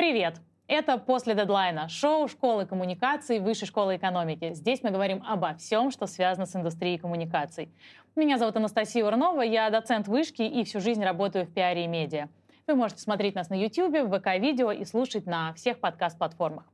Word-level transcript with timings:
Привет! 0.00 0.40
Это 0.66 0.96
«После 0.96 1.34
дедлайна»— 1.34 1.86
шоу 1.90 2.26
школы 2.26 2.64
коммуникаций 2.64 3.38
Высшей 3.38 3.68
школы 3.68 3.96
экономики. 3.96 4.54
Здесь 4.54 4.82
мы 4.82 4.92
говорим 4.92 5.22
обо 5.28 5.52
всем, 5.56 5.90
что 5.90 6.06
связано 6.06 6.46
с 6.46 6.56
индустрией 6.56 6.96
коммуникаций. 6.96 7.70
Меня 8.16 8.38
зовут 8.38 8.56
Анастасия 8.56 9.04
Урнова, 9.04 9.42
я 9.42 9.68
доцент 9.68 10.08
вышки 10.08 10.40
и 10.40 10.64
всю 10.64 10.80
жизнь 10.80 11.04
работаю 11.04 11.44
в 11.44 11.52
пиаре 11.52 11.84
и 11.84 11.86
медиа. 11.86 12.28
Вы 12.66 12.76
можете 12.76 13.02
смотреть 13.02 13.34
нас 13.34 13.50
на 13.50 13.62
YouTube, 13.62 14.08
в 14.08 14.18
ВК-видео 14.18 14.72
и 14.72 14.86
слушать 14.86 15.26
на 15.26 15.52
всех 15.52 15.80
подкаст-платформах. 15.80 16.64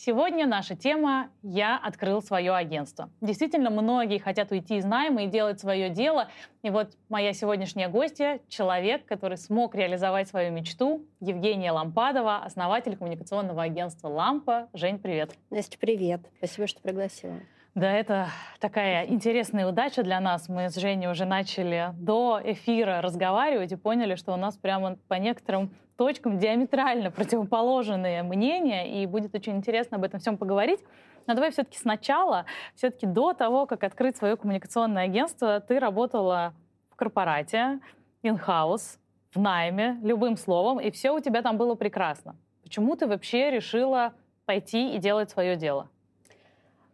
Сегодня 0.00 0.46
наша 0.46 0.76
тема 0.76 1.28
«Я 1.42 1.76
открыл 1.76 2.22
свое 2.22 2.54
агентство». 2.54 3.10
Действительно, 3.20 3.68
многие 3.68 4.18
хотят 4.18 4.52
уйти 4.52 4.76
из 4.76 4.84
найма 4.84 5.24
и 5.24 5.26
делать 5.26 5.58
свое 5.58 5.90
дело. 5.90 6.28
И 6.62 6.70
вот 6.70 6.92
моя 7.08 7.32
сегодняшняя 7.32 7.88
гостья— 7.88 8.38
человек, 8.48 9.04
который 9.06 9.36
смог 9.36 9.74
реализовать 9.74 10.28
свою 10.28 10.52
мечту, 10.52 11.04
Евгения 11.18 11.72
Лампадова, 11.72 12.44
основатель 12.44 12.96
коммуникационного 12.96 13.64
агентства 13.64 14.06
«Лампа». 14.06 14.68
Жень, 14.72 15.00
привет. 15.00 15.32
Настя, 15.50 15.76
привет. 15.80 16.20
Спасибо, 16.38 16.68
что 16.68 16.80
пригласила. 16.80 17.34
Да, 17.74 17.92
это 17.92 18.28
такая 18.60 19.04
интересная 19.06 19.66
удача 19.66 20.04
для 20.04 20.20
нас. 20.20 20.48
Мы 20.48 20.70
с 20.70 20.76
Женей 20.76 21.10
уже 21.10 21.24
начали 21.24 21.90
до 21.94 22.40
эфира 22.44 23.00
разговаривать 23.02 23.72
и 23.72 23.76
поняли, 23.76 24.14
что 24.14 24.32
у 24.32 24.36
нас 24.36 24.56
прямо 24.56 24.96
по 25.08 25.14
некоторым 25.14 25.72
точкам 25.98 26.38
диаметрально 26.38 27.10
противоположные 27.10 28.22
мнения, 28.22 29.02
и 29.02 29.04
будет 29.04 29.34
очень 29.34 29.56
интересно 29.56 29.96
об 29.96 30.04
этом 30.04 30.20
всем 30.20 30.38
поговорить. 30.38 30.80
Но 31.26 31.34
давай 31.34 31.50
все-таки 31.50 31.76
сначала, 31.76 32.46
все-таки 32.76 33.04
до 33.04 33.34
того, 33.34 33.66
как 33.66 33.82
открыть 33.82 34.16
свое 34.16 34.36
коммуникационное 34.36 35.04
агентство, 35.04 35.60
ты 35.60 35.80
работала 35.80 36.54
в 36.88 36.96
корпорате, 36.96 37.80
in-house, 38.22 38.98
в 39.34 39.40
найме, 39.40 39.98
любым 40.02 40.36
словом, 40.36 40.80
и 40.80 40.90
все 40.90 41.10
у 41.10 41.20
тебя 41.20 41.42
там 41.42 41.58
было 41.58 41.74
прекрасно. 41.74 42.36
Почему 42.62 42.96
ты 42.96 43.06
вообще 43.06 43.50
решила 43.50 44.12
пойти 44.46 44.94
и 44.94 44.98
делать 44.98 45.30
свое 45.30 45.56
дело? 45.56 45.90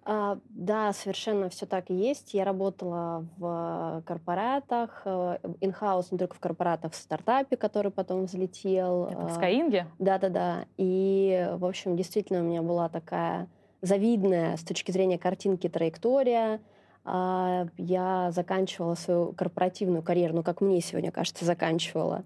А, 0.06 0.38
да, 0.50 0.92
совершенно 0.92 1.48
все 1.48 1.66
так 1.66 1.90
и 1.90 1.94
есть. 1.94 2.34
Я 2.34 2.44
работала 2.44 3.26
в 3.38 4.02
корпоратах, 4.06 5.02
in-house 5.06 6.06
э, 6.06 6.08
не 6.10 6.18
только 6.18 6.34
в 6.36 6.40
корпоратах, 6.40 6.92
в 6.92 6.96
стартапе, 6.96 7.56
который 7.56 7.90
потом 7.90 8.26
взлетел. 8.26 9.06
Это 9.06 9.26
в 9.26 9.38
Skyeng? 9.38 9.86
Да-да-да. 9.98 10.66
И, 10.76 11.48
в 11.54 11.64
общем, 11.64 11.96
действительно 11.96 12.40
у 12.40 12.44
меня 12.44 12.62
была 12.62 12.88
такая 12.88 13.48
завидная 13.80 14.56
с 14.56 14.62
точки 14.62 14.90
зрения 14.90 15.18
картинки 15.18 15.68
траектория. 15.68 16.60
А, 17.06 17.66
я 17.78 18.30
заканчивала 18.30 18.94
свою 18.94 19.32
корпоративную 19.32 20.02
карьеру, 20.02 20.34
ну, 20.36 20.42
как 20.42 20.60
мне 20.60 20.80
сегодня 20.80 21.12
кажется, 21.12 21.44
заканчивала, 21.44 22.24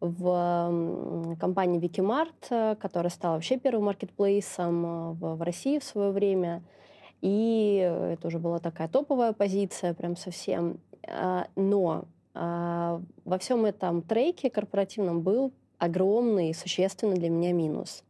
в 0.00 1.36
компании 1.40 1.80
Wikimart, 1.80 2.76
которая 2.76 3.10
стала 3.10 3.34
вообще 3.34 3.58
первым 3.58 3.86
маркетплейсом 3.86 4.86
э, 4.86 5.34
в 5.34 5.42
России 5.42 5.78
в 5.78 5.84
свое 5.84 6.10
время. 6.10 6.62
И 7.20 7.76
это 8.12 8.28
уже 8.28 8.38
была 8.38 8.58
такая 8.58 8.88
топовая 8.88 9.32
позиция, 9.32 9.94
прям 9.94 10.16
совсем. 10.16 10.78
А, 11.06 11.46
но 11.56 12.04
а, 12.34 13.00
во 13.24 13.38
всем 13.38 13.64
этом 13.64 14.02
треке 14.02 14.50
корпоративном 14.50 15.22
был 15.22 15.52
огромный, 15.78 16.54
существенный 16.54 17.16
для 17.16 17.30
меня 17.30 17.52
минус. 17.52 18.04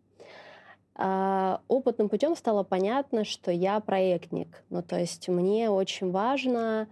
А, 0.95 1.61
опытным 1.69 2.09
путем 2.09 2.37
стало 2.37 2.65
понятно, 2.65 3.25
что 3.25 3.51
я 3.51 3.81
проектник. 3.81 4.63
Ну, 4.69 4.83
то 4.83 4.99
есть 4.99 5.29
мне 5.29 5.71
очень 5.71 6.11
важно 6.11 6.89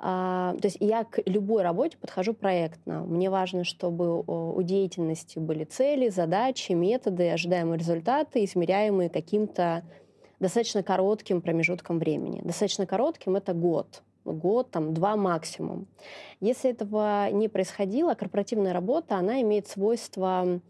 то 0.00 0.54
есть 0.62 0.76
я 0.78 1.02
к 1.02 1.20
любой 1.26 1.64
работе 1.64 1.96
подхожу 1.98 2.32
проектно. 2.32 3.00
Мне 3.00 3.30
важно, 3.30 3.64
чтобы 3.64 4.22
у 4.22 4.62
деятельности 4.62 5.40
были 5.40 5.64
цели, 5.64 6.08
задачи, 6.08 6.70
методы, 6.70 7.28
ожидаемые 7.32 7.80
результаты, 7.80 8.44
измеряемые 8.44 9.10
каким-то 9.10 9.82
достаточно 10.40 10.82
коротким 10.82 11.40
промежутком 11.40 11.98
времени. 11.98 12.40
Достаточно 12.44 12.86
коротким— 12.86 13.36
это 13.36 13.52
год 13.52 14.02
год, 14.32 14.70
там, 14.70 14.94
два 14.94 15.16
максимум. 15.16 15.86
Если 16.40 16.70
этого 16.70 17.30
не 17.30 17.48
происходило, 17.48 18.14
корпоративная 18.14 18.72
работа, 18.72 19.16
она 19.16 19.40
имеет 19.42 19.68
свойство 19.68 20.60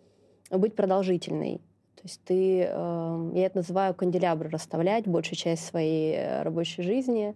быть 0.51 0.75
продолжительной. 0.75 1.61
То 1.97 2.03
есть 2.05 2.21
ты, 2.25 2.61
э, 2.62 3.31
я 3.34 3.47
это 3.47 3.59
называю 3.59 3.95
канделябры 3.95 4.49
расставлять 4.51 5.06
большую 5.06 5.37
часть 5.37 5.65
своей 5.65 6.15
э, 6.15 6.43
рабочей 6.43 6.83
жизни 6.83 7.35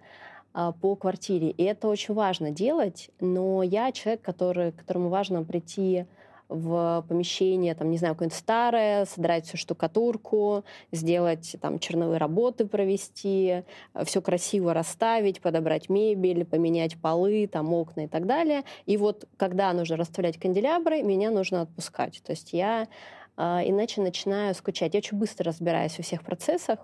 э, 0.54 0.72
по 0.80 0.94
квартире. 0.94 1.50
И 1.50 1.64
это 1.64 1.88
очень 1.88 2.14
важно 2.14 2.52
делать, 2.52 3.10
но 3.18 3.62
я 3.64 3.90
человек, 3.90 4.22
который, 4.22 4.70
которому 4.70 5.08
важно 5.08 5.42
прийти 5.42 6.06
в 6.52 7.04
помещение, 7.08 7.74
там, 7.74 7.90
не 7.90 7.98
знаю, 7.98 8.14
какое-нибудь 8.14 8.38
старое, 8.38 9.04
содрать 9.06 9.46
всю 9.46 9.56
штукатурку, 9.56 10.64
сделать 10.92 11.56
там 11.60 11.78
черновые 11.78 12.18
работы 12.18 12.66
провести, 12.66 13.64
все 14.04 14.20
красиво 14.20 14.74
расставить, 14.74 15.40
подобрать 15.40 15.88
мебель, 15.88 16.44
поменять 16.44 17.00
полы, 17.00 17.46
там, 17.46 17.72
окна 17.72 18.02
и 18.02 18.08
так 18.08 18.26
далее. 18.26 18.62
И 18.86 18.96
вот 18.96 19.26
когда 19.36 19.72
нужно 19.72 19.96
расставлять 19.96 20.38
канделябры, 20.38 21.02
меня 21.02 21.30
нужно 21.30 21.62
отпускать. 21.62 22.22
То 22.24 22.32
есть 22.32 22.52
я 22.52 22.88
э, 23.36 23.42
иначе 23.42 24.00
начинаю 24.00 24.54
скучать. 24.54 24.94
Я 24.94 24.98
очень 24.98 25.18
быстро 25.18 25.46
разбираюсь 25.46 25.96
во 25.96 26.04
всех 26.04 26.22
процессах, 26.22 26.78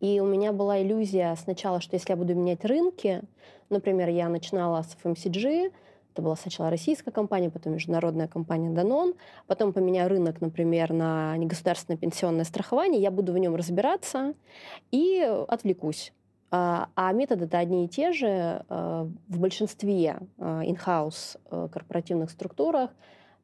и 0.00 0.18
у 0.20 0.26
меня 0.26 0.52
была 0.52 0.82
иллюзия 0.82 1.36
сначала, 1.36 1.80
что 1.80 1.94
если 1.94 2.10
я 2.10 2.16
буду 2.16 2.34
менять 2.34 2.64
рынки, 2.64 3.22
например, 3.68 4.08
я 4.08 4.28
начинала 4.28 4.82
с 4.82 4.96
FMCG, 5.02 5.72
это 6.20 6.24
была 6.24 6.36
сначала 6.36 6.70
российская 6.70 7.10
компания, 7.10 7.50
потом 7.50 7.72
международная 7.72 8.28
компания 8.28 8.70
Danone. 8.70 9.16
Потом 9.46 9.72
поменяю 9.72 10.10
рынок, 10.10 10.40
например, 10.40 10.92
на 10.92 11.36
негосударственное 11.36 11.98
пенсионное 11.98 12.44
страхование. 12.44 13.00
Я 13.00 13.10
буду 13.10 13.32
в 13.32 13.38
нем 13.38 13.56
разбираться 13.56 14.34
и 14.92 15.20
отвлекусь. 15.48 16.12
А, 16.52 16.88
а 16.94 17.12
методы-то 17.12 17.58
одни 17.58 17.84
и 17.84 17.88
те 17.88 18.12
же 18.12 18.26
э, 18.68 19.08
в 19.28 19.38
большинстве 19.38 20.18
э, 20.38 20.62
in-house 20.64 21.38
корпоративных 21.70 22.30
структурах. 22.30 22.90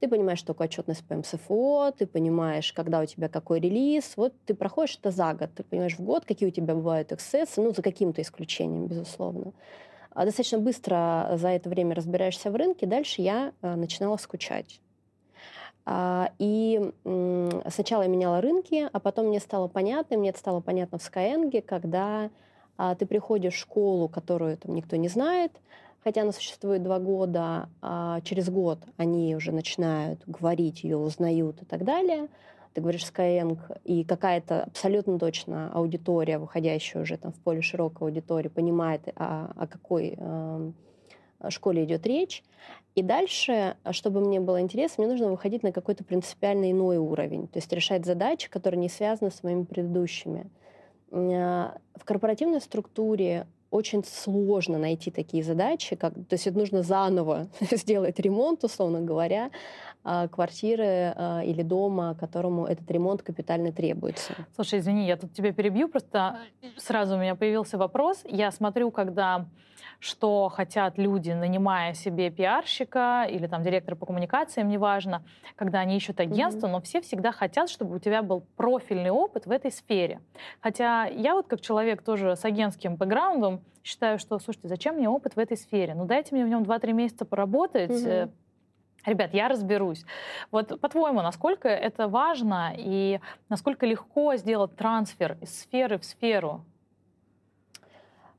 Ты 0.01 0.09
понимаешь, 0.09 0.41
что 0.41 0.49
такое 0.49 0.67
отчетность 0.67 1.07
по 1.07 1.15
МСФО, 1.15 1.93
ты 1.97 2.07
понимаешь, 2.07 2.73
когда 2.75 3.01
у 3.01 3.07
тебя 3.07 3.29
какой 3.29 3.61
релиз. 3.61 4.13
Вот 4.17 4.35
ты 4.45 4.55
проходишь 4.55 4.99
это 5.01 5.11
за 5.11 5.33
год, 5.33 5.51
ты 5.55 5.63
понимаешь 5.63 5.97
в 5.97 6.03
год, 6.03 6.25
какие 6.27 6.49
у 6.49 6.53
тебя 6.53 6.75
бывают 6.75 7.13
эксцессы, 7.13 7.63
ну, 7.63 7.73
за 7.73 7.81
каким-то 7.81 8.21
исключением, 8.21 8.87
безусловно. 8.89 9.53
А 10.17 10.25
достаточно 10.25 10.59
быстро 10.59 11.33
за 11.35 11.49
это 11.49 11.69
время 11.69 11.95
разбираешься 11.95 12.51
в 12.51 12.57
рынке, 12.57 12.87
дальше 12.87 13.21
я 13.21 13.53
э, 13.61 13.75
начинала 13.75 14.17
скучать. 14.17 14.81
А, 15.85 16.31
и 16.39 16.81
сначала 17.69 18.01
я 18.03 18.09
меняла 18.09 18.41
рынки, 18.41 18.89
а 18.91 18.99
потом 18.99 19.27
мне 19.27 19.41
стало 19.41 19.69
понятно, 19.69 20.17
мне 20.17 20.31
это 20.31 20.39
стало 20.39 20.61
понятно 20.61 20.97
в 20.97 21.03
Skyeng, 21.03 21.61
когда 21.61 22.31
а, 22.79 22.95
ты 22.95 23.05
приходишь 23.05 23.53
в 23.53 23.59
школу, 23.59 24.09
которую 24.09 24.57
там 24.57 24.75
никто 24.75 24.97
не 24.97 25.09
знает, 25.09 25.53
хотя 26.03 26.23
она 26.23 26.33
существует 26.33 26.83
два 26.83 26.99
года, 26.99 27.69
а 27.83 28.23
через 28.23 28.49
год 28.49 28.79
они 28.97 29.37
уже 29.37 29.53
начинают 29.53 30.23
говорить, 30.27 30.83
ее 30.83 30.97
узнают 30.97 31.61
и 31.61 31.67
так 31.67 31.85
далее– 31.85 32.29
ты 32.77 32.83
говоришь 32.83 33.11
Skyeng, 33.11 33.59
и 33.85 34.05
какая-то 34.05 34.65
абсолютно 34.65 35.19
точно 35.19 35.73
аудитория, 35.73 36.37
выходящая 36.37 37.03
уже 37.03 37.17
там 37.17 37.33
в 37.33 37.37
поле 37.37 37.63
широкой 37.63 38.09
аудитории, 38.09 38.49
понимает, 38.49 39.09
о, 39.17 39.51
о 39.57 39.67
какой 39.67 40.15
э, 40.19 40.73
школе 41.49 41.85
идет 41.85 42.07
речь. 42.07 42.45
И 42.95 43.03
дальше, 43.03 43.77
чтобы 43.93 44.21
мне 44.21 44.41
было 44.41 44.61
интересно, 44.61 45.05
мне 45.05 45.11
нужно 45.11 45.31
выходить 45.31 45.63
на 45.63 45.73
какой-то 45.73 46.05
принципиально 46.05 46.71
иной 46.71 46.99
уровень, 46.99 47.49
то 47.49 47.57
есть 47.57 47.73
решать 47.73 48.05
задачи, 48.05 48.51
которые 48.51 48.79
не 48.79 48.91
связаны 48.91 49.31
с 49.31 49.43
моими 49.43 49.65
предыдущими. 49.65 50.51
Э, 51.13 51.71
в 51.95 52.05
корпоративной 52.05 52.61
структуре 52.61 53.47
очень 53.77 54.05
сложно 54.05 54.79
найти 54.79 55.11
такие 55.11 55.43
задачи, 55.43 55.97
как, 55.97 56.15
то 56.15 56.33
есть 56.33 56.47
это 56.47 56.59
нужно 56.59 56.83
заново 56.83 57.49
сделать 57.71 58.19
ремонт, 58.19 58.65
условно 58.65 59.01
говоря, 59.01 59.51
а, 60.05 60.29
квартиры 60.29 61.13
а, 61.17 61.43
или 61.45 61.63
дома, 61.63 62.15
которому 62.19 62.67
этот 62.67 62.91
ремонт 62.91 63.23
капитально 63.23 63.73
требуется. 63.73 64.35
Слушай, 64.55 64.79
извини, 64.79 65.07
я 65.07 65.17
тут 65.17 65.33
тебя 65.33 65.53
перебью, 65.53 65.89
просто 65.89 66.39
сразу 66.77 67.17
у 67.17 67.19
меня 67.19 67.35
появился 67.35 67.79
вопрос. 67.79 68.23
Я 68.25 68.51
смотрю, 68.51 68.91
когда 68.91 69.47
что 70.01 70.49
хотят 70.49 70.99
люди, 70.99 71.31
нанимая 71.31 71.95
себе 71.95 72.31
пиарщика 72.31 73.27
или 73.29 73.47
там 73.47 73.63
директора 73.63 73.97
по 73.97 74.07
коммуникациям, 74.07 74.69
неважно, 74.69 75.23
когда 75.57 75.81
они 75.81 75.97
ищут 75.97 76.21
агентство, 76.21 76.67
mm-hmm. 76.67 76.73
но 76.73 76.81
все 76.81 77.01
всегда 77.01 77.33
хотят, 77.33 77.69
чтобы 77.69 77.97
у 77.97 77.99
тебя 77.99 78.23
был 78.23 78.45
профильный 78.57 79.11
опыт 79.11 79.47
в 79.47 79.51
этой 79.51 79.71
сфере. 79.71 80.21
Хотя 80.61 81.07
я 81.07 81.35
вот 81.35 81.47
как 81.47 81.61
человек 81.61 82.03
тоже 82.03 82.37
с 82.37 82.45
агентским 82.45 82.97
бэкграундом 82.97 83.63
считаю, 83.83 84.19
что, 84.19 84.39
слушайте, 84.39 84.69
зачем 84.69 84.97
мне 84.97 85.09
опыт 85.09 85.37
в 85.37 85.39
этой 85.39 85.57
сфере? 85.57 85.95
Ну 85.95 86.05
дайте 86.05 86.35
мне 86.35 86.45
в 86.45 86.49
нем 86.49 86.63
2-3 86.63 86.93
месяца 86.93 87.25
поработать, 87.25 87.91
mm-hmm. 87.91 88.31
Ребят, 89.07 89.35
я 89.35 89.47
разберусь. 89.47 90.05
Вот 90.51 90.81
по-твоему, 90.81 91.23
насколько 91.23 91.69
это 91.69 92.09
важно 92.09 92.75
и 92.77 93.21
насколько 93.49 93.87
легко 93.87 94.35
сделать 94.35 94.75
трансфер 94.75 95.39
из 95.41 95.61
сферы 95.61 95.99
в 95.99 96.05
сферу? 96.05 96.65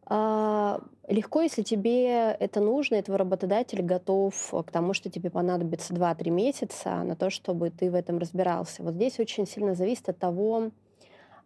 А, 0.10 0.80
легко, 1.08 1.42
если 1.42 1.64
тебе 1.64 2.32
это 2.32 2.62
нужно, 2.62 2.96
и 2.96 3.02
твой 3.02 3.18
работодатель 3.18 3.82
готов 3.82 4.54
к 4.66 4.72
тому, 4.72 4.94
что 4.94 5.10
тебе 5.10 5.30
понадобится 5.30 5.94
2-3 5.94 6.30
месяца 6.30 7.04
на 7.04 7.18
то, 7.18 7.30
чтобы 7.30 7.70
ты 7.72 7.92
в 7.92 7.96
этом 7.96 8.18
разбирался. 8.18 8.84
Вот 8.84 8.94
здесь 8.94 9.20
очень 9.20 9.46
сильно 9.46 9.76
зависит 9.76 10.08
от 10.08 10.18
того, 10.18 10.72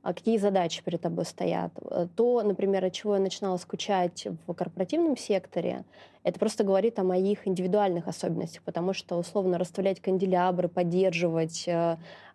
а 0.03 0.13
какие 0.13 0.37
задачи 0.37 0.83
перед 0.83 1.01
тобой 1.01 1.25
стоят. 1.25 1.71
То, 2.15 2.41
например, 2.43 2.85
от 2.85 2.93
чего 2.93 3.15
я 3.15 3.21
начинала 3.21 3.57
скучать 3.57 4.27
в 4.47 4.53
корпоративном 4.53 5.17
секторе, 5.17 5.83
это 6.23 6.39
просто 6.39 6.63
говорит 6.63 6.97
о 6.99 7.03
моих 7.03 7.47
индивидуальных 7.47 8.07
особенностях, 8.07 8.63
потому 8.63 8.93
что 8.93 9.17
условно 9.17 9.57
расставлять 9.57 9.99
канделябры, 9.99 10.69
поддерживать, 10.69 11.67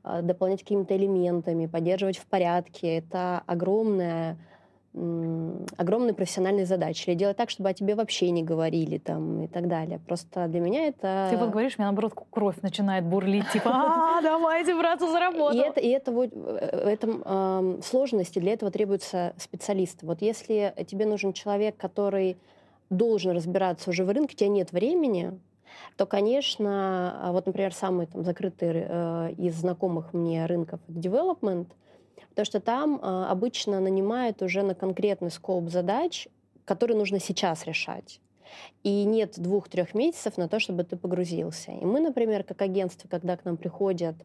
дополнять 0.04 0.60
какими-то 0.60 0.96
элементами, 0.96 1.66
поддерживать 1.66 2.18
в 2.18 2.26
порядке, 2.26 2.98
это 2.98 3.42
огромная 3.46 4.38
огромные 5.76 6.14
профессиональные 6.14 6.64
задачи. 6.64 7.08
Или 7.08 7.16
делать 7.16 7.36
так, 7.36 7.50
чтобы 7.50 7.68
о 7.68 7.74
тебе 7.74 7.94
вообще 7.94 8.30
не 8.30 8.42
говорили 8.42 8.96
там 8.96 9.42
и 9.42 9.46
так 9.46 9.68
далее. 9.68 10.00
Просто 10.06 10.48
для 10.48 10.60
меня 10.60 10.86
это... 10.86 11.28
Ты 11.30 11.36
вот 11.36 11.50
говоришь, 11.50 11.78
меня 11.78 11.88
наоборот 11.88 12.14
кровь 12.30 12.56
начинает 12.62 13.04
бурлить, 13.04 13.48
типа, 13.52 13.70
а, 13.72 14.22
давайте 14.22 14.74
браться 14.74 15.10
за 15.10 15.20
работу. 15.20 15.56
И 15.56 15.60
это, 15.60 15.80
и 15.80 15.88
это 15.88 16.12
вот, 16.12 16.32
этом 16.32 17.22
э, 17.24 17.80
сложности, 17.84 18.38
для 18.38 18.54
этого 18.54 18.70
требуются 18.70 19.34
специалисты. 19.36 20.06
Вот 20.06 20.22
если 20.22 20.74
тебе 20.86 21.04
нужен 21.04 21.34
человек, 21.34 21.76
который 21.76 22.38
должен 22.88 23.32
разбираться 23.32 23.90
уже 23.90 24.04
в 24.04 24.10
рынке, 24.10 24.34
у 24.34 24.38
тебя 24.38 24.48
нет 24.48 24.72
времени, 24.72 25.38
то, 25.96 26.06
конечно, 26.06 27.18
а 27.22 27.32
вот, 27.32 27.44
например, 27.44 27.74
самый 27.74 28.06
там, 28.06 28.24
закрытый 28.24 28.70
э, 28.72 29.32
из 29.36 29.56
знакомых 29.56 30.14
мне 30.14 30.46
рынков— 30.46 30.80
development— 30.88 31.66
Потому 32.30 32.46
что 32.46 32.60
там 32.60 32.96
э, 32.96 33.26
обычно 33.30 33.80
нанимают 33.80 34.42
уже 34.42 34.62
на 34.62 34.74
конкретный 34.74 35.30
скоп 35.30 35.68
задач, 35.68 36.28
которые 36.64 36.96
нужно 36.96 37.20
сейчас 37.20 37.64
решать. 37.66 38.20
И 38.82 39.04
нет 39.04 39.34
двух-трех 39.38 39.94
месяцев 39.94 40.36
на 40.36 40.48
то, 40.48 40.60
чтобы 40.60 40.84
ты 40.84 40.96
погрузился. 40.96 41.72
И 41.72 41.84
мы, 41.84 42.00
например, 42.00 42.44
как 42.44 42.62
агентство, 42.62 43.08
когда 43.08 43.36
к 43.36 43.44
нам 43.44 43.56
приходят, 43.56 44.16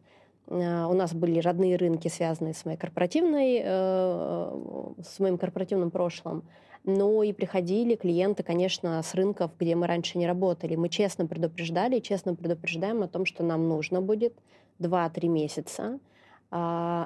э, 0.46 0.84
у 0.84 0.92
нас 0.92 1.14
были 1.14 1.40
родные 1.40 1.76
рынки, 1.76 2.08
связанные 2.08 2.54
с 2.54 2.64
моей 2.64 2.78
корпоративной, 2.78 3.62
э, 3.64 4.94
с 5.02 5.18
моим 5.18 5.38
корпоративным 5.38 5.90
прошлым, 5.90 6.44
но 6.84 7.22
и 7.22 7.32
приходили 7.32 7.94
клиенты, 7.94 8.42
конечно, 8.42 9.00
с 9.02 9.14
рынков, 9.14 9.52
где 9.58 9.74
мы 9.76 9.86
раньше 9.86 10.18
не 10.18 10.26
работали. 10.26 10.74
Мы 10.76 10.88
честно 10.88 11.26
предупреждали 11.26 12.00
честно 12.00 12.34
предупреждаем 12.34 13.02
о 13.02 13.08
том, 13.08 13.24
что 13.24 13.44
нам 13.44 13.68
нужно 13.68 14.00
будет 14.00 14.34
2-3 14.80 15.28
месяца, 15.28 15.82
а, 15.82 15.98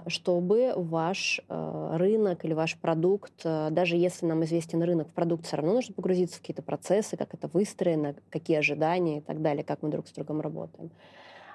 чтобы 0.08 0.72
ваш 0.74 1.40
э, 1.48 1.90
рынок 1.94 2.44
или 2.44 2.52
ваш 2.52 2.76
продукт, 2.76 3.32
э, 3.44 3.68
даже 3.70 3.94
если 3.94 4.26
нам 4.26 4.42
известен 4.42 4.82
рынок, 4.82 5.08
в 5.08 5.12
продукт 5.12 5.46
все 5.46 5.56
равно 5.56 5.74
нужно 5.74 5.94
погрузиться 5.94 6.38
в 6.38 6.40
какие-то 6.40 6.62
процессы, 6.62 7.16
как 7.16 7.32
это 7.32 7.46
выстроено, 7.52 8.16
какие 8.30 8.56
ожидания 8.56 9.18
и 9.18 9.20
так 9.20 9.40
далее, 9.42 9.62
как 9.62 9.82
мы 9.82 9.90
друг 9.90 10.08
с 10.08 10.10
другом 10.10 10.40
работаем. 10.40 10.90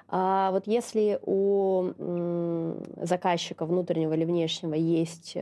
А 0.08 0.52
вот 0.52 0.66
если 0.66 1.18
у 1.22 1.90
заказчика 2.96 3.66
внутреннего 3.66 4.14
или 4.14 4.24
внешнего 4.24 4.74
есть 4.74 5.36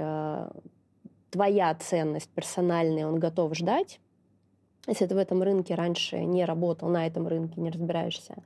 твоя 1.30 1.74
ценность 1.74 2.30
персональная, 2.30 3.06
он 3.06 3.18
готов 3.18 3.56
ждать, 3.56 4.00
если 4.86 5.06
ты 5.06 5.14
в 5.14 5.18
этом 5.18 5.42
рынке 5.42 5.74
раньше 5.74 6.24
не 6.24 6.44
работал, 6.44 6.88
на 6.88 7.06
этом 7.06 7.28
рынке 7.28 7.60
не 7.60 7.70
разбираешься, 7.70 8.36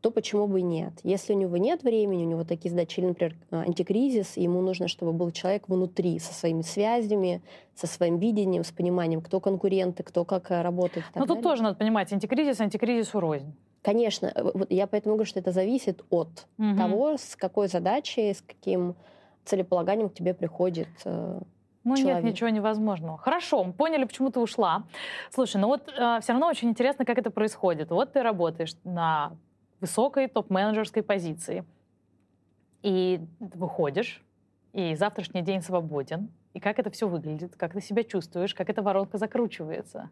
то 0.00 0.10
почему 0.10 0.46
бы 0.46 0.60
и 0.60 0.62
нет? 0.62 0.94
Если 1.02 1.34
у 1.34 1.36
него 1.36 1.56
нет 1.56 1.82
времени, 1.82 2.24
у 2.24 2.28
него 2.28 2.44
такие 2.44 2.70
задачи, 2.70 3.00
или, 3.00 3.06
например, 3.06 3.36
антикризис, 3.50 4.36
ему 4.36 4.60
нужно, 4.62 4.88
чтобы 4.88 5.12
был 5.12 5.30
человек 5.30 5.68
внутри 5.68 6.18
со 6.18 6.32
своими 6.32 6.62
связями, 6.62 7.42
со 7.74 7.86
своим 7.86 8.18
видением, 8.18 8.64
с 8.64 8.70
пониманием, 8.70 9.20
кто 9.20 9.40
конкуренты, 9.40 10.02
кто 10.02 10.24
как 10.24 10.50
э, 10.50 10.62
работает. 10.62 11.04
Но 11.14 11.26
тут 11.26 11.42
тоже 11.42 11.62
надо 11.62 11.76
понимать, 11.76 12.12
антикризис, 12.12 12.60
антикризис 12.60 13.14
рознь. 13.14 13.54
Конечно, 13.82 14.32
э, 14.34 14.42
вот 14.42 14.70
я 14.70 14.86
поэтому 14.86 15.14
говорю, 15.14 15.28
что 15.28 15.38
это 15.38 15.52
зависит 15.52 16.02
от 16.10 16.46
угу. 16.58 16.76
того, 16.76 17.16
с 17.16 17.36
какой 17.36 17.68
задачей, 17.68 18.34
с 18.34 18.42
каким 18.42 18.94
целеполаганием 19.44 20.08
к 20.08 20.14
тебе 20.14 20.34
приходит 20.34 20.88
э, 21.04 21.40
ну 21.84 21.96
человек. 21.96 22.24
нет 22.24 22.32
ничего 22.32 22.50
невозможного. 22.50 23.18
Хорошо, 23.18 23.64
мы 23.64 23.72
поняли, 23.72 24.04
почему 24.04 24.30
ты 24.30 24.40
ушла. 24.40 24.84
Слушай, 25.30 25.60
ну 25.60 25.68
вот 25.68 25.88
э, 25.88 26.18
все 26.20 26.32
равно 26.32 26.48
очень 26.48 26.68
интересно, 26.68 27.04
как 27.04 27.18
это 27.18 27.30
происходит. 27.30 27.90
Вот 27.90 28.12
ты 28.12 28.22
работаешь 28.22 28.74
на 28.84 29.32
высокой 29.80 30.28
топ-менеджерской 30.28 31.02
позиции. 31.02 31.64
И 32.82 33.20
выходишь, 33.38 34.22
и 34.72 34.94
завтрашний 34.94 35.42
день 35.42 35.62
свободен. 35.62 36.30
И 36.54 36.60
как 36.60 36.78
это 36.78 36.90
все 36.90 37.08
выглядит, 37.08 37.54
как 37.56 37.72
ты 37.72 37.80
себя 37.80 38.02
чувствуешь, 38.04 38.54
как 38.54 38.70
эта 38.70 38.82
воронка 38.82 39.18
закручивается? 39.18 40.10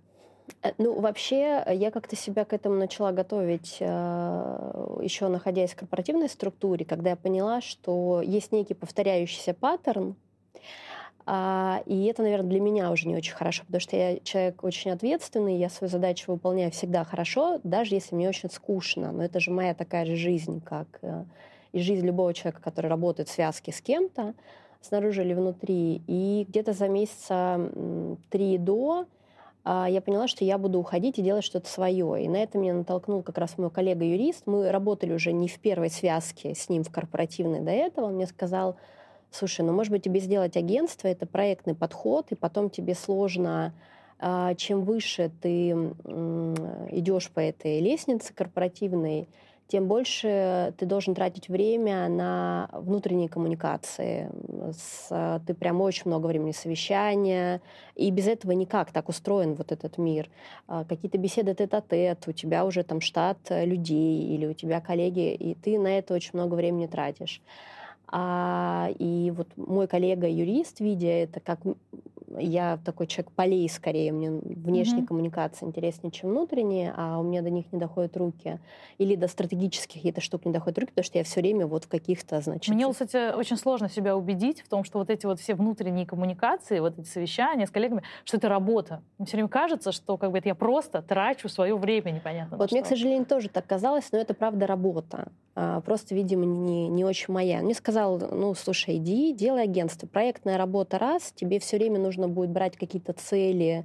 Э, 0.62 0.72
ну, 0.78 1.00
вообще, 1.00 1.64
я 1.70 1.90
как-то 1.90 2.16
себя 2.16 2.44
к 2.44 2.52
этому 2.52 2.76
начала 2.76 3.12
готовить, 3.12 3.78
э, 3.80 4.98
еще 5.02 5.28
находясь 5.28 5.72
в 5.72 5.76
корпоративной 5.76 6.28
структуре, 6.28 6.84
когда 6.84 7.10
я 7.10 7.16
поняла, 7.16 7.60
что 7.60 8.22
есть 8.22 8.52
некий 8.52 8.74
повторяющийся 8.74 9.54
паттерн, 9.54 10.14
и 11.86 12.04
это, 12.04 12.22
наверное, 12.22 12.48
для 12.48 12.60
меня 12.60 12.90
уже 12.90 13.06
не 13.06 13.14
очень 13.14 13.34
хорошо, 13.34 13.64
потому 13.64 13.80
что 13.80 13.96
я 13.96 14.18
человек 14.20 14.64
очень 14.64 14.92
ответственный, 14.92 15.58
я 15.58 15.68
свою 15.68 15.90
задачу 15.90 16.32
выполняю 16.32 16.70
всегда 16.70 17.04
хорошо, 17.04 17.60
даже 17.64 17.96
если 17.96 18.14
мне 18.14 18.28
очень 18.28 18.50
скучно. 18.50 19.12
Но 19.12 19.24
это 19.24 19.38
же 19.38 19.50
моя 19.50 19.74
такая 19.74 20.06
же 20.06 20.16
жизнь, 20.16 20.62
как 20.62 20.86
э, 21.02 21.24
и 21.72 21.80
жизнь 21.80 22.06
любого 22.06 22.32
человека, 22.32 22.62
который 22.62 22.86
работает 22.86 23.28
в 23.28 23.32
связке 23.32 23.72
с 23.72 23.80
кем-то, 23.80 24.34
снаружи 24.80 25.22
или 25.22 25.34
внутри. 25.34 26.02
И 26.06 26.46
где-то 26.48 26.72
за 26.72 26.88
месяца 26.88 27.60
три 28.30 28.56
до 28.58 29.06
а, 29.64 29.86
я 29.86 30.00
поняла, 30.00 30.28
что 30.28 30.44
я 30.44 30.56
буду 30.56 30.78
уходить 30.78 31.18
и 31.18 31.22
делать 31.22 31.44
что-то 31.44 31.68
свое. 31.68 32.24
И 32.24 32.28
на 32.28 32.36
это 32.36 32.56
меня 32.56 32.74
натолкнул 32.74 33.22
как 33.22 33.36
раз 33.36 33.58
мой 33.58 33.70
коллега-юрист. 33.70 34.46
Мы 34.46 34.70
работали 34.70 35.12
уже 35.12 35.32
не 35.32 35.48
в 35.48 35.58
первой 35.58 35.90
связке 35.90 36.54
с 36.54 36.68
ним 36.68 36.84
в 36.84 36.90
корпоративной 36.90 37.60
до 37.60 37.70
этого. 37.70 38.06
Он 38.06 38.14
мне 38.14 38.26
сказал, 38.26 38.76
слушай, 39.30 39.62
ну, 39.62 39.72
может 39.72 39.92
быть, 39.92 40.02
тебе 40.02 40.20
сделать 40.20 40.56
агентство, 40.56 41.08
это 41.08 41.26
проектный 41.26 41.74
подход, 41.74 42.26
и 42.30 42.34
потом 42.34 42.70
тебе 42.70 42.94
сложно 42.94 43.72
а, 44.20 44.54
чем 44.54 44.82
выше 44.82 45.30
ты 45.40 45.70
идешь 46.90 47.30
по 47.30 47.40
этой 47.40 47.80
лестнице 47.80 48.34
корпоративной, 48.34 49.28
тем 49.68 49.86
больше 49.86 50.74
ты 50.78 50.86
должен 50.86 51.14
тратить 51.14 51.48
время 51.48 52.08
на 52.08 52.70
внутренние 52.72 53.28
коммуникации. 53.28 54.30
С, 54.72 55.40
ты 55.46 55.54
прям 55.54 55.82
очень 55.82 56.04
много 56.06 56.26
времени 56.26 56.52
совещания, 56.52 57.60
и 57.94 58.10
без 58.10 58.26
этого 58.26 58.52
никак 58.52 58.92
так 58.92 59.10
устроен 59.10 59.54
вот 59.54 59.70
этот 59.70 59.98
мир. 59.98 60.30
А, 60.66 60.84
какие-то 60.84 61.18
беседы 61.18 61.54
тет-а-тет, 61.54 62.26
у 62.26 62.32
тебя 62.32 62.64
уже 62.64 62.82
там 62.82 63.00
штат 63.02 63.38
людей, 63.50 64.34
или 64.34 64.46
у 64.46 64.54
тебя 64.54 64.80
коллеги, 64.80 65.34
и 65.34 65.54
ты 65.54 65.78
на 65.78 65.98
это 65.98 66.14
очень 66.14 66.30
много 66.32 66.54
времени 66.54 66.86
тратишь. 66.86 67.42
А, 68.10 68.90
и 68.98 69.30
вот 69.30 69.48
мой 69.56 69.86
коллега-юрист, 69.86 70.80
видя 70.80 71.08
это, 71.08 71.40
как 71.40 71.60
я 72.36 72.78
такой 72.84 73.06
человек 73.06 73.32
полей 73.32 73.68
скорее, 73.68 74.12
мне 74.12 74.30
внешние 74.30 75.02
mm-hmm. 75.02 75.06
коммуникации 75.06 75.66
интереснее, 75.66 76.10
чем 76.10 76.30
внутренние, 76.30 76.92
а 76.96 77.18
у 77.18 77.22
меня 77.22 77.42
до 77.42 77.50
них 77.50 77.72
не 77.72 77.78
доходят 77.78 78.16
руки. 78.16 78.58
Или 78.98 79.16
до 79.16 79.28
стратегических 79.28 79.96
каких-то 79.96 80.20
штук 80.20 80.44
не 80.44 80.52
доходят 80.52 80.78
руки, 80.78 80.90
потому 80.90 81.04
что 81.04 81.18
я 81.18 81.24
все 81.24 81.40
время 81.40 81.66
вот 81.66 81.84
в 81.84 81.88
каких-то, 81.88 82.40
значит... 82.40 82.74
Мне, 82.74 82.90
кстати, 82.90 83.34
очень 83.34 83.56
сложно 83.56 83.88
себя 83.88 84.16
убедить 84.16 84.60
в 84.60 84.68
том, 84.68 84.84
что 84.84 84.98
вот 84.98 85.10
эти 85.10 85.26
вот 85.26 85.40
все 85.40 85.54
внутренние 85.54 86.06
коммуникации, 86.06 86.80
вот 86.80 86.98
эти 86.98 87.06
совещания 87.06 87.66
с 87.66 87.70
коллегами, 87.70 88.02
что 88.24 88.36
это 88.36 88.48
работа. 88.48 89.02
Мне 89.18 89.26
все 89.26 89.36
время 89.36 89.48
кажется, 89.48 89.92
что 89.92 90.16
как 90.16 90.32
бы 90.32 90.38
это 90.38 90.48
я 90.48 90.54
просто 90.54 91.02
трачу 91.02 91.48
свое 91.48 91.76
время 91.76 92.10
непонятно 92.10 92.56
Вот 92.56 92.70
мне, 92.72 92.80
что. 92.80 92.86
к 92.86 92.88
сожалению, 92.88 93.26
тоже 93.26 93.48
так 93.48 93.66
казалось, 93.66 94.10
но 94.12 94.18
это 94.18 94.34
правда 94.34 94.66
работа. 94.66 95.28
А, 95.54 95.80
просто, 95.80 96.14
видимо, 96.14 96.44
не, 96.44 96.88
не 96.88 97.04
очень 97.04 97.34
моя. 97.34 97.60
Мне 97.62 97.74
сказал, 97.98 98.18
ну, 98.30 98.54
слушай, 98.54 98.96
иди, 98.96 99.32
делай 99.32 99.64
агентство. 99.64 100.06
Проектная 100.06 100.56
работа 100.56 100.98
раз, 100.98 101.32
тебе 101.34 101.58
все 101.58 101.78
время 101.78 101.98
нужно 101.98 102.28
будет 102.28 102.50
брать 102.50 102.76
какие-то 102.76 103.12
цели, 103.12 103.84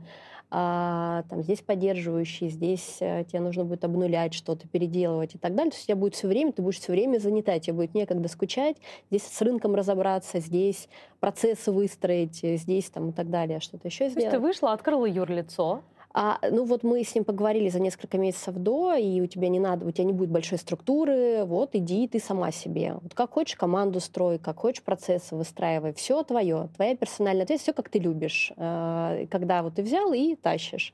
а, 0.51 1.24
там, 1.29 1.41
здесь 1.41 1.62
поддерживающие, 1.62 2.51
здесь 2.51 2.98
а, 3.01 3.24
тебе 3.24 3.39
нужно 3.39 3.65
будет 3.65 3.84
обнулять 3.84 4.36
что-то, 4.36 4.67
переделывать 4.67 5.34
и 5.34 5.39
так 5.39 5.55
далее. 5.55 5.72
То 5.72 5.77
есть 5.77 5.86
у 5.86 5.88
тебя 5.88 5.96
будет 5.96 6.13
все 6.13 6.27
время, 6.27 6.51
ты 6.51 6.62
будешь 6.62 6.79
все 6.79 6.91
время 6.91 7.17
занята, 7.17 7.58
тебе 7.58 7.74
будет 7.74 7.96
некогда 7.96 8.27
скучать, 8.27 8.77
здесь 9.10 9.24
с 9.24 9.41
рынком 9.41 9.74
разобраться, 9.74 10.39
здесь 10.39 10.89
процессы 11.20 11.72
выстроить, 11.72 12.36
здесь 12.36 12.91
там 12.91 13.10
и 13.10 13.13
так 13.13 13.32
далее, 13.32 13.62
что-то 13.62 13.88
еще 13.88 14.10
сделать. 14.10 14.13
То 14.13 14.20
есть 14.20 14.32
ты 14.32 14.39
вышла, 14.39 14.74
открыла 14.74 15.08
юрлицо, 15.08 15.82
а, 16.15 16.38
ну 16.51 16.63
вот 16.65 16.84
мы 16.84 17.03
с 17.03 17.15
ним 17.15 17.24
поговорили 17.24 17.70
за 17.70 17.79
несколько 17.79 18.20
месяцев 18.20 18.53
до, 18.55 18.93
и 18.93 19.20
у 19.20 19.25
тебя 19.25 19.50
не 19.50 19.60
надо, 19.60 19.88
у 19.88 19.91
тебя 19.91 20.05
не 20.05 20.13
будет 20.13 20.29
большой 20.29 20.60
структуры, 20.60 21.43
вот 21.46 21.72
иди 21.74 22.08
ты 22.08 22.20
сама 22.20 22.51
себе. 22.51 22.96
Вот 23.01 23.15
как 23.15 23.32
хочешь 23.32 23.55
команду 23.55 24.00
строй, 24.00 24.38
как 24.38 24.60
хочешь 24.60 24.84
процессы 24.84 25.36
выстраивай, 25.36 25.91
все 25.93 26.22
твое, 26.22 26.70
твоя 26.75 26.96
персональная 26.96 27.43
ответственность, 27.46 27.63
все 27.63 27.74
как 27.74 27.89
ты 27.89 27.98
любишь, 27.98 28.53
э, 28.55 29.25
когда 29.32 29.63
вот 29.63 29.74
ты 29.74 29.82
взял 29.82 30.13
и 30.13 30.36
тащишь. 30.36 30.93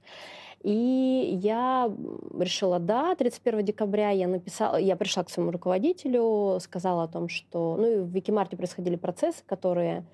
И 0.62 1.40
я 1.42 1.92
решила, 2.38 2.80
да, 2.80 3.14
31 3.16 3.64
декабря 3.66 4.12
я 4.12 4.28
написала, 4.28 4.78
я 4.78 4.96
пришла 4.96 5.24
к 5.24 5.30
своему 5.30 5.52
руководителю, 5.52 6.60
сказала 6.62 7.04
о 7.04 7.08
том, 7.08 7.28
что, 7.28 7.76
ну 7.78 7.86
и 7.86 8.00
в 8.00 8.08
Викимарте 8.08 8.56
происходили 8.56 8.96
процессы, 8.96 9.42
которые 9.46 10.06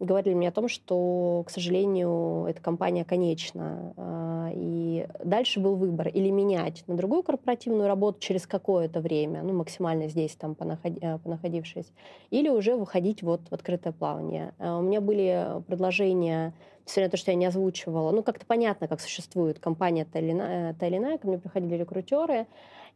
говорили 0.00 0.34
мне 0.34 0.48
о 0.48 0.52
том, 0.52 0.68
что, 0.68 1.44
к 1.46 1.50
сожалению, 1.50 2.46
эта 2.48 2.60
компания 2.60 3.04
конечна. 3.04 3.92
А, 3.96 4.50
и 4.52 5.06
дальше 5.22 5.60
был 5.60 5.76
выбор 5.76 6.08
или 6.08 6.30
менять 6.30 6.82
на 6.86 6.96
другую 6.96 7.22
корпоративную 7.22 7.86
работу 7.86 8.18
через 8.20 8.46
какое-то 8.46 9.00
время, 9.00 9.42
ну, 9.42 9.52
максимально 9.52 10.08
здесь, 10.08 10.34
там, 10.36 10.56
э, 10.58 11.18
понаходившись, 11.18 11.92
или 12.30 12.48
уже 12.48 12.74
выходить 12.74 13.22
вот 13.22 13.42
в 13.50 13.52
открытое 13.52 13.92
плавание. 13.92 14.54
А, 14.58 14.78
у 14.78 14.82
меня 14.82 15.00
были 15.00 15.62
предложения, 15.66 16.54
несмотря 16.86 17.04
на 17.04 17.10
то, 17.10 17.16
что 17.18 17.30
я 17.30 17.36
не 17.36 17.46
озвучивала, 17.46 18.10
ну, 18.10 18.22
как-то 18.22 18.46
понятно, 18.46 18.88
как 18.88 19.00
существует 19.00 19.58
компания 19.58 20.06
та 20.10 20.18
или 20.18 20.32
иная, 20.32 20.74
та 20.74 20.86
или 20.86 20.96
иная 20.96 21.18
ко 21.18 21.28
мне 21.28 21.38
приходили 21.38 21.74
рекрутеры, 21.74 22.46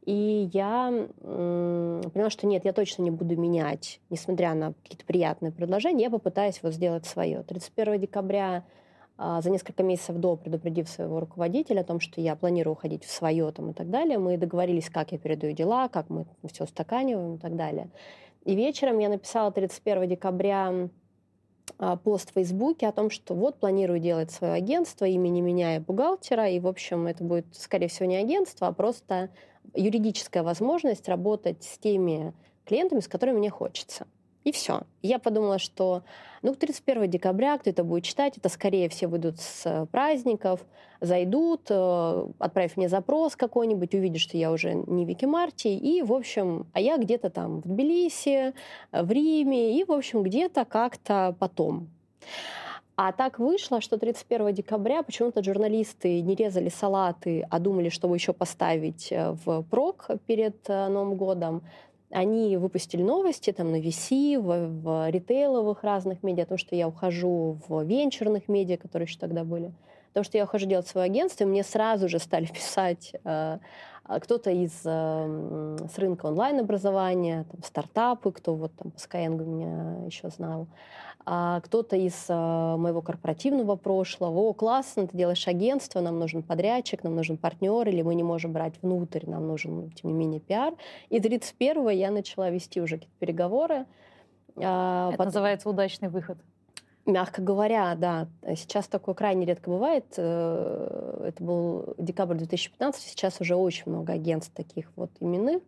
и 0.05 0.51
я 0.53 1.09
поняла, 1.23 2.29
что 2.31 2.47
нет, 2.47 2.65
я 2.65 2.73
точно 2.73 3.03
не 3.03 3.11
буду 3.11 3.37
менять, 3.37 4.01
несмотря 4.11 4.53
на 4.55 4.75
какие-то 4.83 5.07
приятные 5.07 5.51
предложения, 5.51 6.05
я 6.05 6.11
попытаюсь 6.11 6.61
вот 6.63 6.75
сделать 6.75 7.07
свое. 7.07 7.43
31 7.43 8.01
декабря 8.01 8.65
а, 9.17 9.41
за 9.41 9.51
несколько 9.51 9.83
месяцев 9.83 10.17
до, 10.17 10.37
предупредив 10.37 10.89
своего 10.91 11.21
руководителя 11.21 11.81
о 11.81 11.85
том, 11.85 12.01
что 12.01 12.21
я 12.21 12.37
планирую 12.37 12.73
уходить 12.73 13.05
в 13.05 13.11
свое 13.11 13.51
там, 13.53 13.71
и 13.71 13.73
так 13.73 13.89
далее, 13.89 14.19
мы 14.19 14.37
договорились, 14.37 14.91
как 14.91 15.13
я 15.13 15.19
передаю 15.19 15.55
дела, 15.55 15.89
как 15.89 16.11
мы 16.11 16.27
все 16.53 16.65
устаканиваем 16.65 17.37
и 17.37 17.39
так 17.39 17.57
далее. 17.57 17.89
И 18.45 18.55
вечером 18.55 18.99
я 18.99 19.09
написала 19.09 19.53
31 19.53 20.09
декабря 20.09 20.91
а, 21.79 21.97
пост 21.97 22.31
в 22.31 22.35
Фейсбуке 22.35 22.89
о 22.89 22.93
том, 22.93 23.09
что 23.09 23.35
вот 23.35 23.59
планирую 23.59 24.01
делать 24.01 24.31
свое 24.31 24.53
агентство, 24.53 25.07
имени 25.07 25.41
меня 25.41 25.77
и 25.77 25.79
бухгалтера, 25.79 26.51
и, 26.51 26.61
в 26.61 26.67
общем, 26.67 27.07
это 27.07 27.25
будет, 27.25 27.47
скорее 27.53 27.89
всего, 27.89 28.07
не 28.07 28.17
агентство, 28.17 28.67
а 28.67 28.73
просто 28.73 29.31
юридическая 29.75 30.43
возможность 30.43 31.09
работать 31.09 31.63
с 31.63 31.79
теми 31.79 32.33
клиентами, 32.65 33.01
с 33.01 33.09
которыми 33.09 33.39
мне 33.39 33.51
хочется. 33.51 34.07
И 34.45 34.53
все. 34.53 34.83
Я 35.01 35.19
подумала, 35.19 35.59
что 35.59 36.03
ну, 36.43 36.55
31 36.55 37.11
декабря 37.11 37.57
кто 37.57 37.71
это 37.71 37.83
будет 37.83 38.05
читать, 38.05 38.37
это 38.37 38.51
скорее 38.51 38.91
все 38.91 39.07
выйдут 39.07 39.41
с 39.41 39.89
праздников, 39.91 40.61
зайдут, 41.01 41.63
э, 41.71 42.27
отправив 42.39 42.77
мне 42.77 42.91
запрос 42.91 43.37
какой-нибудь, 43.37 43.95
увидят, 43.95 44.21
что 44.21 44.37
я 44.37 44.53
уже 44.53 44.75
не 44.75 45.07
Вики 45.07 45.25
Марти, 45.25 45.69
и, 45.69 46.03
в 46.03 46.13
общем, 46.13 46.67
а 46.75 46.81
я 46.81 46.99
где-то 46.99 47.31
там 47.31 47.63
в 47.63 47.69
Тбилиси, 47.69 48.53
в 48.93 49.11
Риме, 49.11 49.79
и, 49.81 49.85
в 49.85 49.93
общем, 49.93 50.23
где-то 50.23 50.67
как-то 50.67 51.35
потом. 51.39 51.89
А 52.97 53.11
так 53.11 53.41
вышло, 53.41 53.81
что 53.81 53.99
31 53.99 54.55
декабря 54.55 55.03
почему-то 55.03 55.43
журналисты 55.43 56.21
не 56.21 56.37
резали 56.37 56.69
салаты, 56.69 57.45
а 57.51 57.59
думали, 57.59 57.89
чтобы 57.89 58.15
еще 58.15 58.33
поставить 58.33 59.11
э, 59.11 59.33
в 59.45 59.63
прок 59.63 60.11
перед 60.27 60.57
э, 60.69 60.89
Новым 60.89 61.17
годом. 61.17 61.63
Они 62.11 62.57
выпустили 62.57 63.03
новости 63.03 63.51
там 63.51 63.73
на 63.73 63.81
VC, 63.81 64.39
в, 64.39 64.83
в 64.83 65.11
ритейловых 65.11 65.83
разных 65.83 66.23
медиа, 66.23 66.45
о 66.45 66.47
том, 66.47 66.59
что 66.59 66.77
я 66.77 66.87
ухожу 66.87 67.59
в 67.67 67.83
венчурных 67.83 68.47
медиа, 68.47 68.77
которые 68.77 69.07
еще 69.07 69.19
тогда 69.19 69.43
были. 69.43 69.73
То, 70.13 70.23
что 70.23 70.39
я 70.39 70.45
ухожу 70.45 70.67
делать 70.67 70.87
свое 70.87 71.07
агентство, 71.07 71.43
и 71.43 71.49
мне 71.49 71.65
сразу 71.65 72.09
же 72.09 72.21
стали 72.21 72.47
писать 72.55 73.13
э, 73.25 73.59
кто-то 74.07 74.51
из 74.51 74.83
э, 74.85 75.77
с 75.93 75.99
рынка 75.99 76.27
онлайн-образования, 76.27 77.47
там, 77.51 77.63
стартапы, 77.63 78.33
кто 78.33 78.55
вот 78.55 78.73
там 78.77 78.91
по 78.91 78.97
Skyeng 78.97 79.43
меня 79.45 80.05
еще 80.07 80.29
знал, 80.29 80.67
а 81.27 81.61
кто-то 81.61 81.97
из 81.97 82.27
э, 82.29 82.35
моего 82.35 83.01
корпоративного 83.01 83.77
прошлого, 83.77 84.41
о, 84.41 84.53
классно, 84.53 85.07
ты 85.07 85.17
делаешь 85.17 85.49
агентство, 85.49 86.01
нам 86.01 86.19
нужен 86.19 86.43
подрядчик, 86.43 87.03
нам 87.03 87.15
нужен 87.17 87.39
партнер, 87.39 87.89
или 87.89 88.03
мы 88.03 88.15
не 88.15 88.23
можем 88.23 88.53
брать 88.53 88.75
внутрь, 88.83 89.27
нам 89.27 89.47
нужен, 89.47 89.91
тем 89.93 90.11
не 90.11 90.17
менее, 90.17 90.41
пиар. 90.41 90.75
И 91.09 91.19
31-го 91.19 91.89
я 91.89 92.11
начала 92.11 92.51
вести 92.51 92.81
уже 92.81 92.97
какие-то 92.97 93.19
переговоры. 93.19 93.87
А, 94.57 95.09
Это 95.09 95.17
Потом... 95.17 95.27
называется 95.27 95.71
удачный 95.71 96.09
выход. 96.09 96.37
Мягко 97.07 97.43
говоря, 97.43 97.95
да. 97.97 98.29
Сейчас 98.57 98.87
такое 98.87 99.15
крайне 99.15 99.45
редко 99.45 99.69
бывает. 99.71 100.07
Э, 100.17 101.27
это 101.29 101.45
был 101.45 101.95
декабрь 101.99 102.37
2015, 102.37 103.03
сейчас 103.03 103.41
уже 103.41 103.57
очень 103.57 103.85
много 103.87 104.15
агентств 104.15 104.55
таких 104.55 104.91
вот 104.97 105.11
именных. 105.21 105.63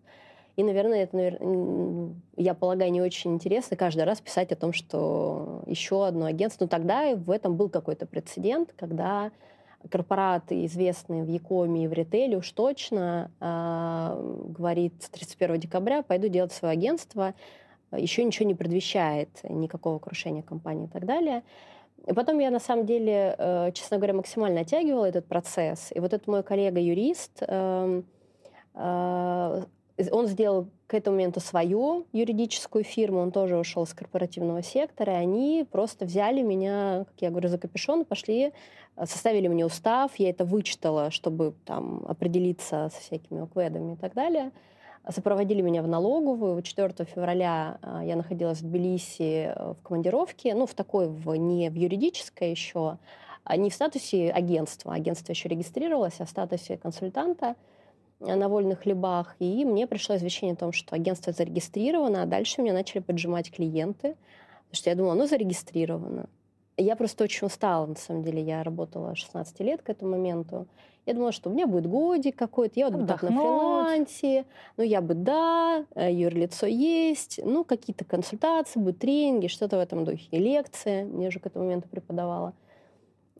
И, 0.57 0.62
наверное, 0.62 1.02
это, 1.02 2.19
я 2.38 2.55
полагаю, 2.55 2.90
не 2.90 3.02
очень 3.02 3.35
интересно 3.35 3.76
каждый 3.76 4.05
раз 4.05 4.23
писать 4.23 4.52
о 4.52 4.57
том, 4.57 4.73
что 4.73 5.62
еще 5.66 6.07
одно 6.07 6.25
агентство. 6.25 6.64
Но 6.64 6.69
тогда 6.69 7.14
в 7.14 7.31
этом 7.31 7.57
был 7.57 7.69
какой-то 7.69 8.07
прецедент, 8.07 8.73
когда 8.75 9.31
корпораты, 9.90 10.64
известные 10.64 11.23
в 11.23 11.28
Якоме 11.28 11.85
и 11.85 11.88
в 11.88 11.93
ритейле, 11.93 12.38
уж 12.38 12.50
точно 12.52 13.31
э, 13.40 14.45
говорит 14.49 14.95
31 15.12 15.61
декабря 15.61 16.02
пойду 16.02 16.28
делать 16.28 16.52
свое 16.52 16.73
агентство, 16.73 17.35
еще 17.93 18.25
ничего 18.25 18.47
не 18.47 18.55
предвещает 18.55 19.28
никакого 19.49 19.99
крушения 19.99 20.43
компании 20.43 20.87
и 20.87 20.90
так 20.90 21.07
далее. 21.07 21.43
И 22.07 22.12
потом 22.12 22.38
я, 22.38 22.50
на 22.50 22.61
самом 22.61 22.87
деле, 22.87 23.35
э, 23.37 23.73
честно 23.73 23.97
говоря, 23.97 24.14
максимально 24.14 24.61
оттягивала 24.61 25.07
этот 25.07 25.26
процесс. 25.26 25.90
И 25.95 26.00
вот 26.00 26.12
этот 26.12 26.28
мой 26.28 26.43
коллега-юрист, 26.43 27.43
э, 27.43 28.02
э, 28.75 29.62
он 30.12 30.26
сделал 30.26 30.69
к 30.87 30.95
этому 30.95 31.16
моменту 31.16 31.40
свою 31.40 32.07
юридическую 32.12 32.85
фирму, 32.85 33.21
он 33.21 33.33
тоже 33.33 33.57
ушел 33.57 33.87
с 33.87 33.95
корпоративного 33.95 34.62
сектора, 34.62 35.14
и 35.14 35.16
они 35.16 35.66
просто 35.71 36.05
взяли 36.05 36.43
меня, 36.43 37.07
как 37.09 37.23
я 37.23 37.31
говорю, 37.31 37.49
за 37.49 37.59
капюшон, 37.59 38.05
пошли, 38.05 38.52
составили 39.05 39.49
мне 39.49 39.64
устав, 39.66 40.14
я 40.16 40.31
это 40.31 40.45
вычитала, 40.45 41.11
чтобы 41.11 41.55
там 41.64 42.05
определиться 42.07 42.90
со 42.95 43.00
всякими 43.00 43.40
укведами 43.40 43.95
и 43.95 43.97
так 43.97 44.14
далее. 44.14 44.52
Сопроводили 45.08 45.60
меня 45.60 45.82
в 45.82 45.88
налоговую. 45.88 46.60
4 46.60 46.92
февраля 47.04 47.78
а, 47.80 48.04
я 48.04 48.16
находилась 48.16 48.60
в 48.60 48.68
Тбилиси 48.68 49.52
э, 49.54 49.72
в 49.75 49.82
командировке, 49.82 50.54
ну, 50.54 50.66
в 50.66 50.75
такой, 50.75 51.08
в, 51.08 51.32
не 51.36 51.70
в 51.70 51.75
юридической 51.75 52.50
еще, 52.50 52.98
а 53.44 53.56
не 53.56 53.70
в 53.70 53.75
статусе 53.75 54.30
агентства. 54.30 54.94
Агентство 54.94 55.30
еще 55.32 55.48
регистрировалось, 55.48 56.16
а 56.18 56.25
в 56.25 56.30
статусе 56.30 56.76
консультанта 56.76 57.54
на 58.18 58.48
вольных 58.48 58.80
хлебах. 58.80 59.36
И 59.38 59.64
мне 59.64 59.86
пришло 59.86 60.16
извещение 60.16 60.54
о 60.54 60.56
том, 60.56 60.72
что 60.72 60.96
агентство 60.96 61.32
зарегистрировано, 61.32 62.22
а 62.22 62.26
дальше 62.26 62.62
меня 62.62 62.72
начали 62.72 62.98
поджимать 62.98 63.52
клиенты. 63.52 64.16
Потому 64.64 64.75
что 64.75 64.90
я 64.90 64.96
думала, 64.96 65.14
ну, 65.14 65.26
зарегистрировано. 65.26 66.28
Я 66.76 66.97
просто 66.97 67.25
очень 67.25 67.47
устала, 67.47 67.87
на 67.87 67.95
самом 67.95 68.23
деле. 68.23 68.42
Я 68.42 68.62
работала 68.62 69.14
16 69.14 69.61
лет 69.61 69.83
к 69.83 69.88
этому 69.88 70.12
моменту. 70.12 70.66
Я 71.06 71.14
думала, 71.14 71.33
что 71.33 71.49
у 71.49 71.52
меня 71.52 71.68
будет 71.68 71.87
годик 71.87 72.37
какой-то, 72.37 72.80
я 72.80 72.87
вот 72.90 73.00
буду 73.00 73.06
на 73.06 73.16
фрилансе, 73.16 74.45
ну 74.76 74.83
я 74.83 75.00
бы, 75.00 75.14
да, 75.14 75.85
э, 75.95 76.12
юрлицо 76.12 76.66
есть, 76.66 77.38
ну 77.45 77.62
какие-то 77.62 78.04
консультации, 78.04 78.80
будут 78.80 78.99
тренинги, 78.99 79.47
что-то 79.47 79.76
в 79.76 79.80
этом 79.80 80.04
духе, 80.04 80.26
и 80.33 80.38
лекции, 80.38 81.04
мне 81.04 81.30
же 81.30 81.38
к 81.38 81.47
этому 81.47 81.66
моменту 81.66 81.88
преподавала. 81.88 82.54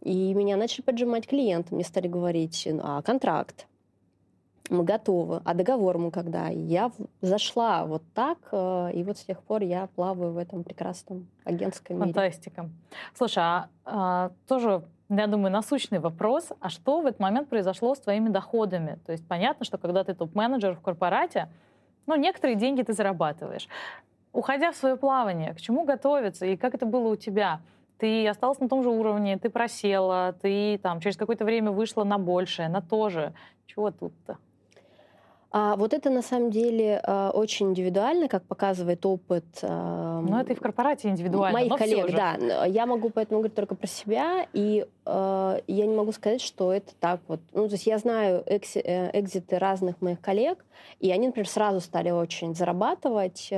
И 0.01 0.33
меня 0.33 0.57
начали 0.57 0.83
поджимать 0.83 1.27
клиенты, 1.27 1.75
мне 1.75 1.83
стали 1.83 2.07
говорить, 2.07 2.69
ну, 2.71 2.83
а 2.85 3.03
контракт, 3.03 3.67
мы 4.71 4.85
готовы, 4.85 5.43
а 5.45 5.55
договор 5.55 5.99
мы 5.99 6.11
когда? 6.11 6.49
Я 6.49 6.91
зашла 7.21 7.85
вот 7.85 8.03
так, 8.15 8.39
э, 8.53 8.91
и 8.95 9.03
вот 9.05 9.19
с 9.19 9.25
тех 9.25 9.43
пор 9.43 9.63
я 9.63 9.89
плаваю 9.95 10.33
в 10.33 10.39
этом 10.39 10.65
прекрасном 10.65 11.29
агентском 11.45 11.97
мире. 11.97 12.13
Фантастика. 12.13 12.71
Слушай, 13.15 13.43
а, 13.45 13.69
а 13.85 14.31
тоже 14.49 14.83
я 15.09 15.27
думаю, 15.29 15.53
насущный 15.53 16.01
вопрос, 16.01 16.49
а 16.61 16.69
что 16.69 17.01
в 17.01 17.07
этот 17.07 17.21
момент 17.21 17.49
произошло 17.49 17.95
с 17.95 18.01
твоими 18.01 18.29
доходами? 18.29 18.99
То 19.07 19.13
есть 19.13 19.27
понятно, 19.27 19.65
что 19.65 19.79
когда 19.79 20.03
ты 20.03 20.15
топ-менеджер 20.15 20.75
в 20.75 20.81
корпорате, 20.81 21.49
ну, 22.07 22.17
некоторые 22.17 22.57
деньги 22.57 22.83
ты 22.83 22.93
зарабатываешь. 22.93 23.69
Уходя 24.33 24.73
в 24.73 24.77
свое 24.77 24.97
плавание, 24.97 25.55
к 25.55 25.61
чему 25.61 25.85
готовиться 25.85 26.45
и 26.47 26.57
как 26.57 26.75
это 26.75 26.87
было 26.87 27.09
у 27.09 27.17
тебя? 27.17 27.61
Ты 27.99 28.29
осталась 28.29 28.59
на 28.61 28.69
том 28.69 28.83
же 28.83 28.91
уровне, 28.91 29.39
ты 29.39 29.49
просела, 29.49 30.35
ты 30.43 30.79
там 30.83 31.01
через 31.01 31.17
какое-то 31.17 31.45
время 31.45 31.71
вышла 31.71 32.05
на 32.05 32.19
большее, 32.19 32.69
на 32.69 32.83
то 32.83 33.09
же. 33.09 33.33
Чего 33.67 33.91
тут-то? 33.91 34.39
А 35.59 35.75
вот 35.77 35.95
это 35.95 36.11
на 36.11 36.21
самом 36.21 36.51
деле 36.51 37.01
а, 37.03 37.31
очень 37.31 37.71
индивидуально, 37.71 38.29
как 38.29 38.43
показывает 38.43 39.07
опыт. 39.07 39.47
А, 39.63 40.21
но 40.21 40.39
это 40.39 40.53
и 40.53 40.55
в 40.55 40.61
корпорате 40.61 41.09
индивидуально. 41.09 41.59
Моих 41.59 41.75
коллег, 41.77 42.15
да. 42.15 42.67
Я 42.67 42.85
могу 42.85 43.09
поэтому 43.09 43.41
говорить 43.41 43.55
только 43.55 43.75
про 43.75 43.87
себя, 43.87 44.47
и 44.53 44.85
э, 45.07 45.61
я 45.67 45.87
не 45.87 45.95
могу 45.95 46.13
сказать, 46.13 46.43
что 46.43 46.75
это 46.75 46.95
так 47.01 47.21
вот. 47.27 47.41
Ну, 47.55 47.69
то 47.69 47.73
есть 47.73 47.87
я 47.87 47.97
знаю 47.97 48.43
экси, 48.45 48.81
э, 48.81 49.19
экзиты 49.19 49.59
разных 49.59 50.03
моих 50.03 50.21
коллег, 50.21 50.63
и 51.01 51.11
они, 51.11 51.29
например, 51.29 51.49
сразу 51.49 51.81
стали 51.81 52.11
очень 52.11 52.55
зарабатывать 52.55 53.51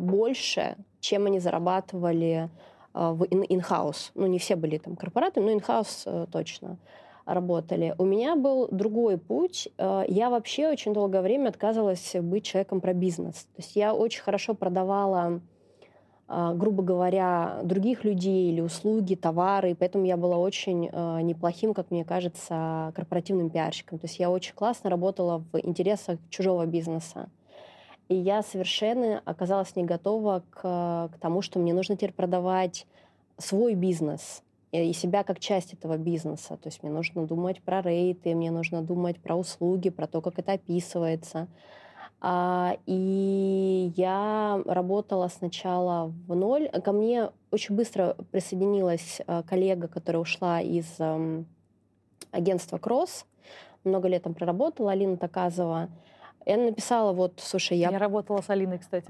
больше, 0.00 0.76
чем 1.00 1.24
они 1.24 1.38
зарабатывали 1.38 2.50
в 2.92 3.22
in-house. 3.22 4.10
Ну, 4.14 4.26
не 4.26 4.38
все 4.38 4.54
были 4.54 4.76
там 4.76 4.96
корпораты, 4.96 5.40
но 5.40 5.50
in-house 5.50 6.02
э, 6.04 6.26
точно 6.30 6.76
работали. 7.28 7.94
У 7.98 8.04
меня 8.04 8.36
был 8.36 8.68
другой 8.70 9.18
путь. 9.18 9.68
Э, 9.78 10.04
я 10.08 10.30
вообще 10.30 10.68
очень 10.68 10.94
долгое 10.94 11.20
время 11.20 11.50
отказывалась 11.50 12.14
быть 12.20 12.44
человеком 12.44 12.80
про 12.80 12.94
бизнес. 12.94 13.46
То 13.54 13.62
есть 13.62 13.76
я 13.76 13.94
очень 13.94 14.22
хорошо 14.22 14.54
продавала 14.54 15.40
э, 16.28 16.52
грубо 16.54 16.82
говоря, 16.82 17.60
других 17.62 18.04
людей 18.04 18.50
или 18.50 18.60
услуги, 18.60 19.14
товары. 19.14 19.72
И 19.72 19.74
поэтому 19.74 20.06
я 20.06 20.16
была 20.16 20.38
очень 20.38 20.88
э, 20.90 21.20
неплохим, 21.20 21.74
как 21.74 21.90
мне 21.90 22.04
кажется, 22.04 22.92
корпоративным 22.96 23.50
пиарщиком. 23.50 23.98
То 23.98 24.06
есть 24.06 24.18
я 24.18 24.30
очень 24.30 24.54
классно 24.54 24.88
работала 24.88 25.44
в 25.52 25.58
интересах 25.58 26.18
чужого 26.30 26.64
бизнеса. 26.66 27.28
И 28.08 28.14
я 28.14 28.42
совершенно 28.42 29.20
оказалась 29.26 29.76
не 29.76 29.84
готова 29.84 30.42
к, 30.50 31.10
к 31.12 31.18
тому, 31.20 31.42
что 31.42 31.58
мне 31.58 31.74
нужно 31.74 31.94
теперь 31.94 32.14
продавать 32.14 32.86
свой 33.36 33.74
бизнес 33.74 34.42
и 34.72 34.92
себя 34.92 35.22
как 35.24 35.40
часть 35.40 35.72
этого 35.72 35.96
бизнеса. 35.96 36.56
То 36.56 36.68
есть 36.68 36.82
мне 36.82 36.92
нужно 36.92 37.26
думать 37.26 37.62
про 37.62 37.80
рейты, 37.80 38.34
мне 38.34 38.50
нужно 38.50 38.82
думать 38.82 39.18
про 39.18 39.36
услуги, 39.36 39.90
про 39.90 40.06
то, 40.06 40.20
как 40.20 40.38
это 40.38 40.52
описывается. 40.52 41.48
А, 42.20 42.76
и 42.86 43.92
я 43.96 44.60
работала 44.66 45.28
сначала 45.28 46.12
в 46.26 46.34
ноль. 46.34 46.68
Ко 46.68 46.92
мне 46.92 47.30
очень 47.50 47.76
быстро 47.76 48.16
присоединилась 48.30 49.20
а, 49.26 49.42
коллега, 49.42 49.88
которая 49.88 50.22
ушла 50.22 50.60
из 50.60 50.98
агентства 52.30 52.78
«Кросс». 52.78 53.24
Много 53.84 54.08
лет 54.08 54.24
там 54.24 54.34
проработала, 54.34 54.92
Алина 54.92 55.16
Таказова. 55.16 55.88
Я 56.48 56.56
написала 56.56 57.12
вот, 57.12 57.34
слушай, 57.36 57.76
я... 57.76 57.90
Я 57.90 57.98
работала 57.98 58.40
с 58.40 58.48
Алиной, 58.48 58.78
кстати. 58.78 59.06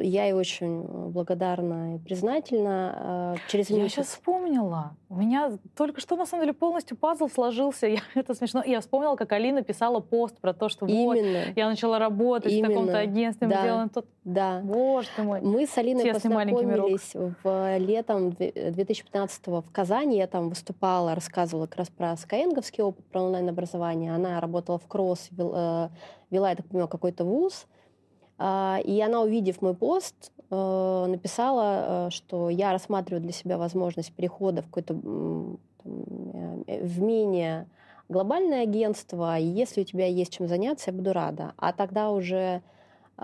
Я 0.00 0.26
ей 0.26 0.32
очень 0.32 0.82
благодарна 0.82 1.96
и 1.96 1.98
признательна. 1.98 2.94
А, 2.96 3.34
через 3.48 3.70
я 3.70 3.88
сейчас 3.88 4.06
вспомнила. 4.06 4.92
У 5.08 5.16
меня 5.16 5.58
только 5.76 6.00
что, 6.00 6.14
на 6.14 6.26
самом 6.26 6.44
деле, 6.44 6.52
полностью 6.52 6.96
пазл 6.96 7.28
сложился. 7.28 7.86
Я, 7.96 8.00
это 8.14 8.34
смешно. 8.34 8.62
Я 8.64 8.80
вспомнила, 8.80 9.16
как 9.16 9.32
Алина 9.32 9.62
писала 9.62 10.00
пост 10.00 10.38
про 10.40 10.52
то, 10.52 10.68
что 10.68 10.86
Именно. 10.86 11.46
вот, 11.46 11.56
я 11.56 11.68
начала 11.68 11.98
работать 11.98 12.52
Именно. 12.52 12.66
в 12.66 12.70
таком-то 12.70 12.98
агентстве, 12.98 13.48
да. 13.48 13.56
мы 13.56 13.66
делаем 13.66 13.88
тот... 13.88 14.06
Да. 14.24 14.60
Боже 14.64 15.08
ты 15.14 15.22
мой. 15.22 15.40
Мы 15.40 15.66
с 15.66 15.78
Алиной 15.78 16.02
Тесный 16.02 16.30
познакомились 16.30 17.14
в 17.14 17.78
летом 17.78 18.32
2015 18.32 19.46
в 19.46 19.64
Казани. 19.72 20.18
Я 20.18 20.26
там 20.26 20.48
выступала, 20.48 21.14
рассказывала 21.14 21.66
как 21.66 21.78
раз 21.78 21.88
про 21.88 22.16
скаенговский 22.16 22.82
опыт, 22.82 23.04
про 23.06 23.22
онлайн-образование. 23.22 24.14
Она 24.14 24.40
работала 24.40 24.78
в 24.78 24.86
Кросс, 24.88 25.30
э, 25.38 25.88
вела, 26.30 26.50
я 26.50 26.56
так 26.56 26.66
понимаю, 26.66 26.88
какой-то 26.88 27.24
вуз. 27.24 27.66
А, 28.38 28.78
и 28.84 29.00
она, 29.00 29.22
увидев 29.22 29.62
мой 29.62 29.74
пост, 29.74 30.32
э, 30.50 31.06
написала, 31.08 32.08
э, 32.08 32.10
что 32.10 32.50
я 32.50 32.72
рассматриваю 32.72 33.22
для 33.22 33.32
себя 33.32 33.56
возможность 33.56 34.12
перехода 34.12 34.62
в 34.62 34.66
какое-то 34.66 34.94
э, 34.94 35.56
в 36.82 37.00
менее 37.00 37.66
глобальное 38.08 38.62
агентство, 38.62 39.38
и 39.38 39.44
если 39.44 39.82
у 39.82 39.84
тебя 39.84 40.06
есть 40.06 40.32
чем 40.32 40.48
заняться, 40.48 40.90
я 40.90 40.96
буду 40.96 41.12
рада. 41.12 41.52
А 41.56 41.72
тогда 41.72 42.10
уже 42.10 42.62
к 43.18 43.22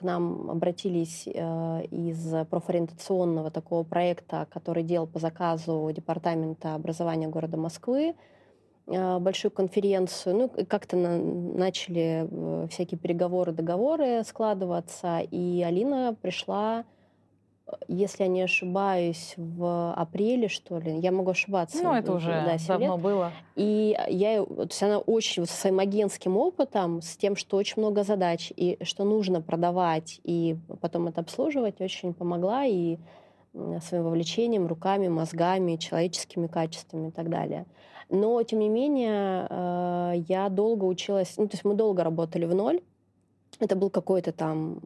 нам 0.00 0.50
обратились 0.50 1.26
из 1.26 2.46
профориентационного 2.48 3.50
такого 3.50 3.82
проекта, 3.82 4.46
который 4.50 4.82
делал 4.82 5.06
по 5.06 5.18
заказу 5.18 5.90
Департамента 5.94 6.74
образования 6.74 7.28
города 7.28 7.58
Москвы, 7.58 8.14
а, 8.14 8.37
большую 8.88 9.52
конференцию. 9.52 10.36
Ну, 10.36 10.64
как-то 10.66 10.96
на, 10.96 11.18
начали 11.18 12.26
э, 12.30 12.68
всякие 12.70 12.98
переговоры, 12.98 13.52
договоры 13.52 14.22
складываться. 14.24 15.20
И 15.30 15.62
Алина 15.62 16.16
пришла, 16.20 16.84
э, 17.66 17.72
если 17.86 18.22
я 18.22 18.28
не 18.28 18.42
ошибаюсь, 18.42 19.34
в 19.36 19.92
апреле, 19.92 20.48
что 20.48 20.78
ли. 20.78 20.98
Я 21.00 21.12
могу 21.12 21.30
ошибаться. 21.30 21.82
Ну, 21.82 21.92
это 21.92 22.12
уже 22.14 22.30
да, 22.30 22.56
давно 22.66 22.94
лет. 22.94 23.02
было. 23.02 23.32
И 23.56 23.96
я, 24.08 24.42
то 24.44 24.62
есть 24.62 24.82
она 24.82 24.98
очень 24.98 25.42
вот 25.42 25.50
со 25.50 25.56
своим 25.56 25.80
агентским 25.80 26.36
опытом, 26.36 27.02
с 27.02 27.16
тем, 27.16 27.36
что 27.36 27.58
очень 27.58 27.82
много 27.82 28.04
задач, 28.04 28.52
и 28.56 28.78
что 28.82 29.04
нужно 29.04 29.42
продавать, 29.42 30.20
и 30.24 30.56
потом 30.80 31.08
это 31.08 31.20
обслуживать, 31.20 31.80
очень 31.80 32.14
помогла. 32.14 32.64
И 32.64 32.98
своим 33.80 34.04
вовлечением, 34.04 34.66
руками, 34.66 35.08
мозгами, 35.08 35.76
человеческими 35.76 36.46
качествами 36.46 37.08
и 37.08 37.10
так 37.10 37.28
далее. 37.28 37.66
Но, 38.10 38.42
тем 38.42 38.60
не 38.60 38.68
менее, 38.68 39.46
э, 39.50 40.12
я 40.28 40.48
долго 40.48 40.84
училась, 40.84 41.34
ну, 41.36 41.46
то 41.46 41.54
есть 41.54 41.64
мы 41.64 41.74
долго 41.74 42.04
работали 42.04 42.46
в 42.46 42.54
ноль. 42.54 42.80
Это 43.60 43.76
был 43.76 43.90
какой-то 43.90 44.32
там 44.32 44.80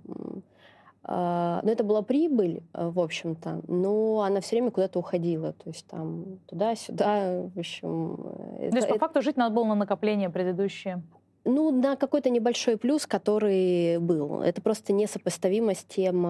Uh, 1.05 1.59
ну, 1.64 1.73
это 1.73 1.83
была 1.83 2.02
прибыль, 2.02 2.62
э, 2.75 2.88
в 2.88 3.00
общем-то, 3.00 3.62
но 3.67 4.23
она 4.23 4.41
все 4.41 4.55
время 4.55 4.71
куда-то 4.71 5.00
уходила. 5.00 5.52
То 5.52 5.71
есть 5.71 5.85
там 5.88 6.38
туда-сюда, 6.47 7.49
в 7.52 7.59
общем... 7.59 8.19
То 8.19 8.62
это, 8.67 8.76
есть, 8.76 8.87
по 8.87 8.93
это... 8.93 9.00
факту, 9.00 9.21
жить 9.21 9.37
надо 9.37 9.52
было 9.52 9.64
на 9.64 9.75
накопление 9.75 10.31
предыдущее? 10.31 11.02
Ну, 11.45 11.73
на 11.73 11.97
какой-то 11.97 12.31
небольшой 12.31 12.76
плюс, 12.76 13.05
который 13.05 13.99
был. 13.99 14.43
Это 14.43 14.62
просто 14.62 14.93
несопоставимо 14.93 15.75
с 15.75 15.83
тем, 15.83 16.25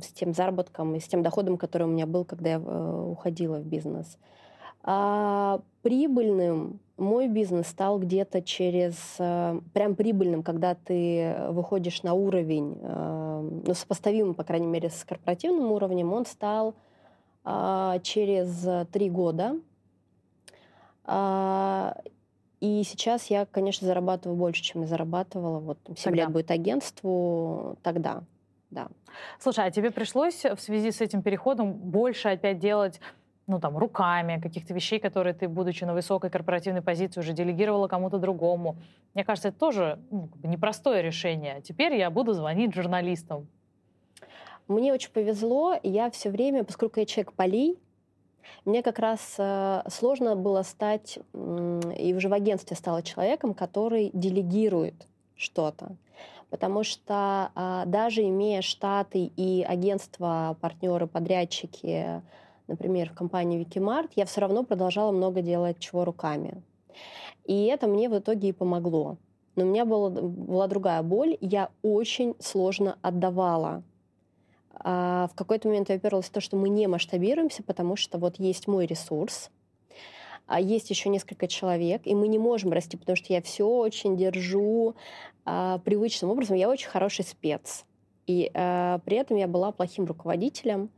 с 0.00 0.12
тем 0.12 0.32
заработком 0.32 0.94
и 0.94 1.00
с 1.00 1.08
тем 1.08 1.24
доходом, 1.24 1.58
который 1.58 1.88
у 1.88 1.90
меня 1.90 2.06
был, 2.06 2.24
когда 2.24 2.50
я 2.50 2.60
уходила 2.60 3.56
в 3.56 3.66
бизнес. 3.66 4.16
А 4.90 5.60
прибыльным 5.82 6.80
мой 6.96 7.28
бизнес 7.28 7.66
стал 7.66 7.98
где-то 7.98 8.40
через... 8.40 9.16
Э, 9.18 9.60
прям 9.74 9.94
прибыльным, 9.94 10.42
когда 10.42 10.74
ты 10.74 11.36
выходишь 11.50 12.02
на 12.02 12.14
уровень, 12.14 12.78
э, 12.80 13.60
ну, 13.66 13.74
сопоставимый, 13.74 14.32
по 14.32 14.44
крайней 14.44 14.66
мере, 14.66 14.88
с 14.88 15.04
корпоративным 15.04 15.72
уровнем, 15.72 16.14
он 16.14 16.24
стал 16.24 16.74
а, 17.44 17.98
через 17.98 18.66
три 18.90 19.10
года. 19.10 19.60
А, 21.04 21.94
и 22.60 22.82
сейчас 22.82 23.26
я, 23.26 23.44
конечно, 23.44 23.86
зарабатываю 23.86 24.38
больше, 24.38 24.62
чем 24.62 24.80
я 24.80 24.86
зарабатывала. 24.86 25.58
Вот 25.58 25.78
7 25.84 25.96
тогда. 25.96 26.16
лет 26.16 26.30
будет 26.30 26.50
агентству 26.50 27.76
тогда. 27.82 28.22
Да. 28.70 28.88
Слушай, 29.38 29.66
а 29.66 29.70
тебе 29.70 29.90
пришлось 29.90 30.44
в 30.44 30.58
связи 30.58 30.92
с 30.92 31.02
этим 31.02 31.20
переходом 31.20 31.74
больше 31.74 32.28
опять 32.28 32.58
делать 32.58 33.00
ну, 33.48 33.58
там, 33.58 33.76
руками, 33.78 34.40
каких-то 34.40 34.74
вещей, 34.74 35.00
которые 35.00 35.32
ты, 35.32 35.48
будучи 35.48 35.82
на 35.84 35.94
высокой 35.94 36.30
корпоративной 36.30 36.82
позиции, 36.82 37.20
уже 37.20 37.32
делегировала 37.32 37.88
кому-то 37.88 38.18
другому. 38.18 38.76
Мне 39.14 39.24
кажется, 39.24 39.48
это 39.48 39.58
тоже 39.58 39.98
ну, 40.10 40.28
непростое 40.44 41.02
решение. 41.02 41.60
Теперь 41.62 41.94
я 41.94 42.10
буду 42.10 42.34
звонить 42.34 42.74
журналистам. 42.74 43.48
Мне 44.68 44.92
очень 44.92 45.10
повезло. 45.10 45.74
Я 45.82 46.10
все 46.10 46.28
время, 46.28 46.62
поскольку 46.62 47.00
я 47.00 47.06
человек 47.06 47.32
полей, 47.32 47.78
мне 48.66 48.82
как 48.82 48.98
раз 48.98 49.36
э, 49.38 49.82
сложно 49.88 50.36
было 50.36 50.62
стать, 50.62 51.18
э, 51.32 51.80
и 51.98 52.14
уже 52.14 52.28
в 52.28 52.34
агентстве 52.34 52.76
стала 52.76 53.02
человеком, 53.02 53.54
который 53.54 54.10
делегирует 54.12 55.06
что-то. 55.36 55.96
Потому 56.50 56.84
что 56.84 57.50
э, 57.54 57.84
даже 57.86 58.22
имея 58.28 58.60
штаты 58.60 59.30
и 59.36 59.62
агентства, 59.66 60.56
партнеры, 60.60 61.06
подрядчики, 61.06 62.22
например, 62.68 63.10
в 63.10 63.14
компании 63.14 63.58
Викимарт, 63.58 64.12
я 64.14 64.24
все 64.24 64.40
равно 64.40 64.62
продолжала 64.62 65.10
много 65.10 65.42
делать 65.42 65.78
чего 65.78 66.04
руками. 66.04 66.62
И 67.44 67.64
это 67.64 67.86
мне 67.86 68.08
в 68.08 68.18
итоге 68.18 68.48
и 68.48 68.52
помогло. 68.52 69.16
Но 69.56 69.64
у 69.64 69.66
меня 69.68 69.84
была, 69.84 70.10
была 70.10 70.68
другая 70.68 71.02
боль. 71.02 71.36
Я 71.40 71.70
очень 71.82 72.36
сложно 72.38 72.96
отдавала. 73.02 73.82
А 74.74 75.28
в 75.32 75.34
какой-то 75.34 75.66
момент 75.68 75.88
я 75.88 75.96
уперлась 75.96 76.26
в 76.26 76.30
то, 76.30 76.40
что 76.40 76.56
мы 76.56 76.68
не 76.68 76.86
масштабируемся, 76.86 77.62
потому 77.64 77.96
что 77.96 78.18
вот 78.18 78.38
есть 78.38 78.68
мой 78.68 78.86
ресурс, 78.86 79.50
а 80.46 80.60
есть 80.60 80.90
еще 80.90 81.08
несколько 81.08 81.48
человек, 81.48 82.02
и 82.04 82.14
мы 82.14 82.28
не 82.28 82.38
можем 82.38 82.72
расти, 82.72 82.96
потому 82.96 83.16
что 83.16 83.32
я 83.32 83.42
все 83.42 83.66
очень 83.66 84.16
держу 84.16 84.94
а, 85.44 85.78
привычным 85.78 86.30
образом. 86.30 86.56
Я 86.56 86.70
очень 86.70 86.88
хороший 86.88 87.24
спец. 87.24 87.84
И 88.26 88.50
а, 88.54 89.00
при 89.04 89.16
этом 89.16 89.36
я 89.36 89.48
была 89.48 89.72
плохим 89.72 90.04
руководителем, 90.04 90.90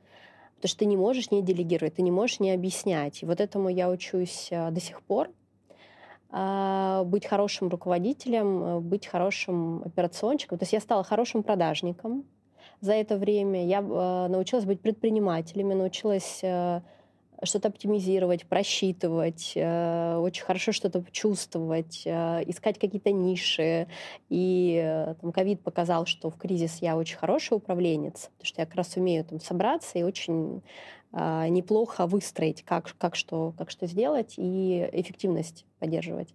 Потому 0.60 0.68
что 0.68 0.78
ты 0.80 0.84
не 0.84 0.96
можешь 0.98 1.30
не 1.30 1.40
делегировать, 1.40 1.94
ты 1.94 2.02
не 2.02 2.10
можешь 2.10 2.38
не 2.38 2.50
объяснять. 2.50 3.22
И 3.22 3.26
вот 3.26 3.40
этому 3.40 3.70
я 3.70 3.88
учусь 3.88 4.48
э, 4.50 4.70
до 4.70 4.78
сих 4.78 5.00
пор. 5.00 5.30
А, 6.28 7.02
быть 7.04 7.24
хорошим 7.24 7.68
руководителем, 7.68 8.62
э, 8.62 8.80
быть 8.80 9.06
хорошим 9.06 9.82
операционщиком. 9.86 10.58
То 10.58 10.64
есть 10.64 10.74
я 10.74 10.80
стала 10.80 11.02
хорошим 11.02 11.42
продажником 11.42 12.24
за 12.82 12.92
это 12.92 13.16
время. 13.16 13.66
Я 13.66 13.78
э, 13.78 14.28
научилась 14.28 14.66
быть 14.66 14.82
предпринимателем, 14.82 15.70
научилась 15.70 16.42
что-то 17.42 17.68
оптимизировать, 17.68 18.46
просчитывать, 18.46 19.52
э, 19.54 20.16
очень 20.16 20.44
хорошо 20.44 20.72
что-то 20.72 21.04
чувствовать, 21.10 22.02
э, 22.04 22.42
искать 22.46 22.78
какие-то 22.78 23.12
ниши. 23.12 23.86
И 24.28 24.80
э, 24.82 25.14
ковид 25.32 25.62
показал, 25.62 26.06
что 26.06 26.30
в 26.30 26.36
кризис 26.36 26.78
я 26.80 26.96
очень 26.96 27.16
хороший 27.16 27.54
управленец, 27.56 28.30
потому 28.36 28.46
что 28.46 28.62
я 28.62 28.66
как 28.66 28.76
раз 28.76 28.96
умею 28.96 29.24
там 29.24 29.40
собраться 29.40 29.98
и 29.98 30.02
очень 30.02 30.62
э, 31.12 31.48
неплохо 31.48 32.06
выстроить, 32.06 32.62
как, 32.62 32.94
как, 32.98 33.16
что, 33.16 33.54
как 33.56 33.70
что 33.70 33.86
сделать 33.86 34.34
и 34.36 34.88
эффективность 34.92 35.64
поддерживать. 35.78 36.34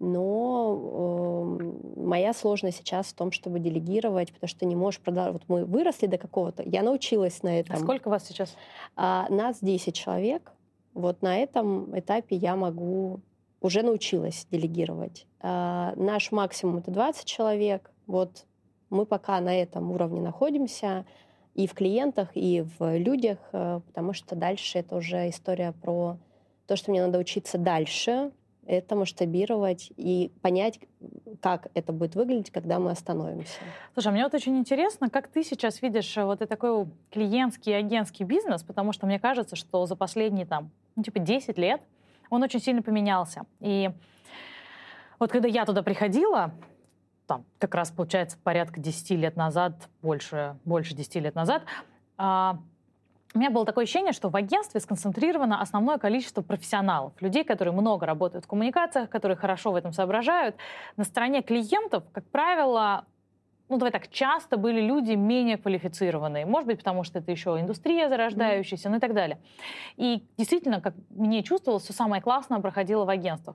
Но 0.00 1.58
э, 1.60 2.00
моя 2.00 2.32
сложность 2.32 2.78
сейчас 2.78 3.08
в 3.08 3.14
том, 3.14 3.32
чтобы 3.32 3.60
делегировать, 3.60 4.32
потому 4.32 4.48
что 4.48 4.64
не 4.64 4.74
можешь 4.74 5.00
продавать. 5.00 5.34
Вот 5.34 5.42
мы 5.48 5.64
выросли 5.66 6.06
до 6.06 6.16
какого-то, 6.16 6.62
я 6.62 6.82
научилась 6.82 7.42
на 7.42 7.60
этом. 7.60 7.76
А 7.76 7.78
сколько 7.78 8.08
вас 8.08 8.26
сейчас? 8.26 8.56
А, 8.96 9.26
нас 9.28 9.58
10 9.60 9.94
человек. 9.94 10.52
Вот 10.94 11.20
на 11.20 11.36
этом 11.36 11.96
этапе 11.98 12.36
я 12.36 12.56
могу 12.56 13.20
уже 13.60 13.82
научилась 13.82 14.46
делегировать. 14.50 15.26
А, 15.40 15.92
наш 15.96 16.32
максимум 16.32 16.78
это 16.78 16.90
20 16.90 17.26
человек. 17.26 17.90
Вот 18.06 18.46
мы 18.88 19.04
пока 19.04 19.38
на 19.40 19.54
этом 19.54 19.92
уровне 19.92 20.22
находимся 20.22 21.04
и 21.54 21.66
в 21.66 21.74
клиентах, 21.74 22.30
и 22.34 22.64
в 22.78 22.96
людях, 22.96 23.38
э, 23.52 23.80
потому 23.86 24.12
что 24.12 24.34
дальше 24.34 24.78
это 24.78 24.96
уже 24.96 25.28
история 25.28 25.72
про 25.72 26.16
то, 26.66 26.76
что 26.76 26.90
мне 26.90 27.04
надо 27.04 27.18
учиться 27.18 27.58
дальше, 27.58 28.32
это 28.70 28.94
масштабировать 28.94 29.92
и 29.96 30.30
понять, 30.42 30.78
как 31.42 31.66
это 31.74 31.92
будет 31.92 32.14
выглядеть, 32.14 32.52
когда 32.52 32.78
мы 32.78 32.92
остановимся. 32.92 33.58
Слушай, 33.94 34.08
а 34.08 34.10
мне 34.12 34.22
вот 34.22 34.34
очень 34.34 34.56
интересно, 34.56 35.10
как 35.10 35.26
ты 35.26 35.42
сейчас 35.42 35.82
видишь 35.82 36.16
э, 36.16 36.24
вот 36.24 36.38
такой 36.38 36.86
клиентский 37.10 37.76
агентский 37.76 38.24
бизнес, 38.24 38.62
потому 38.62 38.92
что 38.92 39.06
мне 39.06 39.18
кажется, 39.18 39.56
что 39.56 39.86
за 39.86 39.96
последние 39.96 40.46
там, 40.46 40.70
ну, 40.94 41.02
типа 41.02 41.18
10 41.18 41.58
лет 41.58 41.80
он 42.30 42.44
очень 42.44 42.60
сильно 42.60 42.80
поменялся. 42.80 43.42
И 43.58 43.90
вот 45.18 45.32
когда 45.32 45.48
я 45.48 45.64
туда 45.64 45.82
приходила, 45.82 46.52
там, 47.26 47.44
как 47.58 47.74
раз, 47.74 47.90
получается, 47.90 48.38
порядка 48.42 48.78
10 48.78 49.10
лет 49.18 49.36
назад, 49.36 49.88
больше, 50.00 50.56
больше 50.64 50.94
10 50.94 51.16
лет 51.16 51.34
назад, 51.34 51.64
а, 52.16 52.60
у 53.34 53.38
меня 53.38 53.50
было 53.50 53.64
такое 53.64 53.84
ощущение, 53.84 54.12
что 54.12 54.28
в 54.28 54.36
агентстве 54.36 54.80
сконцентрировано 54.80 55.60
основное 55.60 55.98
количество 55.98 56.42
профессионалов, 56.42 57.12
людей, 57.20 57.44
которые 57.44 57.72
много 57.72 58.04
работают 58.04 58.44
в 58.44 58.48
коммуникациях, 58.48 59.08
которые 59.08 59.36
хорошо 59.36 59.70
в 59.70 59.76
этом 59.76 59.92
соображают. 59.92 60.56
На 60.96 61.04
стороне 61.04 61.42
клиентов, 61.42 62.02
как 62.12 62.24
правило, 62.24 63.04
ну, 63.68 63.76
давай 63.76 63.92
так, 63.92 64.08
часто 64.08 64.56
были 64.56 64.80
люди 64.80 65.12
менее 65.12 65.58
квалифицированные. 65.58 66.44
Может 66.44 66.66
быть, 66.66 66.78
потому 66.78 67.04
что 67.04 67.20
это 67.20 67.30
еще 67.30 67.58
индустрия 67.60 68.08
зарождающаяся, 68.08 68.88
mm-hmm. 68.88 68.90
ну 68.90 68.96
и 68.96 69.00
так 69.00 69.14
далее. 69.14 69.38
И 69.96 70.24
действительно, 70.36 70.80
как 70.80 70.94
мне 71.10 71.44
чувствовалось, 71.44 71.84
все 71.84 71.92
самое 71.92 72.20
классное 72.20 72.58
проходило 72.58 73.04
в 73.04 73.10
агентствах. 73.10 73.54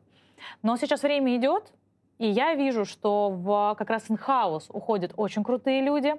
Но 0.62 0.78
сейчас 0.78 1.04
время 1.04 1.36
идет, 1.36 1.74
и 2.18 2.28
я 2.28 2.56
вижу, 2.56 2.86
что 2.86 3.30
в 3.30 3.76
как 3.78 3.90
раз 3.90 4.10
in-house 4.10 4.68
уходят 4.70 5.12
очень 5.18 5.44
крутые 5.44 5.82
люди, 5.82 6.16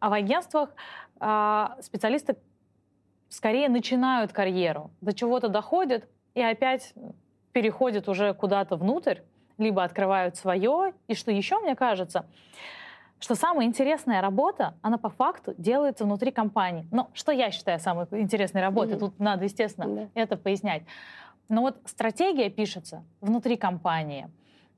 а 0.00 0.10
в 0.10 0.12
агентствах 0.12 0.74
э, 1.18 1.66
специалисты 1.80 2.36
скорее 3.30 3.70
начинают 3.70 4.32
карьеру, 4.32 4.90
до 5.00 5.14
чего-то 5.14 5.48
доходят 5.48 6.06
и 6.34 6.42
опять 6.42 6.92
переходят 7.52 8.08
уже 8.08 8.34
куда-то 8.34 8.76
внутрь, 8.76 9.20
либо 9.56 9.82
открывают 9.82 10.36
свое. 10.36 10.92
И 11.06 11.14
что 11.14 11.30
еще, 11.30 11.58
мне 11.60 11.74
кажется, 11.74 12.26
что 13.18 13.34
самая 13.34 13.66
интересная 13.66 14.20
работа, 14.20 14.74
она 14.82 14.98
по 14.98 15.08
факту 15.10 15.54
делается 15.56 16.04
внутри 16.04 16.30
компании. 16.30 16.86
Но 16.90 17.10
что 17.12 17.32
я 17.32 17.50
считаю 17.50 17.78
самой 17.78 18.06
интересной 18.12 18.60
работой? 18.62 18.96
Mm-hmm. 18.96 19.00
Тут 19.00 19.18
надо, 19.18 19.44
естественно, 19.44 19.84
mm-hmm. 19.84 20.10
это 20.14 20.36
пояснять. 20.36 20.82
Но 21.48 21.62
вот 21.62 21.78
стратегия 21.84 22.50
пишется 22.50 23.04
внутри 23.20 23.56
компании. 23.56 24.28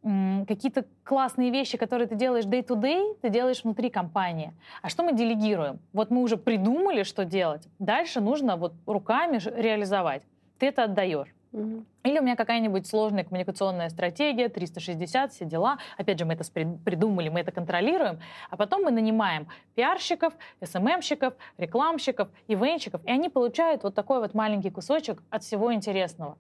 Какие-то 0.03 0.85
классные 1.05 1.51
вещи, 1.51 1.79
которые 1.79 2.09
ты 2.09 2.17
делаешь 2.17 2.45
day-to-day, 2.45 3.19
ты 3.23 3.29
делаешь 3.29 3.62
внутри 3.62 3.88
компании. 3.88 4.53
А 4.83 4.88
что 4.88 5.05
мы 5.05 5.12
делегируем? 5.12 5.79
Вот 5.93 6.11
мы 6.11 6.23
уже 6.23 6.37
придумали, 6.37 7.05
что 7.05 7.25
делать. 7.25 7.69
Дальше 7.79 8.21
нужно 8.21 8.57
вот 8.57 8.75
руками 8.87 9.38
реализовать. 9.57 10.23
Ты 10.59 10.67
это 10.67 10.85
отдаешь. 10.85 11.29
Угу. 11.53 11.85
Или 12.05 12.19
у 12.19 12.23
меня 12.23 12.35
какая-нибудь 12.35 12.87
сложная 12.87 13.25
коммуникационная 13.25 13.91
стратегия, 13.91 14.49
360, 14.49 15.33
все 15.33 15.45
дела. 15.45 15.79
Опять 15.99 16.19
же, 16.19 16.25
мы 16.25 16.35
это 16.35 16.45
придумали, 16.85 17.29
мы 17.29 17.41
это 17.41 17.53
контролируем. 17.53 18.19
А 18.51 18.57
потом 18.57 18.83
мы 18.83 18.91
нанимаем 18.91 19.47
пиарщиков, 19.75 20.33
СММщиков, 20.65 21.35
рекламщиков, 21.59 22.29
ивенщиков, 22.49 23.05
и 23.05 23.11
они 23.11 23.29
получают 23.29 23.83
вот 23.85 23.95
такой 23.95 24.21
вот 24.21 24.35
маленький 24.35 24.71
кусочек 24.71 25.23
от 25.31 25.45
всего 25.45 25.73
интересного. 25.73 26.38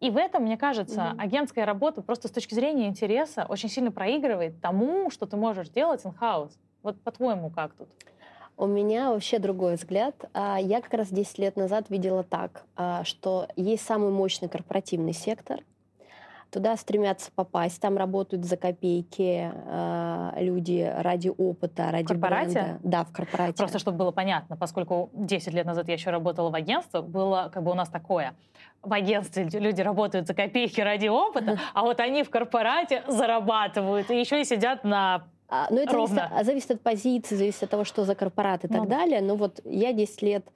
И 0.00 0.10
в 0.10 0.16
этом, 0.16 0.44
мне 0.44 0.56
кажется, 0.56 1.00
mm-hmm. 1.00 1.20
агентская 1.20 1.66
работа 1.66 2.00
просто 2.02 2.28
с 2.28 2.30
точки 2.30 2.54
зрения 2.54 2.88
интереса 2.88 3.44
очень 3.48 3.68
сильно 3.68 3.92
проигрывает 3.92 4.60
тому, 4.60 5.10
что 5.10 5.26
ты 5.26 5.36
можешь 5.36 5.68
делать 5.68 6.04
in-house. 6.04 6.52
Вот 6.82 7.00
по-твоему, 7.02 7.50
как 7.50 7.74
тут? 7.74 7.88
У 8.56 8.66
меня 8.66 9.10
вообще 9.10 9.38
другой 9.38 9.76
взгляд. 9.76 10.14
А, 10.34 10.58
я 10.58 10.80
как 10.80 10.92
раз 10.94 11.08
10 11.08 11.38
лет 11.38 11.56
назад 11.56 11.90
видела 11.90 12.22
так, 12.22 12.64
а, 12.76 13.04
что 13.04 13.48
есть 13.56 13.84
самый 13.84 14.10
мощный 14.10 14.48
корпоративный 14.48 15.12
сектор, 15.12 15.60
Туда 16.50 16.76
стремятся 16.76 17.30
попасть, 17.32 17.80
там 17.80 17.96
работают 17.96 18.44
за 18.44 18.56
копейки 18.56 19.52
э, 19.52 20.30
люди 20.38 20.92
ради 20.98 21.28
опыта, 21.28 21.90
ради 21.92 22.06
корпорате? 22.08 22.52
бренда. 22.52 22.78
Да, 22.82 23.04
в 23.04 23.12
корпорате. 23.12 23.54
Просто 23.56 23.78
чтобы 23.78 23.98
было 23.98 24.10
понятно, 24.10 24.56
поскольку 24.56 25.10
10 25.12 25.54
лет 25.54 25.64
назад 25.64 25.86
я 25.86 25.94
еще 25.94 26.10
работала 26.10 26.50
в 26.50 26.54
агентстве, 26.54 27.02
было 27.02 27.50
как 27.52 27.62
бы 27.62 27.70
у 27.70 27.74
нас 27.74 27.88
такое. 27.88 28.34
В 28.82 28.92
агентстве 28.92 29.44
люди 29.44 29.80
работают 29.80 30.26
за 30.26 30.34
копейки 30.34 30.80
ради 30.80 31.06
опыта, 31.06 31.58
а 31.74 31.82
вот 31.82 32.00
они 32.00 32.24
в 32.24 32.30
корпорате 32.30 33.04
зарабатывают 33.06 34.10
и 34.10 34.18
еще 34.18 34.40
и 34.40 34.44
сидят 34.44 34.82
на 34.82 35.24
а, 35.50 35.66
ну, 35.68 35.78
это 35.78 35.94
Ровно. 35.94 36.28
Зависит, 36.30 36.46
зависит 36.46 36.70
от 36.70 36.80
позиции, 36.80 37.34
зависит 37.34 37.64
от 37.64 37.70
того, 37.70 37.84
что 37.84 38.04
за 38.04 38.14
корпорат 38.14 38.64
и 38.64 38.68
ну, 38.68 38.78
так 38.78 38.88
далее. 38.88 39.20
Но 39.20 39.34
вот 39.34 39.60
я 39.64 39.92
10 39.92 40.22
лет 40.22 40.46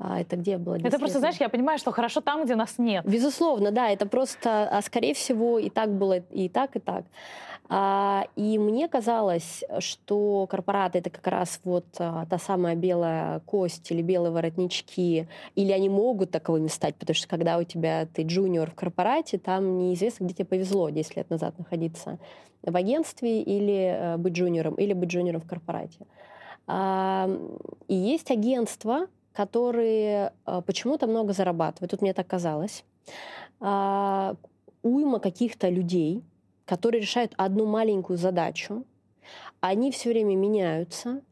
а 0.00 0.20
это 0.20 0.36
где 0.36 0.56
было? 0.56 0.76
Это 0.76 0.98
просто, 0.98 1.18
знаешь, 1.18 1.36
я 1.38 1.50
понимаю, 1.50 1.78
что 1.78 1.92
хорошо 1.92 2.22
там, 2.22 2.44
где 2.44 2.54
нас 2.54 2.78
нет. 2.78 3.04
Безусловно, 3.06 3.70
да, 3.70 3.90
это 3.90 4.06
просто, 4.06 4.68
а 4.70 4.80
скорее 4.80 5.12
всего, 5.12 5.58
и 5.58 5.68
так 5.68 5.90
было 5.90 6.18
и 6.18 6.48
так, 6.48 6.74
и 6.76 6.78
так. 6.78 7.04
А, 7.68 8.24
и 8.34 8.58
мне 8.58 8.88
казалось, 8.88 9.62
что 9.78 10.46
корпораты 10.50 10.98
это 10.98 11.10
как 11.10 11.26
раз 11.26 11.60
вот 11.64 11.84
а, 11.98 12.26
та 12.26 12.38
самая 12.38 12.74
белая 12.74 13.40
кость 13.40 13.90
или 13.92 14.02
белые 14.02 14.32
воротнички, 14.32 15.28
или 15.54 15.70
они 15.70 15.88
могут 15.88 16.30
таковыми 16.30 16.66
стать, 16.66 16.96
потому 16.96 17.14
что 17.14 17.28
когда 17.28 17.58
у 17.58 17.62
тебя 17.62 18.06
ты 18.06 18.22
джуниор 18.22 18.70
в 18.70 18.74
корпорате, 18.74 19.38
там 19.38 19.78
неизвестно, 19.78 20.24
где 20.24 20.34
тебе 20.34 20.46
повезло 20.46 20.90
10 20.90 21.16
лет 21.16 21.30
назад 21.30 21.58
находиться 21.58 22.18
в 22.62 22.74
агентстве 22.74 23.42
или 23.42 23.96
э, 23.96 24.16
быть 24.16 24.32
джуниором, 24.32 24.74
или 24.74 24.92
быть 24.92 25.10
джуниором 25.10 25.42
в 25.42 25.46
корпорате. 25.46 26.06
А, 26.66 27.30
и 27.86 27.94
есть 27.94 28.30
агентства, 28.30 29.06
которые 29.40 30.32
э, 30.44 30.62
почему-то 30.66 31.06
много 31.06 31.32
зарабатывают. 31.32 31.90
Тут 31.90 32.02
мне 32.02 32.12
так 32.12 32.26
казалось. 32.26 32.84
А, 33.58 34.34
уйма 34.82 35.18
каких-то 35.18 35.70
людей, 35.70 36.22
которые 36.66 37.00
решают 37.00 37.32
одну 37.38 37.64
маленькую 37.64 38.18
задачу, 38.18 38.84
они 39.60 39.90
все 39.90 40.10
время 40.10 40.36
меняются, 40.36 41.22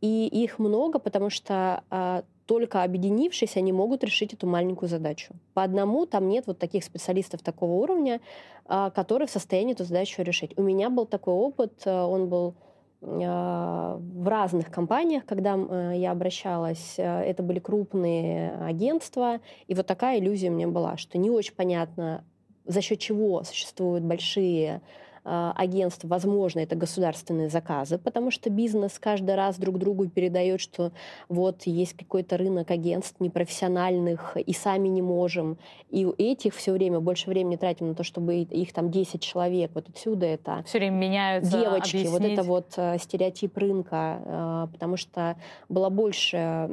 и 0.00 0.28
их 0.44 0.60
много, 0.60 1.00
потому 1.00 1.28
что 1.28 1.82
а, 1.90 2.22
только 2.46 2.84
объединившись, 2.84 3.56
они 3.56 3.72
могут 3.72 4.04
решить 4.04 4.32
эту 4.32 4.46
маленькую 4.46 4.88
задачу. 4.88 5.34
По 5.52 5.64
одному 5.64 6.06
там 6.06 6.28
нет 6.28 6.46
вот 6.46 6.58
таких 6.58 6.84
специалистов 6.84 7.42
такого 7.42 7.72
уровня, 7.82 8.20
а, 8.66 8.90
которые 8.90 9.26
в 9.26 9.32
состоянии 9.32 9.74
эту 9.74 9.84
задачу 9.84 10.22
решить. 10.22 10.52
У 10.56 10.62
меня 10.62 10.88
был 10.88 11.06
такой 11.06 11.34
опыт, 11.34 11.82
э, 11.84 11.90
он 11.90 12.28
был 12.28 12.54
в 13.00 14.28
разных 14.28 14.70
компаниях, 14.70 15.26
когда 15.26 15.56
э, 15.56 15.92
я 15.96 16.12
обращалась, 16.12 16.94
э, 16.96 17.02
это 17.02 17.42
были 17.42 17.58
крупные 17.58 18.52
агентства, 18.52 19.40
и 19.66 19.74
вот 19.74 19.86
такая 19.86 20.18
иллюзия 20.18 20.50
у 20.50 20.54
меня 20.54 20.68
была, 20.68 20.96
что 20.96 21.18
не 21.18 21.30
очень 21.30 21.54
понятно, 21.54 22.24
за 22.64 22.80
счет 22.80 22.98
чего 22.98 23.42
существуют 23.44 24.02
большие 24.02 24.76
а, 24.76 24.80
агентств, 25.26 26.04
возможно, 26.04 26.60
это 26.60 26.76
государственные 26.76 27.48
заказы, 27.48 27.98
потому 27.98 28.30
что 28.30 28.50
бизнес 28.50 28.98
каждый 28.98 29.34
раз 29.34 29.58
друг 29.58 29.78
другу 29.78 30.08
передает, 30.08 30.60
что 30.60 30.92
вот 31.28 31.62
есть 31.64 31.94
какой-то 31.94 32.36
рынок 32.36 32.70
агентств 32.70 33.20
непрофессиональных, 33.20 34.36
и 34.36 34.52
сами 34.52 34.88
не 34.88 35.02
можем. 35.02 35.58
И 35.90 36.04
у 36.04 36.14
этих 36.16 36.54
все 36.54 36.72
время 36.72 37.00
больше 37.00 37.28
времени 37.30 37.56
тратим 37.56 37.88
на 37.88 37.94
то, 37.94 38.04
чтобы 38.04 38.36
их 38.36 38.72
там 38.72 38.90
10 38.90 39.20
человек. 39.20 39.70
Вот 39.74 39.88
отсюда 39.88 40.26
это... 40.26 40.62
Все 40.66 40.78
время 40.78 40.96
меняются, 40.96 41.58
Девочки, 41.58 41.96
объяснить. 41.96 42.10
вот 42.10 42.22
это 42.22 42.42
вот 42.42 43.00
стереотип 43.02 43.56
рынка, 43.58 44.20
э, 44.24 44.66
потому 44.72 44.96
что 44.96 45.36
было 45.68 45.90
больше 45.90 46.68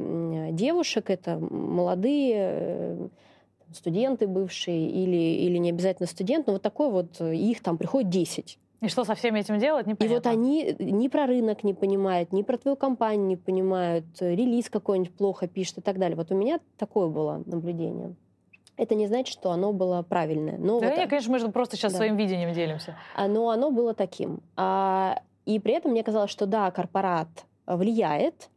девушек, 0.52 1.10
это 1.10 1.38
молодые 1.38 2.36
э, 2.36 3.08
студенты 3.76 4.28
бывшие 4.28 4.90
или, 4.90 5.46
или 5.46 5.58
не 5.58 5.70
обязательно 5.70 6.08
студент, 6.08 6.48
но 6.48 6.54
вот 6.54 6.62
такой 6.62 6.90
вот, 6.90 7.20
э, 7.20 7.36
их 7.36 7.62
там 7.62 7.78
приходит 7.78 8.10
10. 8.10 8.60
И 8.82 8.90
что 8.90 9.06
со 9.06 9.16
всеми 9.16 9.40
этим 9.40 9.60
делать, 9.60 9.88
непонятно. 9.88 10.14
И 10.14 10.16
вот 10.16 10.28
они 10.28 10.76
ни 10.78 11.08
про 11.08 11.26
рынок 11.26 11.64
не 11.64 11.74
понимают, 11.74 12.34
ни 12.34 12.42
про 12.42 12.58
твою 12.58 12.76
компанию 12.76 13.26
не 13.26 13.38
понимают, 13.38 14.06
э, 14.20 14.36
релиз 14.36 14.70
какой-нибудь 14.70 15.14
плохо 15.14 15.48
пишет 15.48 15.78
и 15.78 15.82
так 15.82 15.98
далее. 15.98 16.18
Вот 16.18 16.32
у 16.32 16.36
меня 16.36 16.60
такое 16.78 17.08
было 17.08 17.44
наблюдение. 17.46 18.16
Это 18.76 18.96
не 18.96 19.08
значит, 19.08 19.32
что 19.32 19.52
оно 19.52 19.72
было 19.72 20.02
правильное. 20.02 20.58
Но 20.58 20.80
да, 20.80 20.90
вот, 20.90 20.98
я, 20.98 21.08
конечно, 21.08 21.32
мы 21.32 21.40
же 21.40 21.48
просто 21.50 21.78
сейчас 21.78 21.94
да. 21.94 22.00
своим 22.00 22.18
видением 22.18 22.52
делимся. 22.54 22.98
А, 23.16 23.28
но 23.28 23.50
оно 23.52 23.72
было 23.72 23.94
таким. 23.94 24.42
А, 24.58 25.22
и 25.46 25.60
при 25.60 25.76
этом 25.76 25.92
мне 25.92 26.04
казалось, 26.04 26.32
что 26.32 26.46
да, 26.46 26.70
корпорат 26.72 27.30
влияет, 27.66 28.50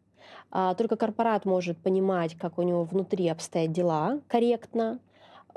только 0.51 0.97
корпорат 0.97 1.45
может 1.45 1.77
понимать, 1.79 2.35
как 2.35 2.59
у 2.59 2.63
него 2.63 2.85
внутри 2.85 3.29
обстоят 3.29 3.73
дела 3.73 4.21
корректно, 4.29 4.99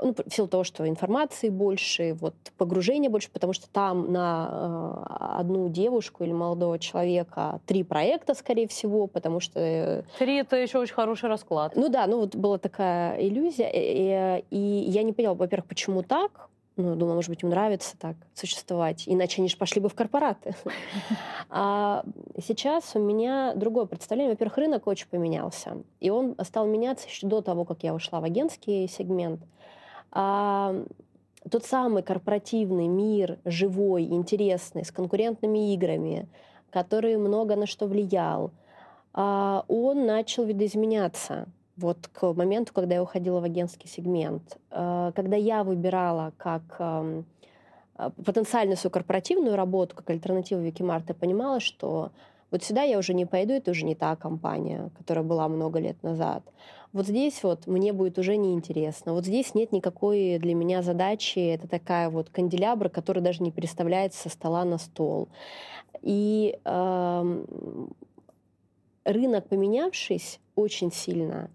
ну, 0.02 0.14
в 0.14 0.34
силу 0.34 0.48
того, 0.48 0.64
что 0.64 0.88
информации 0.88 1.48
больше, 1.48 2.16
вот 2.20 2.34
погружения 2.56 3.10
больше, 3.10 3.30
потому 3.30 3.52
что 3.52 3.68
там 3.68 4.12
на 4.12 4.48
э, 4.50 5.38
одну 5.40 5.68
девушку 5.68 6.24
или 6.24 6.32
молодого 6.32 6.78
человека 6.78 7.60
три 7.66 7.82
проекта, 7.82 8.34
скорее 8.34 8.66
всего, 8.66 9.06
потому 9.06 9.40
что... 9.40 9.60
Э, 9.60 10.02
три— 10.18 10.36
это 10.40 10.56
еще 10.56 10.78
очень 10.78 10.94
хороший 10.94 11.28
расклад. 11.28 11.76
Ну 11.76 11.88
да, 11.88 12.06
ну 12.06 12.20
вот 12.20 12.34
была 12.34 12.58
такая 12.58 13.20
иллюзия, 13.20 13.70
и, 13.72 14.44
и 14.50 14.58
я 14.58 15.02
не 15.02 15.12
поняла, 15.12 15.34
во-первых, 15.34 15.66
почему 15.66 16.02
так, 16.02 16.48
ну, 16.82 16.96
думала, 16.96 17.14
может 17.14 17.30
быть, 17.30 17.42
им 17.42 17.50
нравится 17.50 17.96
так 17.98 18.16
существовать, 18.34 19.04
иначе 19.06 19.40
они 19.40 19.48
же 19.48 19.56
пошли 19.56 19.80
бы 19.80 19.88
в 19.88 19.94
корпораты. 19.94 20.54
А 21.52 22.04
сейчас 22.40 22.92
у 22.94 23.00
меня 23.00 23.54
другое 23.56 23.84
представление. 23.86 24.34
Во-первых, 24.34 24.56
рынок 24.56 24.86
очень 24.86 25.08
поменялся, 25.08 25.78
и 25.98 26.08
он 26.08 26.36
стал 26.44 26.66
меняться 26.66 27.08
еще 27.08 27.26
до 27.26 27.40
того, 27.40 27.64
как 27.64 27.82
я 27.82 27.92
ушла 27.92 28.20
в 28.20 28.24
агентский 28.24 28.86
сегмент. 28.86 29.40
А, 30.12 30.76
тот 31.50 31.64
самый 31.64 32.04
корпоративный 32.04 32.86
мир, 32.86 33.38
живой, 33.44 34.04
интересный, 34.04 34.84
с 34.84 34.92
конкурентными 34.92 35.74
играми, 35.74 36.28
который 36.70 37.16
много 37.16 37.56
на 37.56 37.66
что 37.66 37.86
влиял, 37.86 38.52
а, 39.12 39.64
он 39.66 40.06
начал 40.06 40.44
видоизменяться 40.44 41.48
вот 41.80 42.08
к 42.12 42.32
моменту, 42.32 42.72
когда 42.72 42.94
я 42.94 43.02
уходила 43.02 43.40
в 43.40 43.44
агентский 43.44 43.88
сегмент. 43.88 44.58
А, 44.70 45.12
когда 45.12 45.36
я 45.36 45.64
выбирала 45.64 46.32
как 46.36 46.62
а, 46.78 47.22
потенциальную 48.24 48.76
свою 48.76 48.92
корпоративную 48.92 49.56
работу, 49.56 49.96
как 49.96 50.10
альтернативу 50.10 50.60
Викимарт, 50.60 51.08
я 51.08 51.14
понимала, 51.14 51.60
что 51.60 52.10
вот 52.50 52.62
сюда 52.64 52.82
я 52.82 52.98
уже 52.98 53.14
не 53.14 53.26
пойду, 53.26 53.54
это 53.54 53.70
уже 53.70 53.84
не 53.84 53.94
та 53.94 54.16
компания, 54.16 54.90
которая 54.98 55.24
была 55.24 55.48
много 55.48 55.78
лет 55.78 56.02
назад. 56.02 56.42
Вот 56.92 57.06
здесь 57.06 57.42
вот 57.44 57.68
мне 57.68 57.92
будет 57.92 58.18
уже 58.18 58.36
неинтересно. 58.36 59.12
Вот 59.12 59.24
здесь 59.24 59.54
нет 59.54 59.70
никакой 59.70 60.38
для 60.38 60.54
меня 60.54 60.82
задачи. 60.82 61.38
Это 61.38 61.68
такая 61.68 62.10
вот 62.10 62.30
канделябра, 62.30 62.88
которая 62.88 63.22
даже 63.22 63.44
не 63.44 63.52
переставляется 63.52 64.22
со 64.22 64.28
стола 64.28 64.64
на 64.64 64.78
стол. 64.78 65.28
И 66.02 66.58
э, 66.64 67.44
рынок, 69.04 69.48
поменявшись 69.48 70.40
очень 70.56 70.90
сильно, 70.90 71.50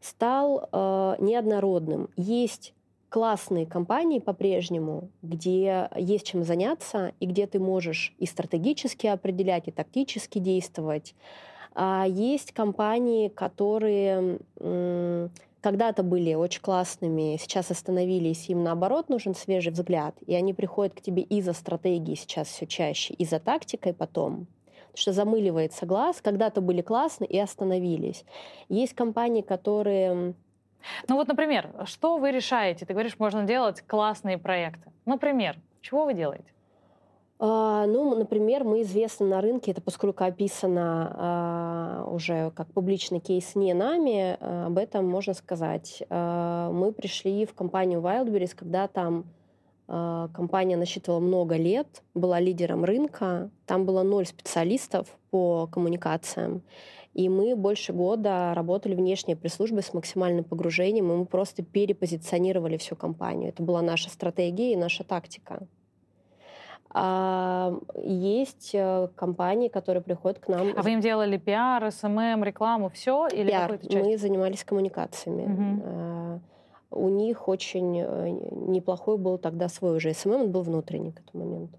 стал 0.00 0.68
э, 0.70 1.16
неоднородным. 1.18 2.08
Есть 2.16 2.74
классные 3.08 3.66
компании 3.66 4.20
по-прежнему, 4.20 5.10
где 5.22 5.90
есть 5.96 6.26
чем 6.26 6.44
заняться, 6.44 7.12
и 7.20 7.26
где 7.26 7.46
ты 7.46 7.58
можешь 7.58 8.14
и 8.18 8.26
стратегически 8.26 9.08
определять, 9.08 9.68
и 9.68 9.72
тактически 9.72 10.38
действовать. 10.38 11.14
А 11.74 12.06
есть 12.08 12.52
компании, 12.52 13.28
которые 13.28 14.38
когда-то 15.60 16.02
были 16.02 16.34
очень 16.34 16.62
классными, 16.62 17.36
сейчас 17.38 17.70
остановились, 17.70 18.48
им 18.48 18.62
наоборот 18.64 19.08
нужен 19.08 19.34
свежий 19.34 19.72
взгляд, 19.72 20.14
и 20.26 20.34
они 20.34 20.54
приходят 20.54 20.94
к 20.94 21.02
тебе 21.02 21.22
из-за 21.22 21.52
стратегии 21.52 22.14
сейчас 22.14 22.48
все 22.48 22.66
чаще, 22.66 23.14
и 23.14 23.24
за 23.24 23.40
тактикой 23.40 23.92
потом, 23.92 24.46
что 24.94 25.12
замыливается 25.12 25.86
глаз, 25.86 26.20
когда-то 26.20 26.60
были 26.60 26.82
классные 26.82 27.28
и 27.28 27.38
остановились. 27.38 28.24
Есть 28.68 28.94
компании, 28.94 29.42
которые 29.42 30.34
ну 31.08 31.16
вот, 31.16 31.28
например, 31.28 31.70
что 31.84 32.16
вы 32.16 32.30
решаете? 32.30 32.86
Ты 32.86 32.94
говоришь, 32.94 33.18
можно 33.18 33.44
делать 33.44 33.82
классные 33.86 34.38
проекты. 34.38 34.90
Например, 35.04 35.56
чего 35.82 36.04
вы 36.04 36.14
делаете? 36.14 36.44
Uh, 37.38 37.86
ну, 37.86 38.14
например, 38.16 38.64
мы 38.64 38.82
известны 38.82 39.26
на 39.26 39.40
рынке, 39.40 39.70
это 39.70 39.80
поскольку 39.80 40.24
описано 40.24 42.04
uh, 42.04 42.14
уже 42.14 42.50
как 42.50 42.66
публичный 42.74 43.18
кейс 43.18 43.54
не 43.54 43.72
нами, 43.72 44.36
uh, 44.38 44.66
об 44.66 44.76
этом 44.76 45.08
можно 45.08 45.32
сказать. 45.32 46.02
Мы 46.10 46.92
пришли 46.92 47.46
в 47.46 47.54
компанию 47.54 48.00
Wildberries, 48.00 48.54
когда 48.54 48.88
там 48.88 49.24
компания 49.90 50.76
насчитывала 50.76 51.18
много 51.18 51.56
лет, 51.56 52.02
была 52.14 52.38
лидером 52.38 52.84
рынка, 52.84 53.50
там 53.66 53.84
было 53.84 54.02
ноль 54.02 54.26
специалистов 54.26 55.08
по 55.30 55.66
коммуникациям. 55.66 56.62
И 57.12 57.28
мы 57.28 57.56
больше 57.56 57.92
года 57.92 58.52
работали 58.54 58.94
внешней 58.94 59.34
пресс-службой 59.34 59.82
с 59.82 59.92
максимальным 59.92 60.44
погружением, 60.44 61.10
и 61.10 61.16
мы 61.16 61.26
просто 61.26 61.64
перепозиционировали 61.64 62.76
всю 62.76 62.94
компанию. 62.94 63.48
Это 63.48 63.64
была 63.64 63.82
наша 63.82 64.10
стратегия 64.10 64.72
и 64.72 64.76
наша 64.76 65.02
тактика. 65.02 65.66
А 66.92 67.72
есть 67.96 68.70
э, 68.72 69.08
компании, 69.14 69.68
которые 69.68 70.02
приходят 70.02 70.40
к 70.40 70.48
нам. 70.48 70.72
А 70.76 70.82
вы 70.82 70.92
им 70.92 71.00
делали 71.00 71.36
пиар, 71.36 71.90
SMM, 71.90 72.42
рекламу, 72.42 72.90
все 72.90 73.28
или 73.28 73.48
пиар? 73.48 73.78
Мы 73.90 74.18
занимались 74.18 74.64
коммуникациями. 74.64 75.44
Угу. 75.44 76.40
У 76.90 77.08
них 77.08 77.48
очень 77.48 77.98
э, 78.00 78.30
неплохой 78.50 79.16
был 79.16 79.38
тогда 79.38 79.68
свой 79.68 79.96
уже 79.96 80.12
SMM, 80.12 80.32
он 80.32 80.50
был 80.50 80.62
внутренний 80.62 81.12
к 81.12 81.20
этому 81.20 81.44
моменту. 81.44 81.78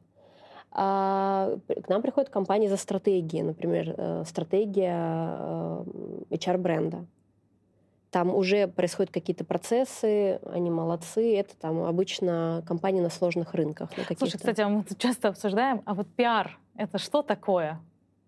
А 0.71 1.58
к 1.67 1.89
нам 1.89 2.02
приходят 2.02 2.30
компании 2.30 2.67
за 2.67 2.78
стратегией, 2.78 3.43
например, 3.43 3.93
э, 3.97 4.24
стратегия 4.26 5.84
HR-бренда. 6.30 7.06
Там 8.10 8.34
уже 8.36 8.67
происходят 8.67 9.12
какие-то 9.12 9.45
процессы, 9.45 10.39
они 10.45 10.69
молодцы. 10.69 11.36
Это 11.38 11.56
там 11.58 11.84
обычно 11.84 12.63
компании 12.67 13.02
на 13.02 13.10
сложных 13.10 13.54
рынках. 13.54 13.89
На 13.97 14.15
Слушай, 14.17 14.38
кстати, 14.38 14.62
мы 14.62 14.84
тут 14.84 14.97
часто 14.97 15.30
обсуждаем, 15.30 15.82
а 15.86 15.93
вот 15.93 16.08
пиар— 16.08 16.58
это 16.76 16.97
что 16.97 17.21
такое? 17.21 17.80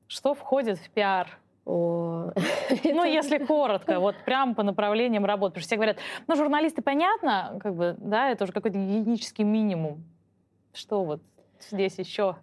Что 0.07 0.33
входит 0.35 0.79
в 0.79 0.89
пиар? 0.89 1.37
О, 1.65 2.31
ну, 2.83 3.05
если 3.05 3.37
коротко, 3.45 3.99
вот 3.99 4.15
прям 4.25 4.55
по 4.55 4.63
направлениям 4.63 5.25
работы. 5.25 5.53
Потому 5.53 5.61
что 5.61 5.67
все 5.67 5.75
говорят, 5.75 5.97
ну, 6.27 6.35
журналисты, 6.35 6.81
понятно, 6.81 7.59
как 7.61 7.75
бы, 7.75 7.95
да, 7.99 8.29
это 8.29 8.43
уже 8.43 8.53
какой-то 8.53 8.77
гигиенический 8.77 9.43
минимум. 9.43 10.03
Что 10.73 11.03
вот 11.03 11.21
здесь 11.59 11.97
еще? 11.99 12.35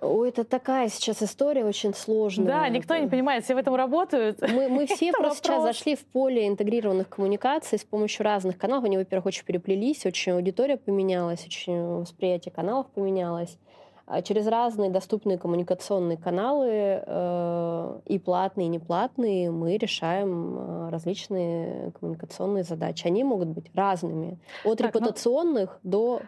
Ой, 0.00 0.28
это 0.28 0.44
такая 0.44 0.88
сейчас 0.88 1.22
история 1.22 1.64
очень 1.64 1.94
сложная. 1.94 2.46
Да, 2.46 2.68
никто 2.68 2.96
не 2.96 3.08
понимает, 3.08 3.44
все 3.44 3.54
в 3.54 3.58
этом 3.58 3.74
работают. 3.74 4.40
Мы, 4.40 4.68
мы 4.68 4.86
все 4.94 5.12
просто 5.12 5.38
сейчас 5.38 5.62
зашли 5.62 5.96
в 5.96 6.04
поле 6.04 6.46
интегрированных 6.46 7.08
коммуникаций 7.08 7.78
с 7.78 7.84
помощью 7.84 8.24
разных 8.24 8.58
каналов. 8.58 8.84
Они, 8.84 8.96
во-первых, 8.96 9.26
очень 9.26 9.44
переплелись, 9.44 10.04
очень 10.04 10.32
аудитория 10.32 10.76
поменялась, 10.76 11.44
очень 11.46 12.00
восприятие 12.00 12.52
каналов 12.52 12.86
поменялось. 12.88 13.58
А 14.06 14.20
через 14.20 14.46
разные 14.46 14.90
доступные 14.90 15.38
коммуникационные 15.38 16.18
каналы, 16.18 16.68
э, 16.70 18.00
и 18.04 18.18
платные, 18.18 18.66
и 18.66 18.70
неплатные, 18.70 19.50
мы 19.50 19.78
решаем 19.78 20.58
э, 20.58 20.88
различные 20.90 21.92
коммуникационные 21.98 22.64
задачи. 22.64 23.06
Они 23.06 23.24
могут 23.24 23.48
быть 23.48 23.70
разными. 23.74 24.38
От 24.64 24.78
так, 24.78 24.92
ну 24.94 25.00
репутационных 25.00 25.80
ну... 25.82 25.90
до 25.90 26.22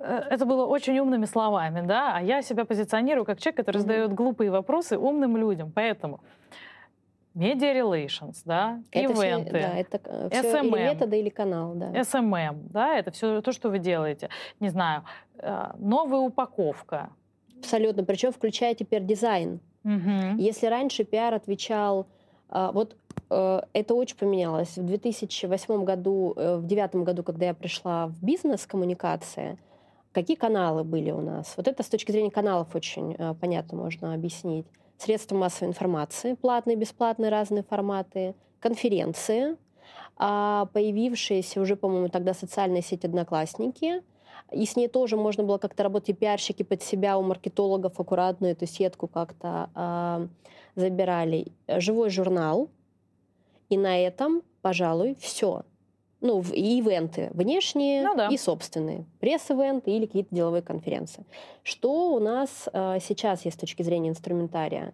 Э, 0.00 0.22
это 0.30 0.46
было 0.46 0.66
очень 0.66 0.98
умными 0.98 1.26
словами, 1.26 1.86
да, 1.86 2.16
а 2.16 2.22
я 2.22 2.42
себя 2.42 2.64
позиционирую 2.64 3.24
как 3.24 3.38
человек, 3.38 3.58
который 3.58 3.78
mm-hmm. 3.78 3.80
задает 3.80 4.14
глупые 4.14 4.50
вопросы 4.50 4.98
умным 4.98 5.36
людям. 5.36 5.70
Поэтому 5.72 6.20
Media 7.34 7.72
Relations, 7.74 8.42
да, 8.44 8.80
это 8.90 9.12
ивенты, 9.12 9.50
все, 9.50 9.60
да, 9.60 9.76
это 9.76 10.30
все 10.30 10.58
SMM, 10.58 10.66
или 10.66 10.82
методы, 10.82 11.20
или 11.20 11.28
канал, 11.28 11.74
да. 11.74 11.92
SMM, 11.92 12.68
да, 12.70 12.96
это 12.96 13.10
все 13.12 13.40
то, 13.40 13.52
что 13.52 13.68
вы 13.68 13.78
делаете. 13.78 14.30
Не 14.58 14.70
знаю, 14.70 15.04
новая 15.76 16.20
упаковка. 16.20 17.10
Абсолютно, 17.60 18.04
причем 18.04 18.32
включая 18.32 18.74
теперь 18.74 19.04
дизайн. 19.04 19.60
Угу. 19.84 20.36
Если 20.38 20.66
раньше 20.66 21.04
пиар 21.04 21.34
отвечал, 21.34 22.06
э, 22.50 22.70
вот 22.72 22.96
это 23.28 23.94
очень 23.94 24.16
поменялось. 24.16 24.76
В 24.76 24.84
2008 24.84 25.84
году, 25.84 26.34
в 26.34 26.66
2009 26.66 26.96
году, 27.04 27.22
когда 27.22 27.46
я 27.46 27.54
пришла 27.54 28.08
в 28.08 28.24
бизнес-коммуникации, 28.24 29.56
Какие 30.12 30.36
каналы 30.36 30.82
были 30.82 31.12
у 31.12 31.20
нас? 31.20 31.54
Вот 31.56 31.68
это 31.68 31.84
с 31.84 31.88
точки 31.88 32.10
зрения 32.10 32.32
каналов 32.32 32.74
очень 32.74 33.14
э, 33.16 33.34
понятно 33.40 33.78
можно 33.78 34.12
объяснить. 34.12 34.66
Средства 34.98 35.36
массовой 35.36 35.68
информации, 35.68 36.34
платные, 36.34 36.76
бесплатные, 36.76 37.30
разные 37.30 37.62
форматы, 37.62 38.34
конференции, 38.58 39.56
а 40.16 40.66
появившиеся 40.72 41.60
уже, 41.60 41.76
по-моему, 41.76 42.08
тогда 42.08 42.34
социальная 42.34 42.82
сеть 42.82 43.04
«Одноклассники», 43.04 44.02
и 44.52 44.66
с 44.66 44.76
ней 44.76 44.88
тоже 44.88 45.16
можно 45.16 45.44
было 45.44 45.58
как-то 45.58 45.82
работать, 45.82 46.10
и 46.10 46.12
пиарщики 46.12 46.62
под 46.62 46.82
себя 46.82 47.18
у 47.18 47.22
маркетологов 47.22 47.98
аккуратно 47.98 48.46
эту 48.46 48.66
сетку 48.66 49.08
как-то 49.08 49.70
э, 49.74 50.28
забирали. 50.80 51.48
Живой 51.68 52.10
журнал, 52.10 52.68
и 53.68 53.78
на 53.78 53.98
этом, 53.98 54.42
пожалуй, 54.62 55.16
все 55.20 55.62
ну, 56.20 56.42
и 56.52 56.78
ивенты 56.78 57.30
внешние 57.32 58.02
ну, 58.02 58.14
да. 58.14 58.28
и 58.28 58.36
собственные, 58.36 59.06
пресс-ивенты 59.20 59.90
или 59.90 60.06
какие-то 60.06 60.34
деловые 60.34 60.62
конференции. 60.62 61.24
Что 61.62 62.12
у 62.12 62.18
нас 62.18 62.68
э, 62.72 62.98
сейчас 63.00 63.44
есть 63.44 63.56
с 63.56 63.60
точки 63.60 63.82
зрения 63.82 64.10
инструментария? 64.10 64.92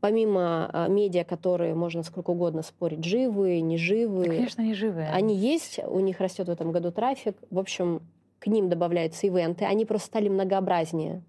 Помимо 0.00 0.70
э, 0.72 0.88
медиа, 0.88 1.24
которые 1.24 1.74
можно 1.74 2.02
сколько 2.02 2.30
угодно 2.30 2.62
спорить, 2.62 3.04
живые, 3.04 3.60
неживые. 3.60 4.28
Да, 4.28 4.34
конечно, 4.36 4.62
не 4.62 4.74
живые. 4.74 5.10
Они 5.10 5.34
есть, 5.34 5.80
у 5.86 6.00
них 6.00 6.20
растет 6.20 6.48
в 6.48 6.50
этом 6.50 6.72
году 6.72 6.90
трафик. 6.90 7.36
В 7.50 7.58
общем, 7.58 8.00
к 8.44 8.46
ним 8.46 8.68
добавляются 8.68 9.26
ивенты. 9.26 9.64
Они 9.64 9.86
просто 9.86 10.08
стали 10.08 10.28
многообразнее. 10.28 11.22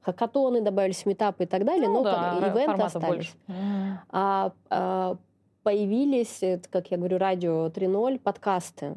Хакатоны 0.00 0.62
добавились, 0.62 1.04
метапы 1.04 1.44
и 1.44 1.46
так 1.46 1.66
далее, 1.66 1.88
ну, 1.88 2.02
но 2.02 2.04
да, 2.04 2.38
ивенты 2.48 2.82
остались. 2.82 3.06
Больше. 3.06 3.32
А, 4.10 4.52
а, 4.70 5.16
появились, 5.62 6.40
как 6.70 6.90
я 6.90 6.96
говорю, 6.96 7.18
радио 7.18 7.66
3.0, 7.66 8.18
подкасты. 8.20 8.94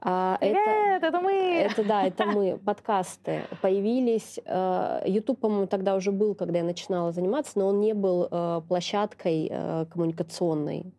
А, 0.00 0.36
Привет, 0.38 0.56
это, 0.58 1.06
это 1.06 1.20
мы! 1.20 1.32
Это, 1.32 1.84
да, 1.84 2.04
это 2.04 2.26
мы, 2.26 2.58
подкасты. 2.58 3.42
Появились, 3.62 4.38
э, 4.44 5.02
YouTube, 5.06 5.40
по-моему, 5.40 5.66
тогда 5.66 5.96
уже 5.96 6.12
был, 6.12 6.34
когда 6.34 6.58
я 6.58 6.64
начинала 6.64 7.10
заниматься, 7.12 7.58
но 7.58 7.66
он 7.66 7.80
не 7.80 7.94
был 7.94 8.28
э, 8.30 8.60
площадкой 8.68 9.48
э, 9.50 9.86
коммуникационной 9.90 10.92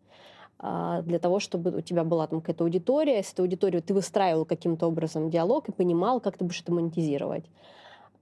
для 0.62 1.18
того, 1.18 1.40
чтобы 1.40 1.70
у 1.70 1.80
тебя 1.80 2.04
была 2.04 2.28
там 2.28 2.40
какая-то 2.40 2.62
аудитория, 2.62 3.22
с 3.22 3.32
этой 3.32 3.40
аудиторией 3.40 3.82
ты 3.82 3.94
выстраивал 3.94 4.44
каким-то 4.44 4.86
образом 4.86 5.28
диалог 5.28 5.68
и 5.68 5.72
понимал, 5.72 6.20
как 6.20 6.38
ты 6.38 6.44
будешь 6.44 6.60
это 6.60 6.72
монетизировать. 6.72 7.44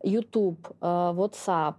YouTube, 0.02 0.66
WhatsApp, 0.80 1.74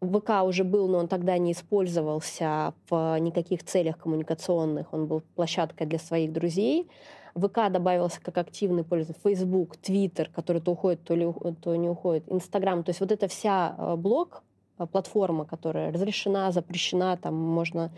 ВК 0.00 0.44
уже 0.44 0.64
был, 0.64 0.88
но 0.88 0.98
он 0.98 1.08
тогда 1.08 1.36
не 1.38 1.52
использовался 1.52 2.72
в 2.88 3.18
никаких 3.18 3.64
целях 3.64 3.98
коммуникационных. 3.98 4.92
Он 4.92 5.06
был 5.06 5.22
площадкой 5.34 5.86
для 5.86 5.98
своих 5.98 6.32
друзей. 6.32 6.88
ВК 7.34 7.70
добавился 7.70 8.20
как 8.20 8.38
активный 8.38 8.82
пользователь, 8.82 9.20
Facebook, 9.22 9.76
Twitter, 9.76 10.28
который 10.32 10.60
то 10.60 10.72
уходит, 10.72 11.04
то, 11.04 11.14
ли, 11.14 11.32
то 11.62 11.76
не 11.76 11.88
уходит, 11.88 12.24
Инстаграм. 12.28 12.82
То 12.82 12.90
есть 12.90 13.00
вот 13.00 13.12
эта 13.12 13.28
вся 13.28 13.76
блог, 13.96 14.42
э, 14.78 14.86
платформа, 14.86 15.44
которая 15.44 15.92
разрешена, 15.92 16.50
запрещена, 16.50 17.16
там 17.16 17.34
можно 17.34 17.84
а, 17.84 17.90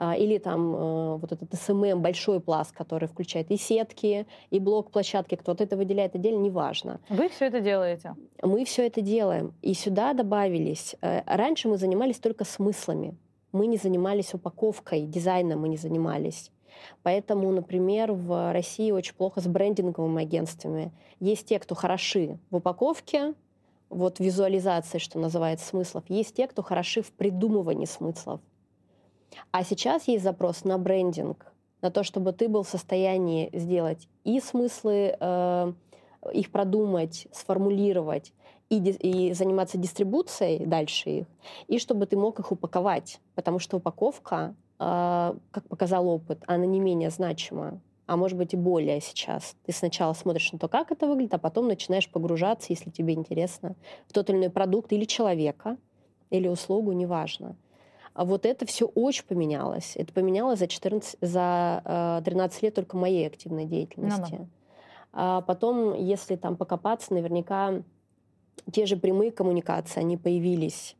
или 0.00 0.38
там 0.38 0.74
э, 0.74 1.16
вот 1.16 1.32
этот 1.32 1.52
SMM, 1.52 1.96
большой 1.96 2.40
пласт, 2.40 2.72
который 2.72 3.08
включает 3.08 3.50
и 3.50 3.56
сетки, 3.56 4.26
и 4.50 4.58
блок 4.58 4.90
площадки, 4.90 5.34
кто-то 5.34 5.64
это 5.64 5.76
выделяет 5.76 6.14
отдельно, 6.14 6.40
неважно. 6.40 7.00
Вы 7.08 7.28
все 7.28 7.46
это 7.46 7.60
делаете? 7.60 8.14
Мы 8.42 8.64
все 8.64 8.86
это 8.86 9.00
делаем. 9.00 9.54
И 9.62 9.74
сюда 9.74 10.14
добавились... 10.14 10.96
Раньше 11.26 11.68
мы 11.68 11.76
занимались 11.76 12.18
только 12.18 12.44
смыслами. 12.44 13.16
Мы 13.52 13.66
не 13.66 13.76
занимались 13.76 14.32
упаковкой, 14.32 15.02
дизайном 15.02 15.60
мы 15.60 15.68
не 15.68 15.76
занимались. 15.76 16.50
Поэтому, 17.02 17.50
например, 17.52 18.12
в 18.12 18.52
России 18.52 18.90
очень 18.90 19.14
плохо 19.14 19.40
с 19.40 19.46
брендинговыми 19.46 20.22
агентствами. 20.22 20.90
Есть 21.20 21.46
те, 21.46 21.58
кто 21.58 21.74
хороши 21.74 22.38
в 22.50 22.56
упаковке, 22.56 23.34
вот 23.90 24.20
визуализации, 24.20 24.96
что 24.96 25.18
называется, 25.18 25.66
смыслов. 25.66 26.04
Есть 26.08 26.34
те, 26.34 26.46
кто 26.46 26.62
хороши 26.62 27.02
в 27.02 27.12
придумывании 27.12 27.84
смыслов. 27.84 28.40
А 29.50 29.64
сейчас 29.64 30.08
есть 30.08 30.24
запрос 30.24 30.64
на 30.64 30.78
брендинг, 30.78 31.52
на 31.80 31.90
то, 31.90 32.02
чтобы 32.02 32.32
ты 32.32 32.48
был 32.48 32.62
в 32.62 32.68
состоянии 32.68 33.50
сделать 33.52 34.08
и 34.24 34.40
смыслы, 34.40 35.16
э, 35.18 35.72
их 36.32 36.50
продумать, 36.50 37.26
сформулировать, 37.32 38.32
и, 38.70 38.78
и 38.78 39.32
заниматься 39.34 39.76
дистрибуцией 39.76 40.64
дальше 40.64 41.10
их, 41.10 41.26
и 41.68 41.78
чтобы 41.78 42.06
ты 42.06 42.16
мог 42.16 42.38
их 42.38 42.52
упаковать, 42.52 43.20
потому 43.34 43.58
что 43.58 43.76
упаковка 43.76 44.54
а, 44.84 45.36
как 45.52 45.68
показал 45.68 46.08
опыт, 46.08 46.42
она 46.48 46.66
не 46.66 46.80
менее 46.80 47.10
значима, 47.10 47.80
а 48.06 48.16
может 48.16 48.36
быть 48.36 48.52
и 48.52 48.56
более 48.56 49.00
сейчас. 49.00 49.54
Ты 49.64 49.72
сначала 49.72 50.12
смотришь 50.12 50.50
на 50.50 50.58
то, 50.58 50.66
как 50.66 50.90
это 50.90 51.06
выглядит, 51.06 51.34
а 51.34 51.38
потом 51.38 51.68
начинаешь 51.68 52.10
погружаться, 52.10 52.66
если 52.70 52.90
тебе 52.90 53.14
интересно, 53.14 53.76
в 54.08 54.12
тот 54.12 54.28
или 54.28 54.38
иной 54.38 54.50
продукт 54.50 54.92
или 54.92 55.04
человека, 55.04 55.76
или 56.30 56.48
услугу, 56.48 56.90
неважно. 56.90 57.54
А 58.14 58.24
вот 58.24 58.44
это 58.46 58.66
все 58.66 58.86
очень 58.86 59.24
поменялось. 59.24 59.94
Это 59.96 60.12
поменялось 60.12 60.58
за, 60.58 60.66
14, 60.66 61.18
за 61.20 62.20
13 62.24 62.62
э, 62.62 62.66
лет 62.66 62.74
только 62.74 62.96
моей 62.96 63.26
активной 63.26 63.64
деятельности. 63.64 64.32
Ну, 64.32 64.38
да. 64.38 64.46
А 65.14 65.40
потом, 65.42 65.94
если 65.94 66.36
там 66.36 66.56
покопаться, 66.56 67.14
наверняка 67.14 67.82
те 68.70 68.86
же 68.86 68.96
прямые 68.96 69.30
коммуникации, 69.30 70.00
они 70.00 70.16
появились 70.16 70.96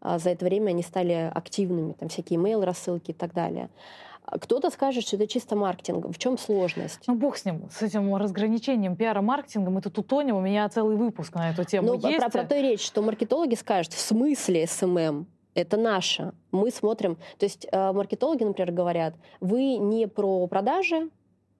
а 0.00 0.18
за 0.18 0.30
это 0.30 0.44
время 0.44 0.70
они 0.70 0.82
стали 0.82 1.30
активными, 1.34 1.92
там 1.92 2.08
всякие 2.08 2.38
email 2.38 2.64
рассылки 2.64 3.10
и 3.10 3.14
так 3.14 3.34
далее. 3.34 3.68
А 4.24 4.38
кто-то 4.38 4.70
скажет, 4.70 5.04
что 5.04 5.16
это 5.16 5.26
чисто 5.26 5.56
маркетинг. 5.56 6.06
В 6.08 6.18
чем 6.18 6.38
сложность? 6.38 7.00
Ну, 7.06 7.16
бог 7.16 7.36
с 7.36 7.44
ним, 7.44 7.68
с 7.70 7.82
этим 7.82 8.14
разграничением 8.14 8.96
пиара 8.96 9.20
маркетинга. 9.22 9.70
Мы 9.70 9.82
тут 9.82 9.98
утонем, 9.98 10.36
у 10.36 10.40
меня 10.40 10.68
целый 10.68 10.96
выпуск 10.96 11.34
на 11.34 11.50
эту 11.50 11.64
тему 11.64 11.88
ну, 11.88 12.08
есть. 12.08 12.18
Про, 12.18 12.30
про 12.30 12.44
то 12.44 12.54
и 12.54 12.62
речь, 12.62 12.84
что 12.84 13.02
маркетологи 13.02 13.56
скажут, 13.56 13.92
в 13.92 14.00
смысле 14.00 14.66
SMM? 14.66 15.26
Это 15.60 15.76
наше. 15.76 16.32
Мы 16.52 16.70
смотрим. 16.70 17.16
То 17.38 17.46
есть 17.46 17.66
э, 17.70 17.92
маркетологи, 17.92 18.44
например, 18.44 18.72
говорят, 18.72 19.14
вы 19.40 19.76
не 19.76 20.06
про 20.06 20.46
продажи, 20.46 21.10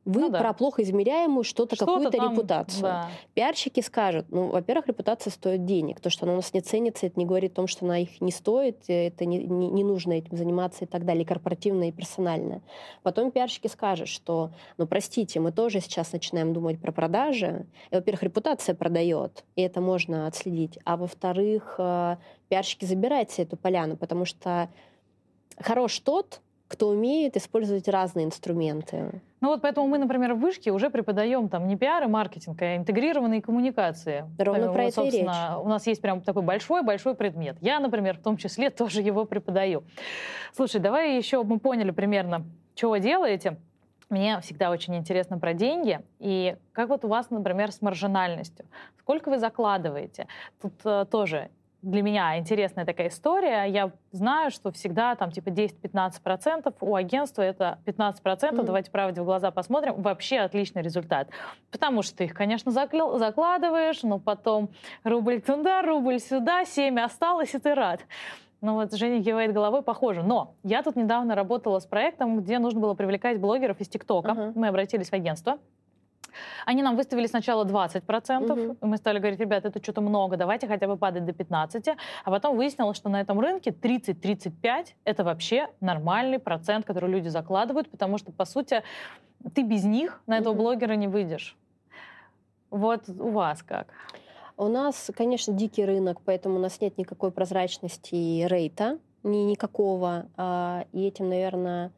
вы 0.06 0.22
ну, 0.22 0.30
да. 0.30 0.40
про 0.40 0.52
плохо 0.54 0.82
измеряемую 0.82 1.44
что-то, 1.44 1.76
что 1.76 1.84
какую-то 1.84 2.16
там, 2.16 2.32
репутацию. 2.32 2.82
Да. 2.82 3.10
Пиарщики 3.34 3.80
скажут, 3.80 4.26
ну, 4.30 4.48
во-первых, 4.48 4.86
репутация 4.86 5.30
стоит 5.30 5.66
денег. 5.66 6.00
То, 6.00 6.08
что 6.08 6.24
она 6.24 6.32
у 6.32 6.36
нас 6.36 6.54
не 6.54 6.62
ценится, 6.62 7.06
это 7.06 7.18
не 7.18 7.26
говорит 7.26 7.52
о 7.52 7.56
том, 7.56 7.66
что 7.66 7.84
она 7.84 7.98
их 7.98 8.20
не 8.20 8.32
стоит, 8.32 8.78
это 8.88 9.26
не, 9.26 9.38
не, 9.38 9.68
не 9.68 9.84
нужно 9.84 10.14
этим 10.14 10.36
заниматься 10.38 10.84
и 10.84 10.88
так 10.88 11.04
далее, 11.04 11.24
и 11.24 11.26
корпоративное, 11.26 11.88
и 11.88 11.92
персональное. 11.92 12.62
Потом 13.02 13.30
пиарщики 13.30 13.66
скажут, 13.66 14.08
что, 14.08 14.50
ну, 14.78 14.86
простите, 14.86 15.38
мы 15.38 15.52
тоже 15.52 15.80
сейчас 15.80 16.12
начинаем 16.12 16.54
думать 16.54 16.80
про 16.80 16.92
продажи. 16.92 17.66
И, 17.90 17.94
во-первых, 17.94 18.22
репутация 18.22 18.74
продает, 18.74 19.44
и 19.54 19.60
это 19.60 19.82
можно 19.82 20.26
отследить. 20.26 20.78
А 20.84 20.96
во-вторых, 20.96 21.74
э, 21.76 22.16
пиарщики 22.48 22.86
забирают 22.86 23.30
себе 23.30 23.44
эту 23.44 23.58
поляну, 23.58 23.98
потому 23.98 24.24
что 24.24 24.70
хорош 25.58 25.98
тот, 26.00 26.40
кто 26.70 26.88
умеет 26.88 27.36
использовать 27.36 27.88
разные 27.88 28.26
инструменты. 28.26 29.20
Ну 29.40 29.48
вот 29.48 29.60
поэтому 29.60 29.88
мы, 29.88 29.98
например, 29.98 30.34
в 30.34 30.38
вышке 30.38 30.70
уже 30.70 30.88
преподаем 30.88 31.48
там 31.48 31.66
не 31.66 31.76
пиар 31.76 32.04
и 32.04 32.06
маркетинг, 32.06 32.62
а 32.62 32.76
интегрированные 32.76 33.42
коммуникации. 33.42 34.24
Ровно 34.38 34.66
вот, 34.68 34.74
про 34.74 34.84
это 34.84 35.02
и 35.02 35.10
речь. 35.10 35.26
У 35.62 35.68
нас 35.68 35.84
есть 35.88 36.00
прям 36.00 36.20
такой 36.20 36.42
большой-большой 36.42 37.16
предмет. 37.16 37.56
Я, 37.60 37.80
например, 37.80 38.18
в 38.18 38.22
том 38.22 38.36
числе 38.36 38.70
тоже 38.70 39.02
его 39.02 39.24
преподаю. 39.24 39.82
Слушай, 40.54 40.80
давай 40.80 41.16
еще 41.16 41.42
мы 41.42 41.58
поняли 41.58 41.90
примерно, 41.90 42.44
чего 42.76 42.92
вы 42.92 43.00
делаете. 43.00 43.56
Мне 44.08 44.40
всегда 44.40 44.70
очень 44.70 44.94
интересно 44.94 45.38
про 45.38 45.54
деньги. 45.54 46.00
И 46.20 46.56
как 46.70 46.88
вот 46.90 47.04
у 47.04 47.08
вас, 47.08 47.30
например, 47.30 47.72
с 47.72 47.82
маржинальностью? 47.82 48.64
Сколько 49.00 49.30
вы 49.30 49.40
закладываете? 49.40 50.28
Тут 50.62 50.74
э, 50.84 51.04
тоже 51.10 51.50
для 51.82 52.02
меня 52.02 52.38
интересная 52.38 52.84
такая 52.84 53.08
история. 53.08 53.64
Я 53.64 53.92
знаю, 54.12 54.50
что 54.50 54.70
всегда 54.72 55.14
там 55.14 55.30
типа 55.30 55.48
10-15% 55.48 56.74
у 56.80 56.94
агентства 56.94 57.42
это 57.42 57.78
15%, 57.86 58.22
mm-hmm. 58.22 58.62
давайте 58.62 58.90
правде 58.90 59.22
в 59.22 59.24
глаза 59.24 59.50
посмотрим, 59.50 60.00
вообще 60.00 60.38
отличный 60.38 60.82
результат. 60.82 61.28
Потому 61.70 62.02
что 62.02 62.16
ты 62.18 62.24
их, 62.24 62.34
конечно, 62.34 62.70
закладываешь, 62.70 64.02
но 64.02 64.18
потом 64.18 64.70
рубль 65.04 65.40
туда, 65.40 65.82
рубль 65.82 66.18
сюда, 66.18 66.64
7 66.64 67.00
осталось, 67.00 67.54
и 67.54 67.58
ты 67.58 67.74
рад. 67.74 68.00
Ну 68.60 68.74
вот 68.74 68.92
Женя 68.92 69.24
кивает 69.24 69.54
головой, 69.54 69.82
похоже. 69.82 70.22
Но 70.22 70.54
я 70.62 70.82
тут 70.82 70.96
недавно 70.96 71.34
работала 71.34 71.78
с 71.78 71.86
проектом, 71.86 72.40
где 72.40 72.58
нужно 72.58 72.80
было 72.80 72.94
привлекать 72.94 73.40
блогеров 73.40 73.80
из 73.80 73.88
ТикТока. 73.88 74.30
Uh-huh. 74.30 74.52
Мы 74.54 74.68
обратились 74.68 75.08
в 75.08 75.14
агентство. 75.14 75.58
Они 76.66 76.82
нам 76.82 76.96
выставили 76.96 77.26
сначала 77.26 77.64
20%, 77.64 78.52
угу. 78.52 78.76
и 78.80 78.86
мы 78.86 78.96
стали 78.96 79.18
говорить, 79.18 79.40
ребят, 79.40 79.64
это 79.64 79.82
что-то 79.82 80.00
много, 80.00 80.36
давайте 80.36 80.66
хотя 80.66 80.86
бы 80.86 80.96
падать 80.96 81.24
до 81.24 81.32
15%. 81.32 81.96
А 82.24 82.30
потом 82.30 82.56
выяснилось, 82.56 82.96
что 82.96 83.08
на 83.08 83.20
этом 83.20 83.40
рынке 83.40 83.70
30-35% 83.70 84.86
это 85.04 85.24
вообще 85.24 85.68
нормальный 85.80 86.38
процент, 86.38 86.84
который 86.84 87.10
люди 87.10 87.28
закладывают, 87.28 87.90
потому 87.90 88.18
что, 88.18 88.32
по 88.32 88.44
сути, 88.44 88.82
ты 89.54 89.62
без 89.62 89.84
них 89.84 90.20
на 90.26 90.38
этого 90.38 90.52
угу. 90.52 90.62
блогера 90.62 90.94
не 90.94 91.08
выйдешь. 91.08 91.56
Вот 92.70 93.08
у 93.08 93.30
вас 93.30 93.62
как? 93.62 93.88
У 94.56 94.68
нас, 94.68 95.10
конечно, 95.16 95.54
дикий 95.54 95.84
рынок, 95.84 96.20
поэтому 96.24 96.56
у 96.56 96.58
нас 96.58 96.80
нет 96.80 96.98
никакой 96.98 97.30
прозрачности 97.30 98.46
рейта, 98.46 98.98
ни 99.22 99.38
никакого. 99.38 100.26
А, 100.36 100.84
и 100.92 101.06
этим, 101.06 101.30
наверное, 101.30 101.90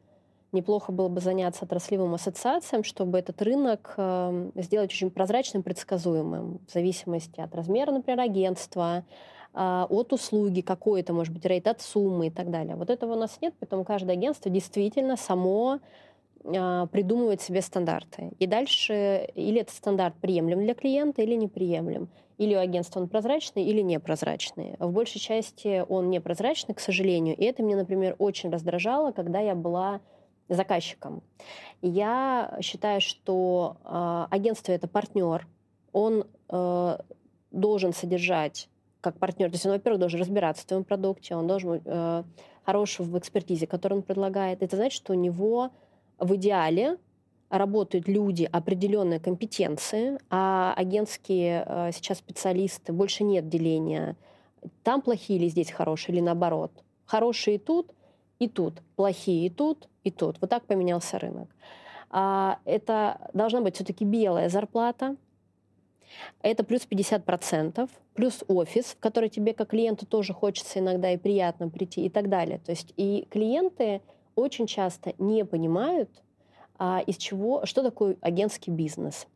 неплохо 0.53 0.91
было 0.91 1.09
бы 1.09 1.19
заняться 1.19 1.65
отраслевым 1.65 2.13
ассоциациям, 2.13 2.83
чтобы 2.83 3.17
этот 3.17 3.41
рынок 3.41 3.93
эм, 3.97 4.51
сделать 4.55 4.91
очень 4.91 5.11
прозрачным, 5.11 5.63
предсказуемым, 5.63 6.59
в 6.67 6.71
зависимости 6.71 7.41
от 7.41 7.53
размера, 7.55 7.91
например, 7.91 8.21
агентства, 8.21 9.03
а, 9.53 9.85
от 9.89 10.13
услуги, 10.13 10.61
какой 10.61 11.01
это 11.01 11.13
может 11.13 11.33
быть 11.33 11.45
рейд, 11.45 11.67
от 11.67 11.81
суммы 11.81 12.27
и 12.27 12.29
так 12.31 12.49
далее. 12.49 12.75
Вот 12.75 12.89
этого 12.89 13.13
у 13.13 13.19
нас 13.19 13.37
нет, 13.41 13.53
поэтому 13.59 13.83
каждое 13.83 14.13
агентство 14.13 14.49
действительно 14.49 15.15
само 15.15 15.79
а, 16.43 16.87
придумывает 16.87 17.41
себе 17.41 17.61
стандарты. 17.61 18.31
И 18.39 18.47
дальше 18.47 19.29
или 19.35 19.61
этот 19.61 19.75
стандарт 19.75 20.15
приемлем 20.19 20.63
для 20.63 20.73
клиента, 20.73 21.21
или 21.21 21.35
неприемлем. 21.35 22.09
Или 22.39 22.55
у 22.55 22.59
агентства 22.59 22.99
он 22.99 23.07
прозрачный, 23.07 23.63
или 23.63 23.81
непрозрачный. 23.81 24.75
В 24.79 24.91
большей 24.91 25.21
части 25.21 25.85
он 25.87 26.09
непрозрачный, 26.09 26.73
к 26.73 26.79
сожалению. 26.79 27.35
И 27.37 27.43
это 27.43 27.61
мне, 27.61 27.75
например, 27.75 28.15
очень 28.17 28.49
раздражало, 28.49 29.11
когда 29.11 29.39
я 29.39 29.53
была 29.53 30.01
заказчиком. 30.55 31.21
Я 31.81 32.57
считаю, 32.61 33.01
что 33.01 33.77
э, 33.83 34.25
агентство 34.29 34.71
это 34.71 34.87
партнер, 34.87 35.47
он 35.91 36.25
э, 36.49 36.97
должен 37.51 37.93
содержать 37.93 38.69
как 39.01 39.19
партнер, 39.19 39.49
то 39.49 39.55
есть 39.55 39.65
он, 39.65 39.73
во-первых, 39.73 39.99
должен 39.99 40.19
разбираться 40.19 40.63
в 40.63 40.65
твоем 40.65 40.83
продукте, 40.85 41.35
он 41.35 41.45
должен 41.45 41.81
э, 41.83 42.23
хорош 42.65 42.99
в 42.99 43.17
экспертизе, 43.17 43.67
которую 43.67 43.99
он 43.99 44.03
предлагает. 44.03 44.63
Это 44.63 44.77
значит, 44.77 44.95
что 44.95 45.11
у 45.13 45.15
него 45.15 45.71
в 46.19 46.35
идеале 46.35 46.97
работают 47.49 48.07
люди 48.07 48.49
определенной 48.51 49.19
компетенции, 49.19 50.17
а 50.29 50.73
агентские 50.75 51.65
э, 51.67 51.91
сейчас 51.93 52.17
специалисты, 52.17 52.93
больше 52.93 53.23
нет 53.23 53.47
деления. 53.47 54.15
Там 54.83 55.01
плохие 55.01 55.37
или 55.37 55.49
здесь 55.49 55.69
хорошие, 55.69 56.15
или 56.15 56.21
наоборот. 56.21 56.71
Хорошие 57.05 57.59
тут, 57.59 57.91
и 58.43 58.47
тут, 58.47 58.81
плохие 58.95 59.47
и 59.47 59.49
тут, 59.49 59.87
и 60.03 60.11
тут. 60.11 60.37
Вот 60.41 60.49
так 60.49 60.65
поменялся 60.65 61.17
рынок. 61.17 61.49
А, 62.09 62.59
это 62.65 63.29
должна 63.33 63.61
быть 63.61 63.75
все-таки 63.75 64.05
белая 64.05 64.49
зарплата, 64.49 65.15
это 66.41 66.63
плюс 66.63 66.85
50%, 66.87 67.89
плюс 68.13 68.43
офис, 68.47 68.85
в 68.85 68.99
который 68.99 69.29
тебе 69.29 69.53
как 69.53 69.69
клиенту 69.69 70.05
тоже 70.05 70.33
хочется 70.33 70.79
иногда 70.79 71.11
и 71.11 71.17
приятно 71.17 71.69
прийти 71.69 72.05
и 72.05 72.09
так 72.09 72.29
далее. 72.29 72.59
То 72.59 72.71
есть 72.71 72.93
и 72.97 73.27
клиенты 73.31 74.01
очень 74.35 74.67
часто 74.67 75.13
не 75.17 75.45
понимают, 75.45 76.09
а, 76.77 77.01
из 77.05 77.17
чего, 77.17 77.65
что 77.65 77.81
такое 77.81 78.17
агентский 78.21 78.71
бизнес. 78.71 79.27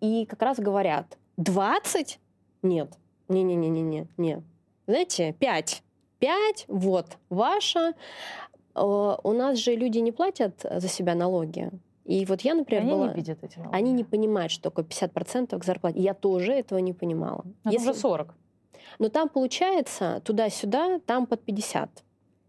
И 0.00 0.26
как 0.26 0.40
раз 0.42 0.58
говорят, 0.58 1.18
20? 1.36 2.18
Нет. 2.62 2.92
Не-не-не-не-не. 3.28 4.06
не. 4.16 4.42
Знаете, 4.86 5.34
5. 5.38 5.82
5, 6.22 6.66
вот, 6.68 7.06
ваша. 7.30 7.94
Э, 8.76 9.16
у 9.24 9.32
нас 9.32 9.58
же 9.58 9.74
люди 9.74 9.98
не 9.98 10.12
платят 10.12 10.54
за 10.62 10.88
себя 10.88 11.14
налоги. 11.16 11.70
И 12.04 12.24
вот 12.26 12.42
я, 12.42 12.54
например, 12.54 12.82
они 12.82 12.92
была... 12.92 13.08
не 13.08 13.14
видят 13.14 13.38
эти 13.42 13.58
налоги. 13.58 13.76
Они 13.76 13.92
не 13.92 14.04
понимают, 14.04 14.52
что 14.52 14.70
такое 14.70 14.84
50% 14.84 15.58
к 15.58 15.64
зарплате. 15.64 16.00
Я 16.00 16.14
тоже 16.14 16.52
этого 16.52 16.78
не 16.78 16.92
понимала. 16.92 17.44
Но 17.64 17.72
Если... 17.72 17.90
уже 17.90 17.98
40. 17.98 18.34
Но 19.00 19.08
там 19.08 19.28
получается 19.28 20.22
туда-сюда, 20.24 21.00
там 21.06 21.26
под 21.26 21.42
50. 21.42 21.90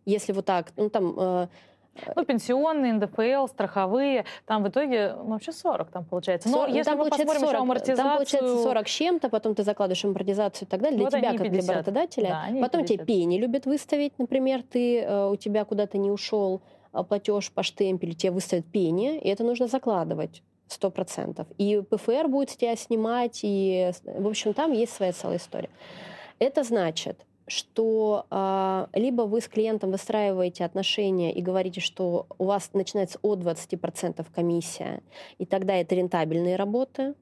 Если 0.05 0.33
вот 0.33 0.45
так, 0.45 0.71
ну 0.77 0.89
там... 0.89 1.49
Э, 1.95 2.11
ну, 2.15 2.25
пенсионные, 2.25 2.93
НДФЛ, 2.93 3.47
страховые, 3.47 4.25
там 4.45 4.63
в 4.63 4.69
итоге 4.69 5.13
ну, 5.15 5.31
вообще 5.31 5.51
40 5.51 5.91
там 5.91 6.05
получается. 6.05 6.49
Но 6.49 6.61
40, 6.61 6.75
если 6.75 6.89
там 6.89 6.99
мы 6.99 7.09
посмотрим 7.09 7.41
40, 7.41 7.51
еще 7.51 7.57
амортизацию... 7.57 7.97
Там 7.97 8.17
получается 8.17 8.63
40 8.63 8.87
с 8.87 8.91
чем-то, 8.91 9.29
потом 9.29 9.55
ты 9.55 9.63
закладываешь 9.63 10.05
амортизацию 10.05 10.67
и 10.67 10.71
так 10.71 10.81
далее. 10.81 10.97
Для 10.97 11.05
вот 11.05 11.13
тебя, 11.13 11.31
как 11.31 11.43
50. 11.43 11.65
для 11.65 11.73
работодателя. 11.73 12.27
Да, 12.29 12.61
потом 12.61 12.81
50. 12.81 12.87
тебе 12.87 13.05
пени 13.05 13.37
любят 13.39 13.65
выставить, 13.65 14.17
например, 14.17 14.63
ты, 14.63 15.01
э, 15.01 15.29
у 15.29 15.35
тебя 15.35 15.65
куда-то 15.65 15.97
не 15.97 16.11
ушел 16.11 16.61
а, 16.91 17.03
платеж 17.03 17.51
по 17.51 17.63
штемпелю, 17.63 18.13
тебе 18.13 18.31
выставят 18.31 18.65
пени, 18.65 19.17
и 19.17 19.27
это 19.27 19.43
нужно 19.43 19.67
закладывать 19.67 20.43
сто 20.67 20.89
процентов. 20.89 21.47
И 21.57 21.81
ПФР 21.89 22.27
будет 22.27 22.49
с 22.51 22.55
тебя 22.55 22.75
снимать, 22.75 23.39
и, 23.43 23.91
в 24.05 24.27
общем, 24.27 24.53
там 24.53 24.71
есть 24.71 24.93
своя 24.93 25.11
целая 25.11 25.37
история. 25.37 25.69
Это 26.39 26.63
значит, 26.63 27.25
что 27.47 28.25
э, 28.29 28.87
либо 28.93 29.23
вы 29.23 29.41
с 29.41 29.47
клиентом 29.47 29.91
выстраиваете 29.91 30.65
отношения 30.65 31.33
и 31.33 31.41
говорите, 31.41 31.81
что 31.81 32.27
у 32.37 32.45
вас 32.45 32.69
начинается 32.73 33.19
от 33.21 33.39
20% 33.39 34.25
комиссия, 34.33 35.01
и 35.37 35.45
тогда 35.45 35.75
это 35.75 35.95
рентабельные 35.95 36.55
работы. 36.55 37.15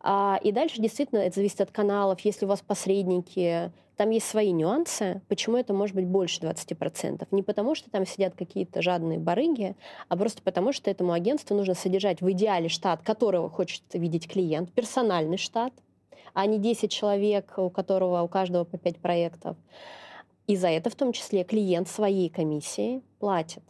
А, 0.00 0.40
и 0.42 0.52
дальше 0.52 0.80
действительно 0.80 1.18
это 1.18 1.36
зависит 1.36 1.60
от 1.60 1.70
каналов. 1.70 2.20
Если 2.20 2.46
у 2.46 2.48
вас 2.48 2.60
посредники, 2.62 3.70
там 3.96 4.08
есть 4.08 4.26
свои 4.26 4.52
нюансы, 4.52 5.20
почему 5.28 5.58
это 5.58 5.74
может 5.74 5.94
быть 5.94 6.06
больше 6.06 6.40
20%. 6.40 7.26
Не 7.30 7.42
потому, 7.42 7.74
что 7.74 7.90
там 7.90 8.06
сидят 8.06 8.34
какие-то 8.34 8.80
жадные 8.80 9.18
барыги, 9.18 9.76
а 10.08 10.16
просто 10.16 10.40
потому, 10.42 10.72
что 10.72 10.90
этому 10.90 11.12
агентству 11.12 11.54
нужно 11.54 11.74
содержать 11.74 12.22
в 12.22 12.30
идеале 12.32 12.70
штат, 12.70 13.02
которого 13.02 13.50
хочет 13.50 13.82
видеть 13.92 14.26
клиент, 14.26 14.72
персональный 14.72 15.36
штат– 15.36 15.74
а 16.34 16.46
не 16.46 16.58
10 16.58 16.90
человек, 16.90 17.54
у 17.56 17.70
которого 17.70 18.22
у 18.22 18.28
каждого 18.28 18.64
по 18.64 18.78
5 18.78 18.98
проектов. 18.98 19.56
И 20.46 20.56
за 20.56 20.68
это 20.68 20.90
в 20.90 20.94
том 20.94 21.12
числе 21.12 21.44
клиент 21.44 21.88
своей 21.88 22.28
комиссии 22.28 23.02
платит. 23.18 23.62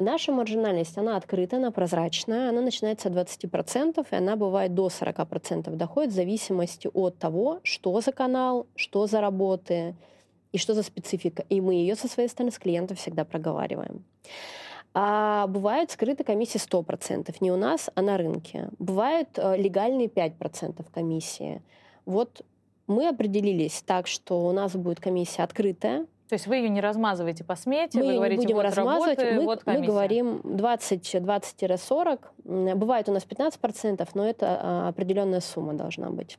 Наша 0.00 0.30
маржинальность, 0.30 0.96
она 0.96 1.16
открыта, 1.16 1.56
она 1.56 1.72
прозрачная, 1.72 2.50
она 2.50 2.60
начинается 2.60 3.08
от 3.08 3.14
20%, 3.14 4.06
и 4.08 4.14
она 4.14 4.36
бывает 4.36 4.72
до 4.72 4.86
40% 4.86 5.74
доходит 5.74 6.12
в 6.12 6.14
зависимости 6.14 6.88
от 6.94 7.18
того, 7.18 7.58
что 7.64 8.00
за 8.00 8.12
канал, 8.12 8.66
что 8.76 9.08
за 9.08 9.20
работы 9.20 9.96
и 10.52 10.58
что 10.58 10.74
за 10.74 10.84
специфика. 10.84 11.44
И 11.48 11.60
мы 11.60 11.74
ее 11.74 11.96
со 11.96 12.06
своей 12.06 12.28
стороны 12.28 12.52
с 12.52 12.58
клиентом 12.60 12.96
всегда 12.96 13.24
проговариваем. 13.24 14.04
А 14.94 15.48
бывают 15.48 15.90
скрытые 15.90 16.24
комиссии 16.24 16.58
100%, 16.58 17.34
не 17.40 17.50
у 17.50 17.56
нас, 17.56 17.90
а 17.94 18.02
на 18.02 18.16
рынке. 18.16 18.68
Бывают 18.78 19.30
э, 19.36 19.56
легальные 19.56 20.06
5% 20.08 20.84
комиссии. 20.92 21.60
Вот 22.08 22.40
мы 22.86 23.06
определились 23.06 23.82
так, 23.84 24.06
что 24.06 24.46
у 24.46 24.52
нас 24.52 24.74
будет 24.74 24.98
комиссия 24.98 25.42
открытая. 25.42 26.06
То 26.30 26.34
есть 26.34 26.46
вы 26.46 26.56
ее 26.56 26.70
не 26.70 26.80
размазываете 26.80 27.44
по 27.44 27.54
смете, 27.54 27.98
мы 27.98 28.06
вы 28.06 28.14
говорите, 28.14 28.40
не 28.40 28.46
будем 28.46 28.56
вот 28.56 28.64
размазывать, 28.64 29.18
работы, 29.18 29.38
мы, 29.38 29.44
вот 29.44 29.66
мы 29.66 29.80
говорим 29.80 30.40
20-20-40. 30.42 32.74
Бывает 32.76 33.10
у 33.10 33.12
нас 33.12 33.26
15%, 33.26 34.08
но 34.14 34.26
это 34.26 34.58
а, 34.60 34.88
определенная 34.88 35.40
сумма 35.40 35.74
должна 35.74 36.08
быть. 36.08 36.38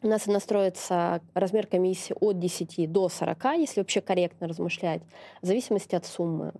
У 0.00 0.06
нас 0.06 0.26
настроится 0.26 1.20
размер 1.34 1.66
комиссии 1.66 2.14
от 2.20 2.38
10 2.38 2.92
до 2.92 3.08
40, 3.08 3.44
если 3.58 3.80
вообще 3.80 4.00
корректно 4.00 4.46
размышлять, 4.46 5.02
в 5.42 5.46
зависимости 5.46 5.96
от 5.96 6.06
суммы. 6.06 6.52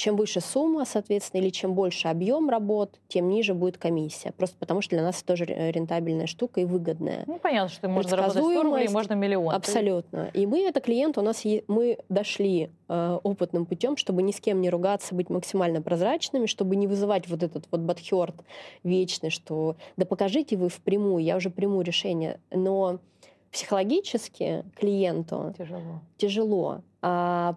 Чем 0.00 0.16
выше 0.16 0.40
сумма, 0.40 0.86
соответственно, 0.86 1.42
или 1.42 1.50
чем 1.50 1.74
больше 1.74 2.08
объем 2.08 2.48
работ, 2.48 2.98
тем 3.08 3.28
ниже 3.28 3.52
будет 3.52 3.76
комиссия. 3.76 4.32
Просто 4.32 4.56
потому 4.56 4.80
что 4.80 4.96
для 4.96 5.02
нас 5.02 5.18
это 5.18 5.26
тоже 5.26 5.44
рентабельная 5.44 6.26
штука 6.26 6.62
и 6.62 6.64
выгодная. 6.64 7.24
Ну, 7.26 7.38
понятно, 7.38 7.68
что 7.68 7.86
можно 7.86 8.08
заработать 8.08 8.42
100 8.42 8.62
рублей, 8.62 8.88
можно 8.88 9.12
миллион. 9.12 9.54
Абсолютно. 9.54 10.30
И 10.32 10.46
мы, 10.46 10.62
это 10.62 10.80
клиент, 10.80 11.18
у 11.18 11.20
нас 11.20 11.44
мы 11.68 11.98
дошли 12.08 12.70
э, 12.88 13.18
опытным 13.22 13.66
путем, 13.66 13.98
чтобы 13.98 14.22
ни 14.22 14.32
с 14.32 14.40
кем 14.40 14.62
не 14.62 14.70
ругаться, 14.70 15.14
быть 15.14 15.28
максимально 15.28 15.82
прозрачными, 15.82 16.46
чтобы 16.46 16.76
не 16.76 16.86
вызывать 16.86 17.28
вот 17.28 17.42
этот 17.42 17.66
вот 17.70 17.82
бадхерт 17.82 18.36
вечный, 18.82 19.28
что 19.28 19.76
да 19.98 20.06
покажите 20.06 20.56
вы 20.56 20.70
впрямую, 20.70 21.22
я 21.22 21.36
уже 21.36 21.50
приму 21.50 21.82
решение. 21.82 22.40
Но 22.50 23.00
психологически 23.52 24.64
клиенту 24.78 25.54
тяжело, 25.58 26.00
тяжело 26.16 26.80
а, 27.02 27.56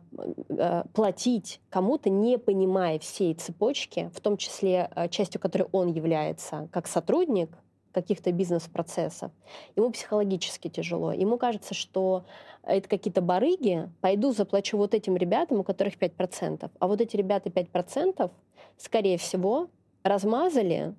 а, 0.50 0.86
платить 0.94 1.60
кому-то, 1.70 2.10
не 2.10 2.38
понимая 2.38 3.00
всей 3.00 3.34
цепочки, 3.34 4.10
в 4.14 4.22
том 4.22 4.38
числе 4.38 4.90
а, 4.96 5.08
частью 5.08 5.42
которой 5.42 5.68
он 5.72 5.92
является 5.92 6.70
как 6.72 6.88
сотрудник 6.88 7.50
каких-то 7.92 8.32
бизнес-процессов, 8.32 9.32
ему 9.76 9.92
психологически 9.92 10.68
тяжело. 10.68 11.12
Ему 11.12 11.38
кажется, 11.38 11.74
что 11.74 12.26
это 12.64 12.90
какие-то 12.90 13.22
барыги, 13.22 13.90
пойду 14.02 14.34
заплачу 14.34 14.78
вот 14.78 14.94
этим 14.94 15.16
ребятам, 15.16 15.60
у 15.60 15.64
которых 15.64 15.98
5%. 15.98 16.72
А 16.80 16.88
вот 16.88 17.02
эти 17.02 17.16
ребята 17.16 17.50
5%, 17.50 18.32
скорее 18.78 19.18
всего, 19.18 19.68
размазали 20.04 20.96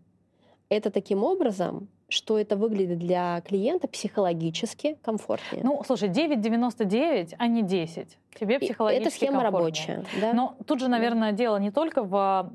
это 0.69 0.91
таким 0.91 1.25
образом, 1.25 1.89
что 2.15 2.39
это 2.39 2.57
выглядит 2.57 2.99
для 2.99 3.41
клиента 3.43 3.89
психологически 3.89 4.97
комфортнее. 5.03 5.63
Ну, 5.65 5.83
слушай, 5.87 6.09
9,99, 6.09 7.35
а 7.39 7.47
не 7.47 7.63
10. 7.63 8.19
Тебе 8.39 8.59
психологически 8.59 9.07
Это 9.07 9.17
схема 9.17 9.43
рабочая. 9.43 10.05
Да? 10.21 10.33
Но 10.33 10.57
тут 10.67 10.81
же, 10.81 10.89
наверное, 10.89 11.33
да. 11.33 11.37
дело 11.37 11.57
не 11.59 11.71
только 11.71 12.03
в 12.03 12.51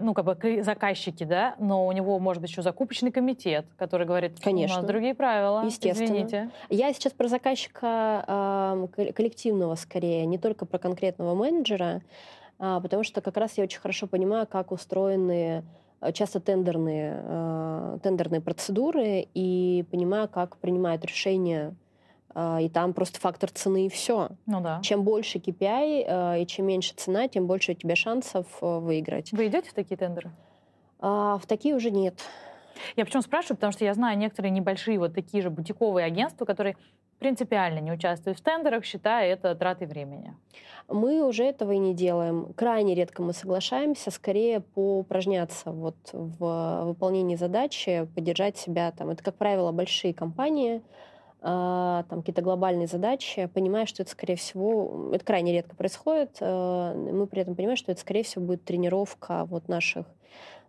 ну, 0.00 0.14
как 0.14 0.24
бы 0.24 0.62
заказчике, 0.62 1.24
да, 1.24 1.54
но 1.58 1.86
у 1.86 1.92
него 1.92 2.18
может 2.18 2.40
быть 2.40 2.50
еще 2.50 2.62
закупочный 2.62 3.10
комитет, 3.10 3.66
который 3.76 4.06
говорит, 4.06 4.38
Конечно. 4.40 4.78
у 4.78 4.80
нас 4.80 4.88
другие 4.88 5.14
правила, 5.14 5.64
Естественно. 5.64 6.06
извините. 6.06 6.50
Я 6.68 6.92
сейчас 6.92 7.12
про 7.12 7.28
заказчика 7.28 8.86
э, 8.96 9.12
коллективного 9.12 9.74
скорее, 9.74 10.26
не 10.26 10.38
только 10.38 10.66
про 10.66 10.78
конкретного 10.78 11.34
менеджера, 11.34 12.02
э, 12.58 12.80
потому 12.82 13.02
что 13.02 13.20
как 13.20 13.36
раз 13.36 13.58
я 13.58 13.64
очень 13.64 13.80
хорошо 13.80 14.06
понимаю, 14.06 14.46
как 14.46 14.70
устроены 14.70 15.38
Э, 15.58 15.62
часто 16.12 16.40
тендерные, 16.40 17.22
э, 17.24 17.98
тендерные 18.02 18.40
процедуры 18.40 19.26
и 19.34 19.84
понимаю, 19.90 20.28
как 20.28 20.56
принимают 20.58 21.04
решения 21.04 21.74
э, 22.34 22.58
и 22.62 22.68
там 22.68 22.92
просто 22.92 23.20
фактор 23.20 23.50
цены 23.50 23.86
и 23.86 23.88
все. 23.88 24.30
Ну 24.46 24.60
да. 24.60 24.80
Чем 24.82 25.02
больше 25.02 25.38
KPI 25.38 26.42
и 26.42 26.46
чем 26.46 26.66
меньше 26.66 26.94
цена, 26.94 27.28
тем 27.28 27.46
больше 27.46 27.72
у 27.72 27.74
тебя 27.74 27.96
шансов 27.96 28.46
выиграть. 28.60 29.32
Вы 29.32 29.48
идете 29.48 29.70
в 29.70 29.74
такие 29.74 29.96
тендеры? 29.96 30.30
А, 31.00 31.38
в 31.38 31.46
такие 31.46 31.74
уже 31.74 31.90
нет. 31.90 32.20
Я 32.96 33.04
почему 33.04 33.22
спрашиваю, 33.22 33.56
потому 33.56 33.72
что 33.72 33.84
я 33.84 33.94
знаю 33.94 34.16
некоторые 34.18 34.50
небольшие 34.50 34.98
вот 34.98 35.14
такие 35.14 35.42
же 35.42 35.50
бутиковые 35.50 36.06
агентства, 36.06 36.44
которые 36.44 36.76
принципиально 37.18 37.78
не 37.80 37.92
участвуют 37.92 38.38
в 38.38 38.42
тендерах, 38.42 38.84
считая 38.84 39.32
это 39.32 39.54
тратой 39.54 39.86
времени. 39.86 40.34
Мы 40.88 41.22
уже 41.22 41.44
этого 41.44 41.72
и 41.72 41.78
не 41.78 41.94
делаем. 41.94 42.52
Крайне 42.54 42.94
редко 42.94 43.22
мы 43.22 43.34
соглашаемся, 43.34 44.10
скорее 44.10 44.60
поупражняться 44.60 45.70
вот 45.70 45.96
в 46.12 46.84
выполнении 46.86 47.36
задачи, 47.36 48.08
поддержать 48.14 48.56
себя. 48.56 48.90
Там. 48.92 49.10
Это, 49.10 49.22
как 49.22 49.34
правило, 49.34 49.70
большие 49.70 50.14
компании, 50.14 50.82
а, 51.40 52.04
там 52.08 52.20
какие-то 52.20 52.42
глобальные 52.42 52.88
задачи, 52.88 53.48
понимая, 53.52 53.86
что 53.86 54.02
это, 54.02 54.10
скорее 54.10 54.36
всего, 54.36 55.10
это 55.12 55.24
крайне 55.24 55.52
редко 55.52 55.76
происходит, 55.76 56.38
э, 56.40 56.94
мы 57.12 57.28
при 57.28 57.42
этом 57.42 57.54
понимаем, 57.54 57.76
что 57.76 57.92
это, 57.92 58.00
скорее 58.00 58.24
всего, 58.24 58.44
будет 58.44 58.64
тренировка 58.64 59.44
вот 59.44 59.68
наших 59.68 60.06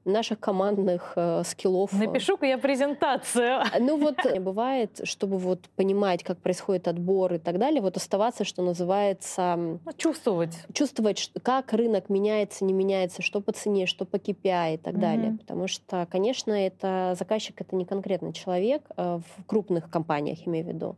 наших 0.06 0.39
командных 0.39 1.14
э, 1.16 1.43
скиллов. 1.45 1.91
Напишу-ка 1.93 2.45
я 2.45 2.58
презентацию. 2.58 3.64
Ну 3.80 3.97
вот 3.97 4.18
бывает, 4.39 5.02
чтобы 5.04 5.38
вот 5.38 5.62
понимать, 5.76 6.24
как 6.24 6.38
происходит 6.39 6.88
отбор 6.88 7.34
и 7.34 7.38
так 7.38 7.58
далее, 7.58 7.82
вот 7.82 7.97
оставаться, 7.97 8.43
что 8.43 8.62
называется... 8.62 9.56
Ну, 9.58 9.80
чувствовать. 9.97 10.58
Чувствовать, 10.74 11.32
как 11.43 11.74
рынок 11.74 12.10
меняется, 12.10 12.66
не 12.66 12.74
меняется, 12.74 13.22
что 13.22 13.41
по 13.41 13.52
цене, 13.52 13.86
что 13.86 14.06
по 14.06 14.18
KPI 14.18 14.76
и 14.76 14.78
так 14.78 15.00
далее. 15.00 15.38
Потому 15.39 15.68
что, 15.68 16.08
конечно, 16.10 16.54
это 16.54 17.16
заказчик— 17.18 17.56
это 17.62 17.76
не 17.76 17.86
конкретно 17.86 18.34
человек 18.34 18.84
э, 18.97 19.20
в 19.20 19.45
крупных 19.45 19.89
компаниях, 19.89 20.47
имею 20.47 20.66
в 20.66 20.68
виду. 20.70 20.95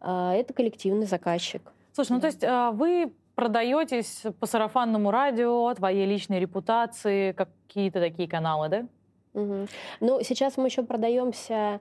А 0.00 0.34
это 0.34 0.52
коллективный 0.52 1.06
заказчик. 1.06 1.62
Слушай, 1.94 2.12
ну 2.12 2.20
то 2.20 2.26
есть 2.26 2.42
а, 2.42 2.72
вы 2.72 3.12
продаетесь 3.34 4.24
по 4.40 4.46
сарафанному 4.46 5.10
радио, 5.10 5.72
твоей 5.74 6.06
личной 6.06 6.40
репутации, 6.40 7.32
какие-то 7.32 8.00
такие 8.00 8.28
каналы, 8.28 8.68
да? 8.68 8.86
Угу. 9.34 9.66
Ну, 10.00 10.20
сейчас 10.22 10.56
мы 10.56 10.66
еще 10.66 10.82
продаемся 10.82 11.80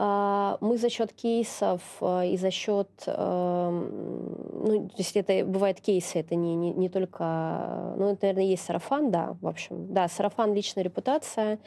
а, 0.00 0.58
мы 0.60 0.78
за 0.78 0.90
счет 0.90 1.12
кейсов 1.12 1.82
а, 2.00 2.24
и 2.24 2.36
за 2.36 2.52
счет, 2.52 2.88
ну, 3.04 4.88
то 4.88 4.96
есть 4.96 5.16
это 5.16 5.44
бывают 5.44 5.80
кейсы, 5.80 6.20
это 6.20 6.36
не, 6.36 6.54
не, 6.54 6.72
не 6.72 6.88
только, 6.88 7.94
ну, 7.96 8.12
это, 8.12 8.26
наверное, 8.26 8.44
есть 8.44 8.64
сарафан, 8.64 9.10
да, 9.10 9.36
в 9.40 9.48
общем, 9.48 9.92
да, 9.92 10.06
сарафан, 10.06 10.54
личная 10.54 10.84
репутация. 10.84 11.58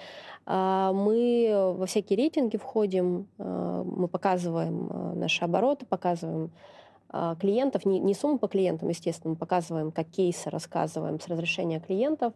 А, 0.45 0.93
мы 0.93 1.74
во 1.78 1.86
всякие 1.86 2.15
рейтинги 2.15 2.55
входим, 2.55 3.28
мы 3.38 4.07
показываем 4.07 5.19
наши 5.19 5.43
обороты, 5.43 5.86
показываем 5.86 6.51
клиентов, 7.39 7.86
не, 7.86 7.99
не 7.99 8.14
сумму 8.14 8.38
по 8.39 8.47
клиентам, 8.47 8.89
естественно, 8.89 9.32
мы 9.32 9.36
показываем, 9.38 9.91
как 9.91 10.07
кейсы 10.07 10.49
рассказываем 10.49 11.20
с 11.20 11.28
разрешения 11.28 11.80
клиентов, 11.80 12.34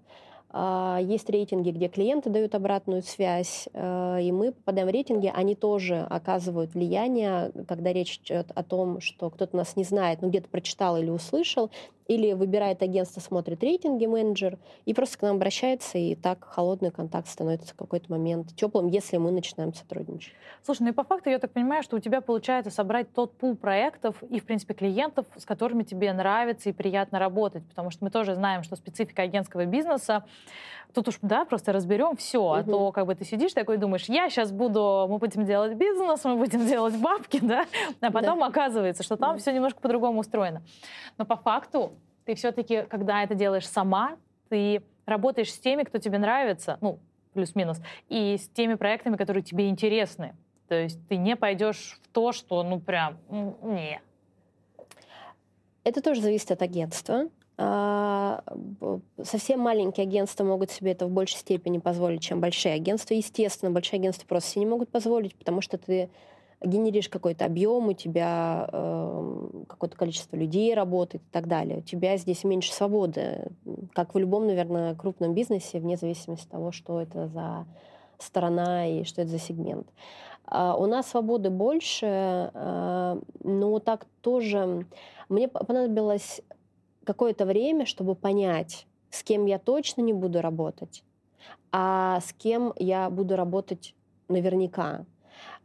А, 0.57 0.99
есть 1.01 1.29
рейтинги, 1.29 1.71
где 1.71 1.89
клиенты 1.89 2.29
дают 2.29 2.55
обратную 2.55 3.01
связь, 3.01 3.67
э, 3.73 4.19
и 4.21 4.31
мы 4.31 4.53
попадаем 4.53 4.87
в 4.87 4.91
рейтинги, 4.91 5.29
они 5.35 5.53
тоже 5.53 6.07
оказывают 6.09 6.73
влияние, 6.73 7.51
когда 7.67 7.91
речь 7.91 8.21
идет 8.23 8.51
о 8.55 8.63
том, 8.63 9.01
что 9.01 9.29
кто-то 9.29 9.57
нас 9.57 9.75
не 9.75 9.83
знает, 9.83 10.21
но 10.21 10.29
где-то 10.29 10.47
прочитал 10.47 10.95
или 10.95 11.09
услышал, 11.09 11.71
или 12.07 12.33
выбирает 12.33 12.81
агентство, 12.83 13.19
смотрит 13.19 13.63
рейтинги 13.63 14.05
менеджер, 14.05 14.57
и 14.85 14.93
просто 14.93 15.17
к 15.17 15.21
нам 15.23 15.37
обращается, 15.37 15.97
и 15.97 16.15
так 16.15 16.43
холодный 16.43 16.91
контакт 16.91 17.27
становится 17.27 17.73
в 17.73 17.77
какой-то 17.77 18.11
момент 18.11 18.55
теплым, 18.55 18.87
если 18.87 19.17
мы 19.17 19.31
начинаем 19.31 19.73
сотрудничать. 19.73 20.33
Слушай, 20.63 20.83
ну 20.83 20.89
и 20.89 20.91
по 20.91 21.03
факту 21.03 21.29
я 21.29 21.39
так 21.39 21.51
понимаю, 21.51 21.83
что 21.83 21.97
у 21.97 21.99
тебя 21.99 22.21
получается 22.21 22.71
собрать 22.71 23.11
тот 23.13 23.37
пул 23.37 23.55
проектов 23.55 24.21
и, 24.23 24.39
в 24.39 24.45
принципе, 24.45 24.73
клиентов, 24.73 25.25
с 25.35 25.45
которыми 25.45 25.83
тебе 25.83 26.13
нравится 26.13 26.69
и 26.69 26.73
приятно 26.73 27.19
работать, 27.19 27.63
потому 27.67 27.91
что 27.91 28.03
мы 28.03 28.11
тоже 28.11 28.35
знаем, 28.35 28.63
что 28.63 28.75
специфика 28.75 29.23
агентского 29.23 29.65
бизнеса 29.65 30.25
тут 30.95 31.09
уж, 31.09 31.17
да, 31.21 31.45
просто 31.45 31.71
разберем 31.73 32.15
все, 32.15 32.39
угу. 32.39 32.53
а 32.53 32.63
то 32.63 32.91
как 32.91 33.05
бы 33.05 33.15
ты 33.15 33.25
сидишь 33.25 33.53
такой 33.53 33.77
думаешь, 33.77 34.05
я 34.05 34.29
сейчас 34.29 34.51
буду, 34.51 35.05
мы 35.09 35.17
будем 35.19 35.45
делать 35.45 35.73
бизнес, 35.73 36.23
мы 36.23 36.37
будем 36.37 36.65
делать 36.67 36.97
бабки, 36.97 37.39
да, 37.41 37.65
а 38.01 38.11
потом 38.11 38.39
да. 38.39 38.47
оказывается, 38.47 39.03
что 39.03 39.17
там 39.17 39.33
да. 39.33 39.37
все 39.39 39.51
немножко 39.51 39.79
по-другому 39.81 40.21
устроено. 40.21 40.63
Но 41.17 41.25
по 41.25 41.35
факту 41.35 41.93
ты 42.23 42.33
все-таки, 42.35 42.83
когда 42.83 43.23
это 43.23 43.35
делаешь 43.35 43.67
сама, 43.67 44.17
ты 44.49 44.81
работаешь 45.05 45.51
с 45.53 45.59
теми, 45.59 45.83
кто 45.83 45.99
тебе 45.99 46.17
нравится, 46.17 46.77
ну, 46.81 46.99
плюс-минус, 47.33 47.79
и 48.07 48.37
с 48.37 48.47
теми 48.47 48.75
проектами, 48.75 49.17
которые 49.17 49.43
тебе 49.43 49.69
интересны. 49.69 50.35
То 50.67 50.75
есть 50.75 51.05
ты 51.07 51.17
не 51.17 51.35
пойдешь 51.35 51.99
в 52.01 52.07
то, 52.07 52.31
что, 52.31 52.63
ну, 52.63 52.79
прям, 52.79 53.19
не. 53.29 54.01
Это 55.83 56.01
тоже 56.01 56.21
зависит 56.21 56.49
от 56.49 56.61
агентства. 56.63 57.29
А, 57.57 58.43
совсем 59.23 59.61
маленькие 59.61 60.05
агентства 60.05 60.43
могут 60.43 60.71
себе 60.71 60.91
это 60.91 61.07
в 61.07 61.11
большей 61.11 61.37
степени 61.37 61.77
позволить, 61.77 62.21
чем 62.21 62.41
большие 62.41 62.75
агентства. 62.75 63.13
Естественно, 63.13 63.71
большие 63.71 63.99
агентства 63.99 64.27
просто 64.27 64.51
себе 64.51 64.65
не 64.65 64.69
могут 64.69 64.89
позволить, 64.89 65.35
потому 65.35 65.61
что 65.61 65.77
ты 65.77 66.09
генеришь 66.61 67.09
какой-то 67.09 67.45
объем, 67.45 67.87
у 67.89 67.93
тебя 67.93 68.69
э, 68.71 69.47
какое-то 69.67 69.95
количество 69.95 70.35
людей 70.35 70.73
работает 70.73 71.23
и 71.23 71.31
так 71.31 71.47
далее. 71.47 71.79
У 71.79 71.81
тебя 71.81 72.17
здесь 72.17 72.43
меньше 72.43 72.73
свободы, 72.73 73.51
как 73.93 74.13
в 74.15 74.17
любом, 74.17 74.47
наверное, 74.47 74.95
крупном 74.95 75.33
бизнесе, 75.33 75.79
вне 75.79 75.97
зависимости 75.97 76.45
от 76.45 76.51
того, 76.51 76.71
что 76.71 77.01
это 77.01 77.27
за 77.27 77.65
сторона 78.17 78.87
и 78.87 79.03
что 79.03 79.21
это 79.21 79.31
за 79.31 79.39
сегмент. 79.39 79.87
А 80.45 80.75
у 80.75 80.85
нас 80.85 81.07
свободы 81.07 81.49
больше, 81.49 82.51
э, 82.53 83.21
но 83.43 83.79
так 83.79 84.05
тоже 84.21 84.85
мне 85.29 85.47
понадобилось 85.47 86.41
какое-то 87.05 87.45
время, 87.45 87.85
чтобы 87.85 88.15
понять, 88.15 88.87
с 89.09 89.23
кем 89.23 89.45
я 89.45 89.59
точно 89.59 90.01
не 90.01 90.13
буду 90.13 90.41
работать, 90.41 91.03
а 91.71 92.19
с 92.19 92.33
кем 92.33 92.73
я 92.77 93.09
буду 93.09 93.35
работать 93.35 93.95
наверняка. 94.27 95.05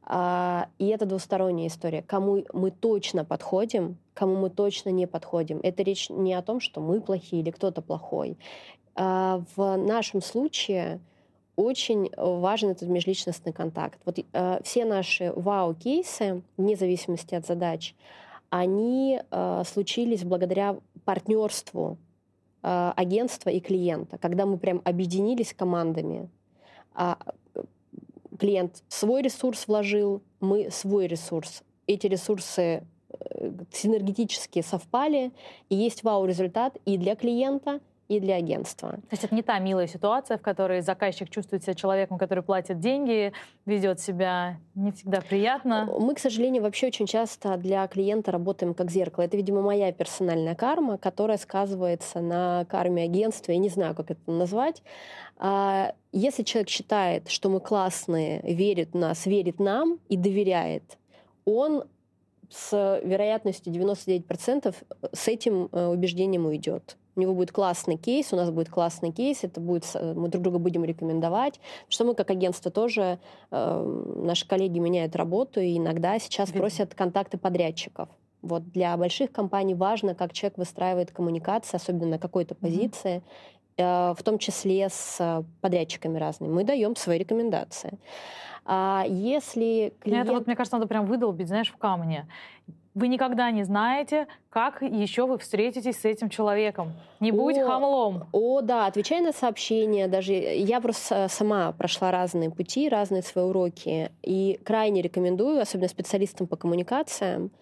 А, 0.02 0.68
и 0.78 0.88
это 0.88 1.06
двусторонняя 1.06 1.68
история. 1.68 2.02
Кому 2.02 2.44
мы 2.52 2.70
точно 2.70 3.24
подходим, 3.24 3.96
кому 4.14 4.36
мы 4.36 4.50
точно 4.50 4.90
не 4.90 5.06
подходим. 5.06 5.60
Это 5.62 5.82
речь 5.82 6.10
не 6.10 6.34
о 6.34 6.42
том, 6.42 6.60
что 6.60 6.80
мы 6.80 7.00
плохие 7.00 7.42
или 7.42 7.50
кто-то 7.50 7.80
плохой. 7.82 8.36
А, 8.94 9.42
в 9.54 9.76
нашем 9.76 10.20
случае 10.20 11.00
очень 11.56 12.10
важен 12.16 12.70
этот 12.70 12.88
межличностный 12.88 13.52
контакт. 13.52 14.00
Вот 14.06 14.18
э, 14.18 14.60
все 14.64 14.84
наши 14.86 15.30
вау-кейсы, 15.36 16.42
вне 16.56 16.74
зависимости 16.74 17.34
от 17.34 17.46
задач, 17.46 17.94
они 18.48 19.20
случились 19.64 20.24
благодаря 20.24 20.78
партнерству 21.10 21.98
э, 22.62 22.92
агентства 22.94 23.50
и 23.50 23.58
клиента, 23.58 24.16
когда 24.16 24.46
мы 24.46 24.58
прям 24.58 24.80
объединились 24.84 25.52
командами. 25.52 26.30
А 26.94 27.18
клиент 28.38 28.84
свой 28.86 29.22
ресурс 29.22 29.66
вложил, 29.66 30.22
мы 30.38 30.70
свой 30.70 31.08
ресурс. 31.08 31.64
Эти 31.88 32.06
ресурсы 32.06 32.62
э, 32.62 33.52
синергетически 33.72 34.62
совпали, 34.62 35.32
и 35.68 35.74
есть 35.74 36.04
вау-результат 36.04 36.76
и 36.84 36.96
для 36.96 37.16
клиента, 37.16 37.80
и 38.10 38.18
для 38.18 38.34
агентства. 38.34 38.90
То 38.90 39.12
есть 39.12 39.22
это 39.22 39.32
не 39.36 39.42
та 39.42 39.56
милая 39.60 39.86
ситуация, 39.86 40.36
в 40.36 40.42
которой 40.42 40.80
заказчик 40.80 41.30
чувствует 41.30 41.62
себя 41.62 41.74
человеком, 41.74 42.18
который 42.18 42.42
платит 42.42 42.80
деньги, 42.80 43.32
ведет 43.66 44.00
себя 44.00 44.56
не 44.74 44.90
всегда 44.90 45.20
приятно. 45.20 45.88
Мы, 45.96 46.16
к 46.16 46.18
сожалению, 46.18 46.64
вообще 46.64 46.88
очень 46.88 47.06
часто 47.06 47.56
для 47.56 47.86
клиента 47.86 48.32
работаем 48.32 48.74
как 48.74 48.90
зеркало. 48.90 49.22
Это, 49.22 49.36
видимо, 49.36 49.62
моя 49.62 49.92
персональная 49.92 50.56
карма, 50.56 50.98
которая 50.98 51.38
сказывается 51.38 52.20
на 52.20 52.66
карме 52.68 53.04
агентства. 53.04 53.52
Я 53.52 53.58
не 53.58 53.68
знаю, 53.68 53.94
как 53.94 54.10
это 54.10 54.28
назвать. 54.28 54.82
А, 55.36 55.94
если 56.10 56.42
человек 56.42 56.68
считает, 56.68 57.28
что 57.28 57.48
мы 57.48 57.60
классные, 57.60 58.40
верит 58.42 58.90
в 58.92 58.96
нас, 58.96 59.24
верит 59.24 59.60
нам 59.60 60.00
и 60.08 60.16
доверяет, 60.16 60.98
он 61.44 61.84
с 62.48 63.00
вероятностью 63.04 63.72
99% 63.72 64.74
с 65.12 65.28
этим 65.28 65.68
э, 65.70 65.86
убеждением 65.86 66.46
уйдет 66.46 66.96
у 67.16 67.20
него 67.20 67.34
будет 67.34 67.52
классный 67.52 67.96
кейс, 67.96 68.32
у 68.32 68.36
нас 68.36 68.50
будет 68.50 68.68
классный 68.68 69.12
кейс, 69.12 69.44
это 69.44 69.60
будет, 69.60 69.84
мы 69.94 70.28
друг 70.28 70.42
друга 70.42 70.58
будем 70.58 70.84
рекомендовать. 70.84 71.60
Что 71.88 72.04
мы 72.04 72.14
как 72.14 72.30
агентство 72.30 72.70
тоже, 72.70 73.18
э, 73.50 74.02
наши 74.16 74.46
коллеги 74.46 74.78
меняют 74.78 75.16
работу, 75.16 75.60
и 75.60 75.76
иногда 75.76 76.18
сейчас 76.18 76.50
просят 76.50 76.94
контакты 76.94 77.38
подрядчиков. 77.38 78.08
Вот 78.42 78.70
для 78.70 78.96
больших 78.96 79.32
компаний 79.32 79.74
важно, 79.74 80.14
как 80.14 80.32
человек 80.32 80.56
выстраивает 80.58 81.10
коммуникации, 81.10 81.76
особенно 81.76 82.06
на 82.06 82.18
какой-то 82.18 82.54
позиции, 82.54 83.16
mm-hmm. 83.16 83.22
э, 83.22 83.59
в 83.80 84.22
том 84.24 84.38
числе 84.38 84.88
с 84.88 85.44
подрядчиками 85.60 86.18
разными. 86.18 86.52
Мы 86.52 86.64
даем 86.64 86.96
свои 86.96 87.18
рекомендации. 87.18 87.98
А 88.64 89.04
если 89.08 89.92
клиент... 90.00 90.26
Это 90.26 90.34
вот, 90.34 90.46
мне 90.46 90.54
кажется, 90.56 90.76
надо 90.76 90.86
прям 90.86 91.06
выдолбить, 91.06 91.48
знаешь, 91.48 91.72
в 91.72 91.76
камне. 91.76 92.28
Вы 92.94 93.06
никогда 93.06 93.50
не 93.52 93.62
знаете, 93.62 94.26
как 94.50 94.82
еще 94.82 95.26
вы 95.26 95.38
встретитесь 95.38 96.00
с 96.00 96.04
этим 96.04 96.28
человеком. 96.28 96.92
Не 97.20 97.30
будь 97.30 97.56
о, 97.56 97.66
хамлом. 97.66 98.26
О, 98.32 98.60
да, 98.62 98.86
отвечай 98.86 99.20
на 99.20 99.32
сообщения. 99.32 100.08
Даже 100.08 100.32
я 100.32 100.80
просто 100.80 101.28
сама 101.28 101.72
прошла 101.72 102.10
разные 102.10 102.50
пути, 102.50 102.88
разные 102.88 103.22
свои 103.22 103.44
уроки. 103.44 104.10
И 104.22 104.58
крайне 104.64 105.02
рекомендую, 105.02 105.60
особенно 105.60 105.88
специалистам 105.88 106.48
по 106.48 106.56
коммуникациям, 106.56 107.52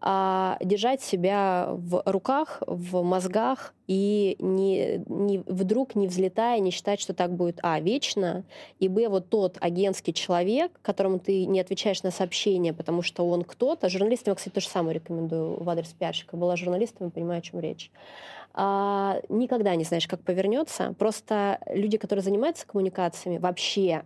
а 0.00 0.58
держать 0.60 1.02
себя 1.02 1.70
в 1.72 2.02
руках, 2.06 2.62
в 2.66 3.02
мозгах 3.02 3.74
и 3.88 4.36
не, 4.38 5.02
не, 5.06 5.38
вдруг 5.46 5.96
не 5.96 6.06
взлетая, 6.06 6.60
не 6.60 6.70
считать, 6.70 7.00
что 7.00 7.14
так 7.14 7.34
будет, 7.34 7.58
а, 7.62 7.80
вечно, 7.80 8.44
и, 8.78 8.88
б, 8.88 9.08
вот 9.08 9.28
тот 9.28 9.56
агентский 9.60 10.12
человек, 10.12 10.78
которому 10.82 11.18
ты 11.18 11.46
не 11.46 11.60
отвечаешь 11.60 12.02
на 12.02 12.10
сообщения, 12.10 12.72
потому 12.72 13.02
что 13.02 13.28
он 13.28 13.42
кто-то, 13.42 13.88
журналистам 13.88 14.32
я, 14.32 14.34
кстати, 14.36 14.54
то 14.54 14.60
же 14.60 14.68
самое 14.68 14.94
рекомендую 14.94 15.62
в 15.62 15.68
адрес 15.68 15.88
пиарщика, 15.88 16.36
была 16.36 16.56
журналистом 16.56 17.10
понимаю, 17.10 17.38
о 17.38 17.42
чем 17.42 17.60
речь. 17.60 17.90
А, 18.54 19.20
никогда 19.28 19.74
не 19.74 19.84
знаешь, 19.84 20.06
как 20.06 20.20
повернется. 20.20 20.94
Просто 20.98 21.60
люди, 21.66 21.96
которые 21.96 22.22
занимаются 22.22 22.66
коммуникациями, 22.66 23.38
вообще 23.38 24.04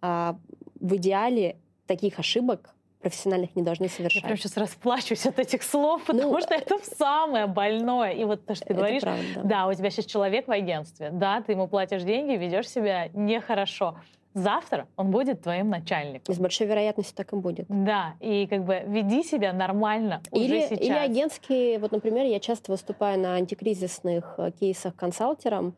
а, 0.00 0.36
в 0.80 0.96
идеале 0.96 1.56
таких 1.86 2.18
ошибок 2.18 2.74
профессиональных 3.04 3.54
не 3.54 3.62
должны 3.62 3.88
совершать. 3.88 4.22
Я 4.22 4.28
прям 4.28 4.38
сейчас 4.38 4.56
расплачусь 4.56 5.26
от 5.26 5.38
этих 5.38 5.62
слов, 5.62 6.02
ну, 6.08 6.14
потому 6.14 6.32
ну, 6.32 6.40
что 6.40 6.54
это 6.54 6.76
самое 6.96 7.46
больное. 7.46 8.12
И 8.12 8.24
вот 8.24 8.44
то, 8.46 8.54
что 8.54 8.66
ты 8.66 8.74
говоришь, 8.74 9.02
правда. 9.02 9.42
да, 9.44 9.66
у 9.66 9.74
тебя 9.74 9.90
сейчас 9.90 10.06
человек 10.06 10.48
в 10.48 10.50
агентстве, 10.50 11.10
да, 11.12 11.42
ты 11.42 11.52
ему 11.52 11.68
платишь 11.68 12.02
деньги, 12.02 12.32
ведешь 12.32 12.68
себя 12.68 13.08
нехорошо. 13.12 13.96
Завтра 14.32 14.88
он 14.96 15.12
будет 15.12 15.42
твоим 15.42 15.70
начальником. 15.70 16.34
С 16.34 16.38
большой 16.38 16.66
вероятностью 16.66 17.16
так 17.16 17.32
и 17.32 17.36
будет. 17.36 17.66
Да, 17.68 18.14
и 18.18 18.48
как 18.48 18.64
бы 18.64 18.82
веди 18.86 19.22
себя 19.22 19.52
нормально 19.52 20.22
или, 20.32 20.56
уже 20.56 20.68
сейчас. 20.68 20.80
Или 20.80 20.94
агентские, 20.94 21.78
вот, 21.78 21.92
например, 21.92 22.26
я 22.26 22.40
часто 22.40 22.72
выступаю 22.72 23.20
на 23.20 23.36
антикризисных 23.36 24.34
э, 24.38 24.50
кейсах 24.58 24.96
консалтером, 24.96 25.74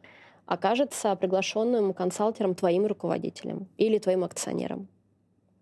окажется 0.46 1.14
приглашенным 1.16 1.92
консалтером 1.92 2.54
твоим 2.54 2.86
руководителем 2.86 3.68
или 3.76 3.98
твоим 3.98 4.24
акционером. 4.24 4.88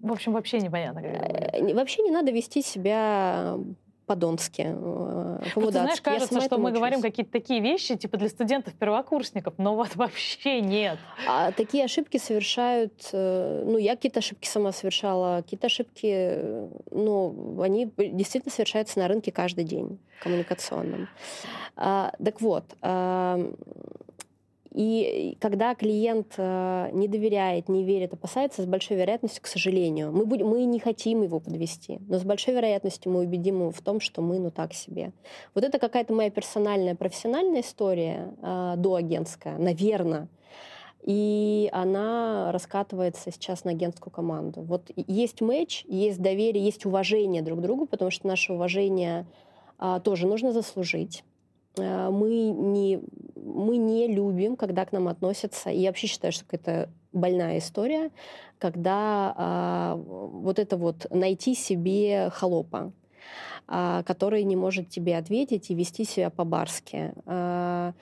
В 0.05 0.13
общем, 0.13 0.33
вообще 0.33 0.59
непонятно. 0.59 1.01
Как 1.01 1.13
э, 1.13 1.75
вообще 1.75 2.03
не 2.03 2.11
надо 2.11 2.31
вести 2.31 2.61
себя 2.61 3.57
по-донски, 4.05 4.67
э, 4.67 5.39
по 5.55 5.71
знаешь, 5.71 6.03
кажется, 6.03 6.43
что 6.43 6.59
мы 6.59 6.65
учусь. 6.65 6.77
говорим 6.77 7.01
какие-то 7.01 7.33
такие 7.33 7.61
вещи, 7.61 7.97
типа 7.97 8.19
для 8.19 8.29
студентов-первокурсников, 8.29 9.55
но 9.57 9.75
вот 9.75 9.93
вообще 9.97 10.61
нет. 10.61 10.99
А 11.27 11.53
такие 11.53 11.87
ошибки 11.87 12.19
совершают, 12.19 12.93
э, 13.13 13.65
ну, 13.65 13.79
я 13.79 13.97
какие-то 13.97 14.19
ошибки 14.19 14.47
сама 14.47 14.73
совершала, 14.73 15.41
какие-то 15.41 15.69
ошибки, 15.69 16.69
ну, 16.91 17.63
они 17.63 17.91
действительно 17.97 18.53
совершаются 18.53 18.99
на 18.99 19.09
рынке 19.09 19.33
каждый 19.33 19.65
день 19.65 19.99
коммуникационном. 20.21 21.09
А, 21.77 22.13
так 22.23 22.43
вот, 22.43 22.65
и 24.75 25.39
когда 25.41 25.73
клиент 25.77 26.35
э, 26.37 26.91
не 26.93 27.07
доверяет, 27.07 27.69
не 27.69 27.85
верит, 27.85 28.13
опасается, 28.13 28.63
с 28.63 28.67
большой 28.67 28.97
вероятностью, 28.97 29.41
к 29.41 29.47
сожалению, 29.47 30.11
мы, 30.11 30.27
будем, 30.27 30.49
мы 30.49 30.65
не 30.65 30.81
хотим 30.81 31.23
его 31.23 31.39
подвести, 31.39 32.01
но 32.09 32.19
с 32.19 32.25
большой 32.25 32.55
вероятностью 32.55 33.13
мы 33.13 33.21
убедим 33.21 33.61
его 33.61 33.71
в 33.71 33.81
том, 33.81 34.01
что 34.01 34.21
мы 34.21 34.41
ну 34.41 34.51
так 34.51 34.75
себе. 34.75 35.13
Вот 35.55 35.63
это 35.63 35.79
какая-то 35.79 36.13
моя 36.13 36.29
персональная, 36.31 36.97
профессиональная 36.97 37.61
история, 37.61 38.35
э, 38.43 38.75
доагентская, 38.77 39.59
наверное. 39.59 40.27
и 41.05 41.69
она 41.73 42.51
раскатывается 42.51 43.31
сейчас 43.31 43.63
на 43.63 43.71
агентскую 43.71 44.13
команду. 44.13 44.63
Вот 44.63 44.91
есть 44.97 45.41
матч, 45.41 45.85
есть 45.87 46.21
доверие, 46.21 46.65
есть 46.65 46.85
уважение 46.85 47.43
друг 47.43 47.61
к 47.61 47.63
другу, 47.63 47.87
потому 47.87 48.11
что 48.11 48.27
наше 48.27 48.55
уважение 48.55 49.27
а, 49.79 50.01
тоже 50.01 50.27
нужно 50.27 50.53
заслужить. 50.53 51.23
А, 51.79 52.11
мы, 52.11 52.51
не, 52.51 53.01
мы 53.37 53.77
не 53.77 54.07
любим, 54.09 54.57
когда 54.57 54.85
к 54.85 54.93
нам 54.93 55.09
относятся, 55.09 55.71
и 55.71 55.79
я 55.79 55.89
вообще 55.89 56.07
считаю, 56.07 56.33
что 56.33 56.45
это 56.51 56.89
больная 57.13 57.59
история, 57.59 58.11
когда 58.59 59.35
а, 59.37 59.97
вот 59.97 60.59
это 60.59 60.77
вот 60.77 61.07
найти 61.11 61.55
себе 61.55 62.31
холопа, 62.31 62.93
а, 63.67 64.03
который 64.03 64.43
не 64.45 64.57
может 64.57 64.89
тебе 64.89 65.17
ответить 65.17 65.71
и 65.71 65.75
вести 65.75 66.05
себя 66.05 66.31
по-барски. 66.31 67.13
А, 67.27 67.93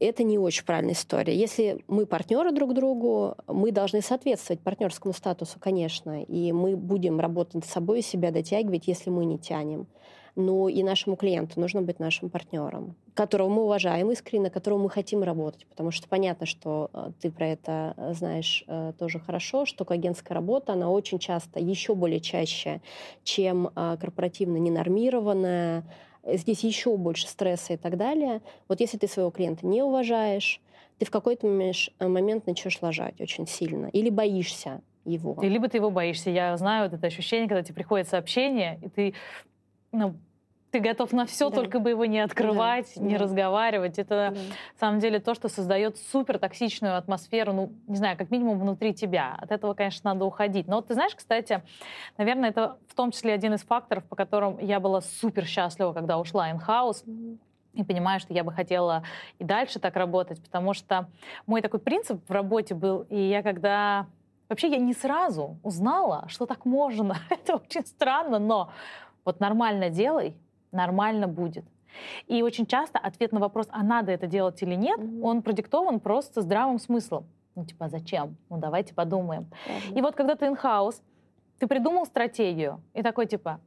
это 0.00 0.22
не 0.22 0.38
очень 0.38 0.64
правильная 0.64 0.94
история. 0.94 1.36
Если 1.36 1.84
мы 1.86 2.06
партнеры 2.06 2.52
друг 2.52 2.72
другу, 2.72 3.36
мы 3.46 3.70
должны 3.70 4.00
соответствовать 4.00 4.60
партнерскому 4.60 5.12
статусу, 5.12 5.58
конечно, 5.60 6.22
и 6.22 6.52
мы 6.52 6.74
будем 6.74 7.20
работать 7.20 7.66
с 7.66 7.70
собой 7.70 7.98
и 7.98 8.02
себя 8.02 8.30
дотягивать, 8.30 8.88
если 8.88 9.10
мы 9.10 9.26
не 9.26 9.38
тянем 9.38 9.86
но 10.36 10.68
и 10.68 10.82
нашему 10.82 11.16
клиенту 11.16 11.60
нужно 11.60 11.82
быть 11.82 11.98
нашим 11.98 12.30
партнером, 12.30 12.96
которого 13.14 13.48
мы 13.48 13.62
уважаем 13.64 14.10
искренне, 14.10 14.50
которого 14.50 14.78
мы 14.78 14.90
хотим 14.90 15.22
работать, 15.22 15.66
потому 15.66 15.90
что 15.90 16.08
понятно, 16.08 16.46
что 16.46 16.90
э, 16.92 17.10
ты 17.20 17.30
про 17.30 17.48
это 17.48 17.94
э, 17.96 18.14
знаешь 18.14 18.64
э, 18.66 18.92
тоже 18.98 19.18
хорошо, 19.18 19.66
что 19.66 19.84
агентская 19.88 20.34
работа, 20.34 20.72
она 20.72 20.90
очень 20.90 21.18
часто, 21.18 21.60
еще 21.60 21.94
более 21.94 22.20
чаще, 22.20 22.80
чем 23.24 23.70
корпоративно 23.74 24.56
ненормированная, 24.56 25.84
здесь 26.24 26.62
еще 26.64 26.96
больше 26.96 27.26
стресса 27.26 27.72
и 27.72 27.76
так 27.76 27.96
далее. 27.96 28.40
Вот 28.68 28.80
если 28.80 28.98
ты 28.98 29.08
своего 29.08 29.30
клиента 29.30 29.66
не 29.66 29.82
уважаешь, 29.82 30.60
ты 30.98 31.06
в 31.06 31.10
какой-то 31.10 31.46
момент 31.46 32.46
начнешь 32.46 32.80
лажать 32.82 33.20
очень 33.20 33.46
сильно 33.46 33.86
или 33.86 34.10
боишься 34.10 34.82
его. 35.04 35.36
И 35.42 35.48
либо 35.48 35.68
ты 35.68 35.78
его 35.78 35.90
боишься. 35.90 36.30
Я 36.30 36.56
знаю 36.56 36.88
вот 36.88 36.98
это 36.98 37.06
ощущение, 37.06 37.48
когда 37.48 37.62
тебе 37.62 37.74
приходит 37.74 38.08
сообщение, 38.08 38.78
и 38.82 38.88
ты 38.88 39.14
ну, 39.92 40.16
ты 40.70 40.78
готов 40.78 41.12
на 41.12 41.26
все, 41.26 41.50
да. 41.50 41.56
только 41.56 41.80
бы 41.80 41.90
его 41.90 42.04
не 42.04 42.20
открывать, 42.20 42.92
да. 42.96 43.02
не 43.02 43.16
да. 43.16 43.24
разговаривать. 43.24 43.98
Это 43.98 44.32
да. 44.34 44.40
на 44.40 44.78
самом 44.78 45.00
деле 45.00 45.18
то, 45.18 45.34
что 45.34 45.48
создает 45.48 45.98
супер 45.98 46.38
токсичную 46.38 46.96
атмосферу, 46.96 47.52
ну, 47.52 47.72
не 47.88 47.96
знаю, 47.96 48.16
как 48.16 48.30
минимум 48.30 48.58
внутри 48.58 48.94
тебя. 48.94 49.36
От 49.38 49.50
этого, 49.50 49.74
конечно, 49.74 50.12
надо 50.12 50.24
уходить. 50.24 50.68
Но 50.68 50.76
вот 50.76 50.88
ты 50.88 50.94
знаешь, 50.94 51.14
кстати, 51.14 51.62
наверное, 52.18 52.50
это 52.50 52.78
в 52.86 52.94
том 52.94 53.10
числе 53.10 53.32
один 53.32 53.54
из 53.54 53.62
факторов, 53.62 54.04
по 54.04 54.16
которым 54.16 54.58
я 54.58 54.80
была 54.80 55.00
супер 55.00 55.44
счастлива, 55.44 55.92
когда 55.92 56.18
ушла 56.18 56.50
in-house. 56.50 57.04
И 57.72 57.84
понимаю, 57.84 58.18
что 58.18 58.34
я 58.34 58.42
бы 58.42 58.50
хотела 58.50 59.04
и 59.38 59.44
дальше 59.44 59.78
так 59.78 59.94
работать, 59.94 60.42
потому 60.42 60.74
что 60.74 61.08
мой 61.46 61.62
такой 61.62 61.78
принцип 61.78 62.20
в 62.28 62.32
работе 62.32 62.74
был, 62.74 63.06
и 63.08 63.16
я 63.16 63.42
когда... 63.42 64.06
Вообще 64.48 64.66
я 64.66 64.78
не 64.78 64.92
сразу 64.92 65.58
узнала, 65.62 66.24
что 66.26 66.46
так 66.46 66.64
можно. 66.64 67.16
это 67.30 67.56
очень 67.56 67.86
странно, 67.86 68.40
но 68.40 68.70
вот 69.24 69.40
нормально 69.40 69.90
делай, 69.90 70.36
нормально 70.72 71.28
будет. 71.28 71.64
И 72.26 72.42
очень 72.42 72.66
часто 72.66 72.98
ответ 72.98 73.32
на 73.32 73.40
вопрос, 73.40 73.66
а 73.70 73.82
надо 73.82 74.12
это 74.12 74.26
делать 74.26 74.62
или 74.62 74.74
нет, 74.74 75.00
mm-hmm. 75.00 75.22
он 75.22 75.42
продиктован 75.42 76.00
просто 76.00 76.42
здравым 76.42 76.78
смыслом. 76.78 77.26
Ну, 77.54 77.64
типа, 77.64 77.88
зачем? 77.88 78.36
Ну, 78.48 78.58
давайте 78.58 78.94
подумаем. 78.94 79.50
Mm-hmm. 79.66 79.98
И 79.98 80.02
вот 80.02 80.14
когда 80.14 80.36
ты 80.36 80.46
in-house, 80.46 81.02
ты 81.58 81.66
придумал 81.66 82.06
стратегию, 82.06 82.80
и 82.94 83.02
такой, 83.02 83.26
типа, 83.26 83.60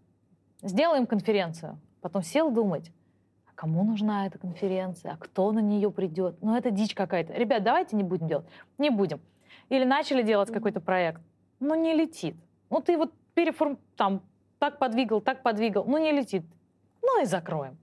сделаем 0.62 1.06
конференцию. 1.06 1.80
Потом 2.02 2.24
сел 2.24 2.50
думать, 2.50 2.92
а 3.46 3.52
кому 3.56 3.84
нужна 3.84 4.26
эта 4.26 4.40
конференция, 4.40 5.14
а 5.14 5.18
кто 5.18 5.52
на 5.52 5.60
нее 5.60 5.92
придет. 5.92 6.38
Ну, 6.42 6.56
это 6.56 6.72
дичь 6.72 6.96
какая-то. 6.96 7.34
Ребят, 7.34 7.64
давайте 7.64 7.96
не 7.96 8.04
будем 8.04 8.28
делать. 8.28 8.46
Не 8.78 8.90
будем. 8.90 9.20
Или 9.70 9.84
начали 9.84 10.24
делать 10.24 10.50
mm-hmm. 10.50 10.54
какой-то 10.54 10.80
проект, 10.80 11.22
но 11.60 11.76
не 11.76 11.94
летит. 11.94 12.36
Ну, 12.70 12.82
ты 12.82 12.98
вот 12.98 13.14
переформ... 13.34 13.78
там 13.96 14.22
так 14.64 14.80
подвигал, 14.80 15.20
так 15.20 15.44
подвигал, 15.44 15.84
ну 15.86 15.98
не 15.98 16.14
летит. 16.14 16.46
Ну 17.02 17.22
и 17.22 17.26
закроем. 17.26 17.76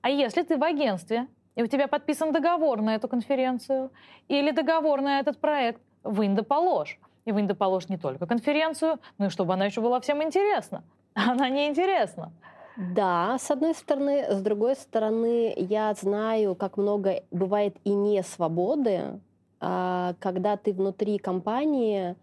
А 0.00 0.10
если 0.10 0.42
ты 0.42 0.56
в 0.56 0.64
агентстве, 0.64 1.28
и 1.54 1.62
у 1.62 1.68
тебя 1.68 1.86
подписан 1.86 2.32
договор 2.32 2.82
на 2.82 2.96
эту 2.96 3.06
конференцию 3.06 3.92
или 4.26 4.50
договор 4.50 5.02
на 5.02 5.20
этот 5.20 5.38
проект, 5.38 5.80
вынь 6.02 6.34
да 6.34 6.42
положь. 6.42 6.98
И 7.26 7.30
вынь 7.30 7.46
да 7.46 7.54
положь 7.54 7.88
не 7.88 7.96
только 7.96 8.26
конференцию, 8.26 8.98
но 9.18 9.26
и 9.26 9.28
чтобы 9.28 9.52
она 9.54 9.66
еще 9.66 9.80
была 9.80 10.00
всем 10.00 10.20
интересна. 10.20 10.82
Она 11.14 11.48
не 11.48 11.68
интересна. 11.68 12.32
Да, 12.76 13.38
с 13.38 13.48
одной 13.52 13.74
стороны. 13.74 14.26
С 14.28 14.42
другой 14.42 14.74
стороны, 14.74 15.54
я 15.56 15.94
знаю, 15.94 16.56
как 16.56 16.76
много 16.76 17.22
бывает 17.30 17.76
и 17.84 17.90
не 17.90 18.24
свободы, 18.24 19.20
а, 19.60 20.14
когда 20.18 20.56
ты 20.56 20.72
внутри 20.72 21.18
компании 21.18 22.16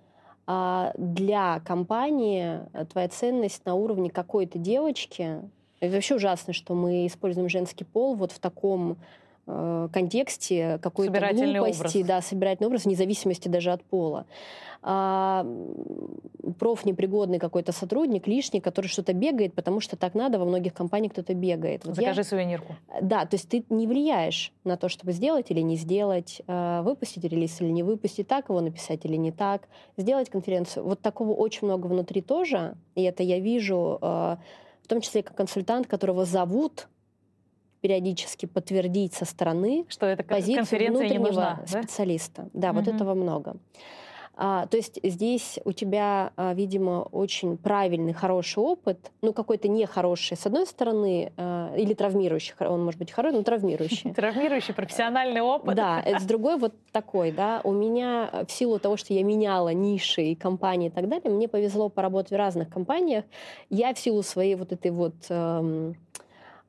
для 0.48 1.60
компании 1.60 2.62
э, 2.72 2.86
твоя 2.86 3.10
ценность 3.10 3.66
на 3.66 3.76
уровне 3.76 4.10
какой-то 4.10 4.58
девочки. 4.58 5.42
Это 5.82 5.94
вообще 5.94 6.16
ужасно, 6.16 6.54
что 6.54 6.74
мы 6.74 7.06
используем 7.06 7.50
женский 7.50 7.84
пол 7.84 8.16
вот 8.16 8.32
в 8.32 8.40
таком 8.40 8.98
контексте 9.48 10.80
какой-то 10.82 11.12
глупости, 11.12 11.98
образ. 11.98 12.08
да, 12.08 12.22
собирательный 12.22 12.68
образ, 12.68 12.86
вне 12.86 12.96
зависимости 12.96 13.48
даже 13.48 13.72
от 13.72 13.84
пола 13.84 14.26
а, 14.82 15.46
профнепригодный 16.60 17.40
какой-то 17.40 17.72
сотрудник, 17.72 18.28
лишний, 18.28 18.62
который 18.62 18.88
что-то 18.88 19.14
бегает, 19.14 19.54
потому 19.54 19.80
что 19.80 19.98
так 19.98 20.14
надо, 20.14 20.40
во 20.40 20.46
многих 20.46 20.74
компаниях 20.74 21.14
кто-то 21.14 21.34
бегает. 21.34 21.86
Вот 21.86 21.96
Закажи 21.96 22.22
я, 22.22 22.24
сувенирку. 22.24 22.76
Да, 23.02 23.26
то 23.26 23.36
есть 23.36 23.50
ты 23.50 23.66
не 23.70 23.88
влияешь 23.88 24.54
на 24.64 24.78
то, 24.78 24.90
чтобы 24.90 25.12
сделать 25.12 25.52
или 25.52 25.62
не 25.62 25.76
сделать, 25.76 26.42
а, 26.48 26.82
выпустить 26.84 27.24
релиз 27.24 27.60
или 27.62 27.70
не 27.70 27.84
выпустить, 27.84 28.28
так 28.28 28.50
его 28.50 28.62
написать 28.62 29.06
или 29.06 29.16
не 29.16 29.32
так, 29.32 29.68
сделать 29.98 30.30
конференцию. 30.30 30.86
Вот 30.86 31.02
такого 31.02 31.34
очень 31.34 31.68
много 31.68 31.88
внутри 31.88 32.22
тоже, 32.22 32.76
и 32.96 33.04
это 33.04 33.24
я 33.24 33.40
вижу, 33.40 33.98
в 34.02 34.88
том 34.88 35.02
числе 35.02 35.24
как 35.24 35.36
консультант, 35.36 35.88
которого 35.88 36.26
зовут 36.26 36.88
периодически 37.88 38.46
подтвердить 38.46 39.14
со 39.14 39.24
стороны 39.24 39.86
что 39.88 40.06
это 40.06 40.22
позицию 40.24 40.90
внутреннего 40.90 41.14
не 41.14 41.20
нужна, 41.20 41.62
да? 41.72 41.82
специалиста. 41.82 42.50
Да, 42.54 42.72
угу. 42.72 42.80
вот 42.80 42.88
этого 42.90 43.14
много. 43.14 43.56
А, 44.36 44.68
то 44.68 44.76
есть 44.76 45.00
здесь 45.02 45.58
у 45.64 45.72
тебя, 45.72 46.32
а, 46.36 46.54
видимо, 46.54 47.08
очень 47.12 47.58
правильный, 47.58 48.14
хороший 48.14 48.60
опыт, 48.60 49.12
ну 49.22 49.32
какой-то 49.32 49.70
нехороший, 49.70 50.36
с 50.36 50.46
одной 50.46 50.68
стороны, 50.68 51.32
а, 51.38 51.74
или 51.78 51.94
травмирующий, 51.94 52.54
он 52.60 52.84
может 52.84 53.00
быть 53.00 53.12
хороший, 53.12 53.38
но 53.38 53.44
травмирующий. 53.44 54.14
Травмирующий 54.16 54.74
профессиональный 54.74 55.42
опыт. 55.42 55.76
Да, 55.76 56.04
с 56.06 56.24
другой 56.26 56.58
вот 56.58 56.74
такой, 56.92 57.32
да, 57.32 57.62
у 57.64 57.72
меня 57.72 58.46
в 58.48 58.52
силу 58.52 58.80
того, 58.80 58.98
что 58.98 59.14
я 59.14 59.24
меняла 59.24 59.70
ниши 59.70 60.24
и 60.24 60.36
компании 60.36 60.90
и 60.90 60.92
так 60.92 61.08
далее, 61.08 61.32
мне 61.32 61.48
повезло 61.48 61.88
поработать 61.88 62.32
в 62.32 62.36
разных 62.36 62.70
компаниях, 62.70 63.24
я 63.70 63.94
в 63.94 63.98
силу 63.98 64.24
своей 64.24 64.56
вот 64.56 64.74
этой 64.74 64.92
вот 64.92 65.16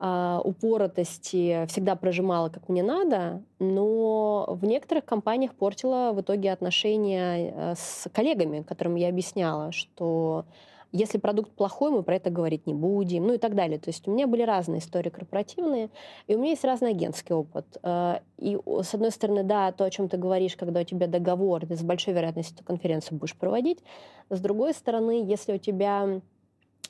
а, 0.01 0.39
упоротости 0.45 1.65
всегда 1.67 1.95
прожимала 1.95 2.47
как 2.47 2.69
мне 2.69 2.83
надо, 2.83 3.43
но 3.59 4.45
в 4.47 4.63
некоторых 4.63 5.03
компаниях 5.03 5.53
портила 5.53 6.11
в 6.13 6.21
итоге 6.21 6.53
отношения 6.53 7.53
э, 7.53 7.73
с 7.77 8.07
коллегами, 8.13 8.61
которым 8.61 8.95
я 8.95 9.09
объясняла, 9.09 9.73
что 9.73 10.45
если 10.93 11.17
продукт 11.17 11.51
плохой, 11.51 11.91
мы 11.91 12.01
про 12.01 12.15
это 12.15 12.29
говорить 12.29 12.65
не 12.65 12.73
будем, 12.73 13.27
ну 13.27 13.33
и 13.33 13.37
так 13.37 13.55
далее. 13.55 13.77
То 13.77 13.89
есть 13.89 14.07
у 14.07 14.11
меня 14.11 14.25
были 14.25 14.41
разные 14.41 14.79
истории 14.79 15.09
корпоративные, 15.09 15.89
и 16.27 16.35
у 16.35 16.39
меня 16.39 16.51
есть 16.51 16.63
разный 16.63 16.91
агентский 16.91 17.35
опыт. 17.35 17.65
Э, 17.83 18.19
и 18.37 18.57
с 18.81 18.93
одной 18.93 19.11
стороны, 19.11 19.43
да, 19.43 19.73
то, 19.73 19.83
о 19.83 19.89
чем 19.89 20.07
ты 20.07 20.15
говоришь, 20.15 20.55
когда 20.55 20.79
у 20.79 20.83
тебя 20.85 21.07
договор, 21.07 21.65
ты 21.65 21.75
с 21.75 21.83
большой 21.83 22.13
вероятностью 22.13 22.55
эту 22.55 22.63
конференцию 22.63 23.19
будешь 23.19 23.35
проводить. 23.35 23.79
С 24.29 24.39
другой 24.39 24.73
стороны, 24.73 25.25
если 25.25 25.51
у 25.51 25.57
тебя 25.57 26.21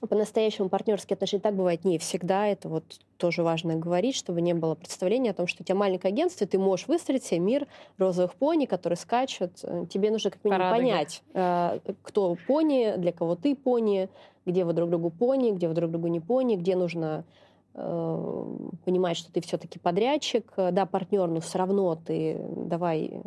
по-настоящему 0.07 0.69
партнерские 0.69 1.15
отношения 1.15 1.41
так 1.41 1.55
бывает 1.55 1.83
не 1.83 1.97
всегда. 1.97 2.47
Это 2.47 2.69
вот 2.69 2.83
тоже 3.17 3.43
важно 3.43 3.75
говорить, 3.75 4.15
чтобы 4.15 4.41
не 4.41 4.53
было 4.53 4.75
представления 4.75 5.31
о 5.31 5.33
том, 5.33 5.47
что 5.47 5.63
у 5.63 5.65
тебя 5.65 5.75
маленькое 5.75 6.13
агентство, 6.13 6.47
ты 6.47 6.57
можешь 6.57 6.87
выстроить 6.87 7.23
себе 7.23 7.39
мир 7.39 7.67
розовых 7.97 8.35
пони, 8.35 8.65
которые 8.65 8.97
скачут. 8.97 9.59
Э, 9.63 9.85
тебе 9.89 10.11
нужно 10.11 10.31
как 10.31 10.43
минимум 10.43 10.69
понять, 10.71 11.21
э, 11.33 11.79
кто 12.01 12.37
пони, 12.47 12.95
для 12.97 13.11
кого 13.11 13.35
ты 13.35 13.55
пони, 13.55 14.09
где 14.45 14.63
вы 14.63 14.73
друг 14.73 14.89
другу 14.89 15.09
пони, 15.09 15.51
где 15.51 15.67
вы 15.67 15.73
друг 15.73 15.91
другу 15.91 16.07
не 16.07 16.19
пони, 16.19 16.55
где 16.55 16.75
нужно 16.75 17.25
э, 17.73 18.45
понимать, 18.85 19.17
что 19.17 19.31
ты 19.31 19.41
все-таки 19.41 19.79
подрядчик, 19.79 20.51
да, 20.55 20.85
партнер, 20.85 21.27
но 21.27 21.41
все 21.41 21.57
равно 21.57 21.95
ты 21.95 22.39
давай 22.55 23.21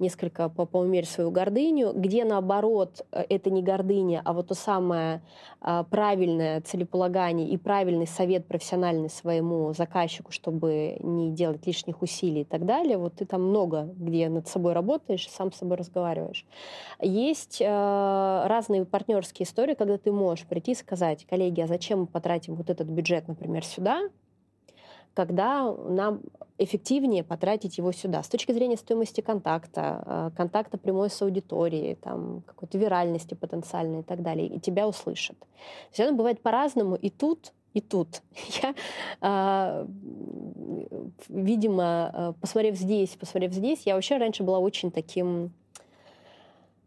несколько 0.00 0.48
по 0.48 0.66
поумерить 0.66 1.08
свою 1.08 1.30
гордыню, 1.30 1.92
где 1.94 2.24
наоборот 2.24 3.06
э, 3.12 3.24
это 3.28 3.50
не 3.50 3.62
гордыня, 3.62 4.22
а 4.24 4.32
вот 4.32 4.48
то 4.48 4.54
самое 4.54 5.22
а, 5.62 5.84
правильное 5.84 6.62
целеполагание 6.62 7.48
и 7.48 7.56
правильный 7.58 8.06
совет 8.06 8.46
профессиональный 8.46 9.10
своему 9.10 9.74
заказчику, 9.74 10.32
чтобы 10.32 10.96
не 11.00 11.30
делать 11.32 11.66
лишних 11.66 12.00
усилий 12.00 12.42
и 12.42 12.44
так 12.44 12.64
далее. 12.64 12.96
Вот 12.96 13.16
ты 13.16 13.26
там 13.26 13.42
много 13.42 13.90
где 13.96 14.28
над 14.28 14.48
собой 14.48 14.72
работаешь 14.72 15.28
сам 15.28 15.52
с 15.52 15.56
собой 15.56 15.76
разговариваешь. 15.76 16.46
Есть 17.00 17.60
э, 17.60 17.66
разные 18.46 18.86
партнерские 18.86 19.44
истории, 19.46 19.74
когда 19.74 19.98
ты 19.98 20.12
можешь 20.12 20.46
прийти 20.46 20.72
и 20.72 20.74
сказать, 20.74 21.26
коллеги, 21.28 21.60
а 21.60 21.66
зачем 21.66 22.00
мы 22.00 22.06
потратим 22.06 22.54
вот 22.54 22.70
этот 22.70 22.88
бюджет, 22.88 23.28
например, 23.28 23.64
сюда, 23.64 24.08
когда 25.14 25.72
нам 25.72 26.20
эффективнее 26.58 27.24
потратить 27.24 27.78
его 27.78 27.90
сюда. 27.92 28.22
С 28.22 28.28
точки 28.28 28.52
зрения 28.52 28.76
стоимости 28.76 29.22
контакта, 29.22 30.02
э, 30.04 30.30
контакта 30.36 30.76
прямой 30.76 31.08
с 31.08 31.22
аудиторией, 31.22 31.94
там, 31.94 32.42
какой-то 32.46 32.76
виральности 32.76 33.34
потенциальной 33.34 34.00
и 34.00 34.02
так 34.02 34.22
далее, 34.22 34.46
и 34.46 34.60
тебя 34.60 34.86
услышат. 34.86 35.36
Есть 35.90 36.00
оно 36.00 36.16
бывает 36.16 36.42
по-разному, 36.42 36.96
и 36.96 37.08
тут 37.08 37.52
и 37.72 37.80
тут. 37.80 38.22
Я, 38.62 38.74
э, 39.22 39.86
видимо, 41.28 42.10
э, 42.12 42.32
посмотрев 42.40 42.76
здесь, 42.76 43.10
посмотрев 43.10 43.52
здесь, 43.52 43.82
я 43.86 43.94
вообще 43.94 44.18
раньше 44.18 44.42
была 44.42 44.58
очень 44.58 44.90
таким 44.90 45.46
а, 45.46 45.50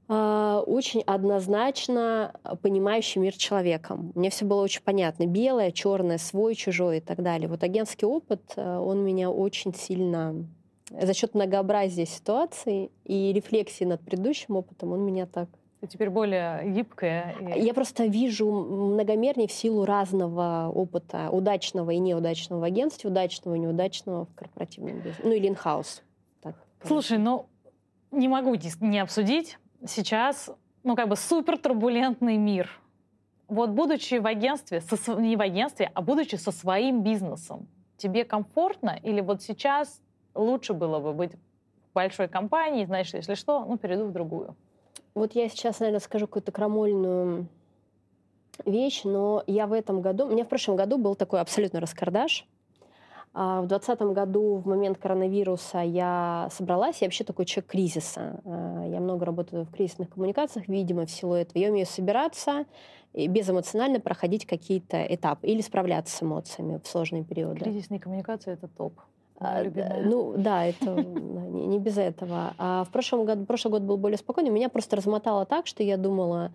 очень 0.07 1.01
однозначно 1.01 2.33
понимающий 2.61 3.21
мир 3.21 3.33
человеком. 3.35 4.11
Мне 4.15 4.29
все 4.29 4.45
было 4.45 4.61
очень 4.61 4.81
понятно. 4.83 5.25
Белое, 5.25 5.71
черное, 5.71 6.17
свой, 6.17 6.55
чужой 6.55 6.97
и 6.97 7.01
так 7.01 7.23
далее. 7.23 7.47
Вот 7.47 7.63
агентский 7.63 8.05
опыт, 8.05 8.41
э, 8.55 8.77
он 8.77 9.03
меня 9.03 9.31
очень 9.31 9.73
сильно 9.73 10.45
за 10.89 11.13
счет 11.13 11.33
многообразия 11.33 12.05
ситуаций 12.05 12.91
и 13.05 13.33
рефлексии 13.33 13.85
над 13.85 14.01
предыдущим 14.01 14.57
опытом, 14.57 14.91
он 14.91 15.05
меня 15.05 15.25
так 15.25 15.49
ты 15.83 15.87
теперь 15.87 16.09
более 16.09 16.63
гибкая. 16.71 17.35
И... 17.57 17.59
Я 17.59 17.73
просто 17.73 18.05
вижу 18.05 18.49
многомернее 18.49 19.49
в 19.49 19.51
силу 19.51 19.83
разного 19.83 20.71
опыта, 20.73 21.29
удачного 21.29 21.91
и 21.91 21.99
неудачного 21.99 22.61
в 22.61 22.63
агентстве, 22.63 23.09
удачного 23.09 23.55
и 23.55 23.59
неудачного 23.59 24.25
в 24.25 24.33
корпоративном 24.33 25.01
бизнесе. 25.01 25.19
Ну 25.25 25.33
или 25.33 25.49
инхаус. 25.49 26.01
Слушай, 26.85 27.17
ну 27.17 27.47
не 28.11 28.29
могу 28.29 28.55
не 28.79 28.99
обсудить 28.99 29.57
сейчас, 29.88 30.49
ну, 30.84 30.95
как 30.95 31.07
бы 31.07 31.15
супер 31.15 31.57
турбулентный 31.57 32.38
мир. 32.38 32.69
Вот 33.47 33.71
будучи 33.71 34.15
в 34.15 34.25
агентстве, 34.25 34.81
со, 34.81 35.13
не 35.15 35.36
в 35.36 35.41
агентстве, 35.41 35.91
а 35.93 36.01
будучи 36.01 36.36
со 36.36 36.51
своим 36.51 37.03
бизнесом, 37.03 37.67
тебе 37.97 38.25
комфортно 38.25 38.99
или 39.03 39.21
вот 39.21 39.41
сейчас 39.41 40.01
лучше 40.34 40.73
было 40.73 40.99
бы 40.99 41.13
быть 41.13 41.34
в 41.34 41.93
большой 41.93 42.27
компании, 42.27 42.86
знаешь, 42.86 43.13
если 43.13 43.36
что, 43.36 43.65
ну, 43.65 43.77
перейду 43.77 44.05
в 44.05 44.11
другую? 44.11 44.55
Вот 45.13 45.36
я 45.36 45.47
сейчас, 45.49 45.79
наверное, 45.79 45.99
скажу 45.99 46.25
какую-то 46.25 46.51
крамольную 46.51 47.47
вещь, 48.65 49.03
но 49.03 49.43
я 49.47 49.67
в 49.67 49.73
этом 49.73 50.01
году, 50.01 50.25
у 50.25 50.29
меня 50.29 50.43
в 50.43 50.47
прошлом 50.47 50.75
году 50.75 50.97
был 50.97 51.15
такой 51.15 51.39
абсолютно 51.39 51.79
раскардаш. 51.79 52.47
А, 53.34 53.61
в 53.61 53.67
2020 53.67 54.13
году, 54.13 54.57
в 54.57 54.67
момент 54.67 54.99
коронавируса, 54.99 55.79
я 55.79 56.47
собралась. 56.51 57.01
Я 57.01 57.07
вообще 57.07 57.23
такой 57.23 57.45
человек 57.45 57.71
кризиса. 57.71 58.39
А, 58.45 58.86
я 58.88 58.99
много 58.99 59.25
работаю 59.25 59.65
в 59.65 59.71
кризисных 59.71 60.09
коммуникациях, 60.09 60.67
видимо, 60.67 61.05
в 61.05 61.11
силу 61.11 61.34
этого. 61.34 61.57
Я 61.57 61.69
умею 61.69 61.88
собираться 61.88 62.65
и 63.13 63.27
безэмоционально 63.27 63.99
проходить 63.99 64.45
какие-то 64.45 65.03
этапы 65.03 65.47
или 65.47 65.61
справляться 65.61 66.15
с 66.15 66.21
эмоциями 66.21 66.79
в 66.84 66.88
сложные 66.88 67.23
периоды. 67.23 67.59
Кризисные 67.59 67.99
коммуникации— 67.99 68.53
это 68.53 68.67
топ. 68.67 68.93
А, 69.39 69.63
ну 70.03 70.36
да, 70.38 70.65
это 70.65 70.93
не, 70.93 71.65
не 71.65 71.79
без 71.79 71.97
этого. 71.97 72.53
А 72.57 72.84
в 72.84 72.89
прошлом 72.89 73.25
году, 73.25 73.45
прошлый 73.45 73.71
год 73.71 73.81
был 73.81 73.97
более 73.97 74.17
спокойный. 74.17 74.51
Меня 74.51 74.69
просто 74.69 74.95
размотало 74.95 75.45
так, 75.45 75.65
что 75.65 75.81
я 75.81 75.97
думала, 75.97 76.51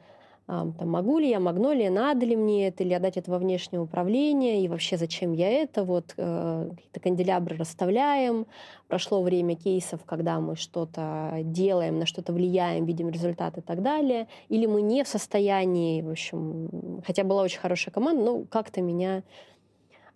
там, 0.48 0.74
могу 0.88 1.18
ли 1.18 1.28
я, 1.28 1.40
магнолия, 1.40 1.90
надо 1.90 2.24
ли 2.24 2.34
мне 2.34 2.68
это, 2.68 2.82
или 2.82 2.94
отдать 2.94 3.18
это 3.18 3.30
во 3.30 3.38
внешнее 3.38 3.82
управление, 3.82 4.64
и 4.64 4.68
вообще 4.68 4.96
зачем 4.96 5.32
я 5.34 5.50
это, 5.50 5.84
вот 5.84 6.14
э, 6.16 6.70
какие-то 6.70 7.00
канделябры 7.00 7.58
расставляем. 7.58 8.46
Прошло 8.88 9.20
время 9.20 9.56
кейсов, 9.56 10.00
когда 10.06 10.40
мы 10.40 10.56
что-то 10.56 11.40
делаем, 11.42 11.98
на 11.98 12.06
что-то 12.06 12.32
влияем, 12.32 12.86
видим 12.86 13.10
результаты 13.10 13.60
и 13.60 13.62
так 13.62 13.82
далее. 13.82 14.26
Или 14.48 14.64
мы 14.64 14.80
не 14.80 15.04
в 15.04 15.08
состоянии, 15.08 16.00
в 16.00 16.08
общем, 16.08 17.02
хотя 17.06 17.24
была 17.24 17.42
очень 17.42 17.60
хорошая 17.60 17.92
команда, 17.92 18.24
но 18.24 18.44
как-то 18.46 18.80
меня 18.80 19.24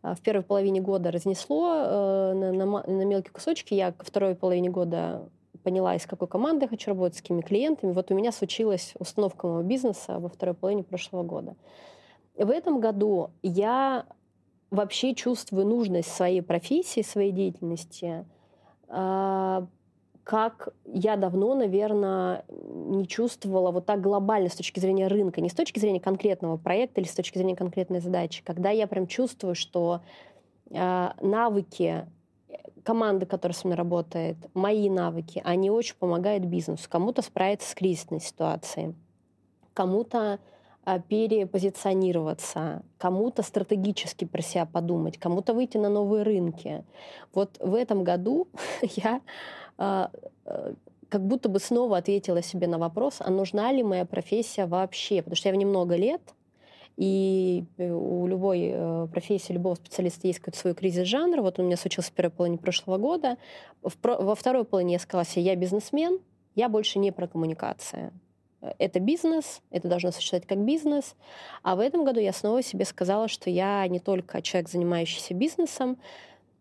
э, 0.03 0.15
в 0.15 0.21
первой 0.23 0.45
половине 0.45 0.81
года 0.81 1.11
разнесло 1.11 1.75
э, 1.75 2.33
на, 2.33 2.53
на, 2.53 2.65
на 2.87 3.05
мелкие 3.05 3.33
кусочки. 3.33 3.75
Я 3.75 3.93
ко 3.93 4.07
второй 4.07 4.35
половине 4.35 4.71
года 4.71 5.29
поняла, 5.63 5.95
из 5.95 6.07
какой 6.07 6.29
команды 6.29 6.65
я 6.65 6.69
хочу 6.69 6.91
работать, 6.91 7.19
с 7.19 7.23
какими 7.23 7.41
клиентами. 7.41 7.93
Вот 7.93 8.11
у 8.11 8.15
меня 8.15 8.33
случилась 8.33 8.95
установка 8.99 9.47
моего 9.47 9.63
бизнеса 9.63 10.19
во 10.19 10.29
второй 10.29 10.55
половине 10.55 10.83
прошлого 10.83 11.23
года. 11.23 11.57
В 12.37 12.51
этом 12.51 12.81
году 12.81 13.31
я 13.43 14.07
вообще 14.71 15.15
чувствую 15.15 15.67
нужность 15.67 16.11
своей 16.11 16.41
профессии, 16.41 17.03
своей 17.03 17.31
деятельности, 17.31 18.25
а, 18.89 19.67
как 20.25 20.69
я 20.87 21.17
давно, 21.17 21.55
наверное, 21.55 22.45
не 22.49 23.07
чувствовала 23.07 23.71
вот 23.71 23.87
так 23.87 24.01
глобально 24.01 24.49
с 24.49 24.55
точки 24.55 24.81
зрения 24.81 25.09
рынка, 25.09 25.41
не 25.41 25.51
с 25.51 25.55
точки 25.55 25.79
зрения 25.79 26.01
конкретного 26.01 26.57
проекта 26.57 27.01
или 27.01 27.09
с 27.09 27.15
точки 27.15 27.39
зрения 27.39 27.57
конкретной 27.57 28.01
задачи, 28.01 28.43
когда 28.45 28.71
я 28.71 28.87
прям 28.87 29.07
чувствую, 29.07 29.55
что 29.55 30.01
а, 30.71 31.15
навыки 31.21 32.07
команда, 32.85 33.27
которая 33.27 33.55
со 33.55 33.67
мной 33.67 33.77
работает, 33.77 34.37
мои 34.55 34.89
навыки, 34.91 35.41
они 35.45 35.71
очень 35.71 35.97
помогают 35.97 36.45
бизнесу. 36.45 36.89
Кому-то 36.89 37.23
справиться 37.23 37.71
с 37.71 37.75
кризисной 37.75 38.21
ситуацией, 38.21 38.95
кому-то 39.75 40.39
а, 40.85 40.99
перепозиционироваться, 40.99 42.83
кому-то 42.99 43.43
стратегически 43.43 44.25
про 44.25 44.43
себя 44.43 44.67
подумать, 44.67 45.19
кому-то 45.19 45.55
выйти 45.55 45.77
на 45.77 45.89
новые 45.89 46.25
рынки. 46.25 46.85
Вот 47.33 47.57
в 47.61 47.75
этом 47.75 48.03
году 48.03 48.49
я 48.83 49.21
а, 49.79 50.11
а, 50.45 50.75
как 51.09 51.27
будто 51.27 51.49
бы 51.49 51.61
снова 51.61 51.99
ответила 51.99 52.43
себе 52.43 52.67
на 52.67 52.79
вопрос, 52.79 53.17
а 53.21 53.31
нужна 53.31 53.71
ли 53.71 53.83
моя 53.83 54.05
профессия 54.05 54.67
вообще, 54.67 55.19
потому 55.19 55.37
что 55.37 55.49
я 55.51 55.55
в 55.55 55.59
ней 55.59 55.67
много 55.67 55.95
лет, 55.95 56.23
и 56.97 57.65
э, 57.79 57.91
у 57.91 58.27
любой 58.27 58.71
э, 58.73 59.07
профессии, 59.13 59.53
любого 59.53 59.75
специалиста 59.75 60.27
есть 60.27 60.41
какой-то 60.41 60.59
свой 60.59 60.75
кризис 60.75 61.07
жанра. 61.07 61.43
Вот 61.43 61.59
у 61.59 61.63
меня 61.63 61.77
случился 61.77 62.11
в 62.11 62.13
первой 62.13 62.31
половине 62.31 62.59
прошлого 62.59 62.99
года. 62.99 63.37
Во 63.83 64.35
второй 64.35 64.65
половине 64.65 64.95
я 64.95 64.99
сказала 64.99 65.25
себе, 65.25 65.45
я 65.45 65.57
бизнесмен, 65.57 66.19
я 66.55 66.69
больше 66.69 66.99
не 66.99 67.11
про 67.11 67.27
коммуникации. 67.27 68.13
Это 68.79 69.01
бизнес, 69.01 69.61
это 69.71 69.89
должно 69.89 70.13
существовать 70.13 70.47
как 70.47 70.59
бизнес. 70.59 71.17
А 71.63 71.75
в 71.75 71.81
этом 71.81 72.05
году 72.05 72.21
я 72.21 72.33
снова 72.33 72.63
себе 72.63 72.85
сказала, 72.85 73.27
что 73.27 73.51
я 73.51 73.87
не 73.89 73.99
только 73.99 74.41
человек, 74.41 74.71
занимающийся 74.71 75.35
бизнесом, 75.35 75.99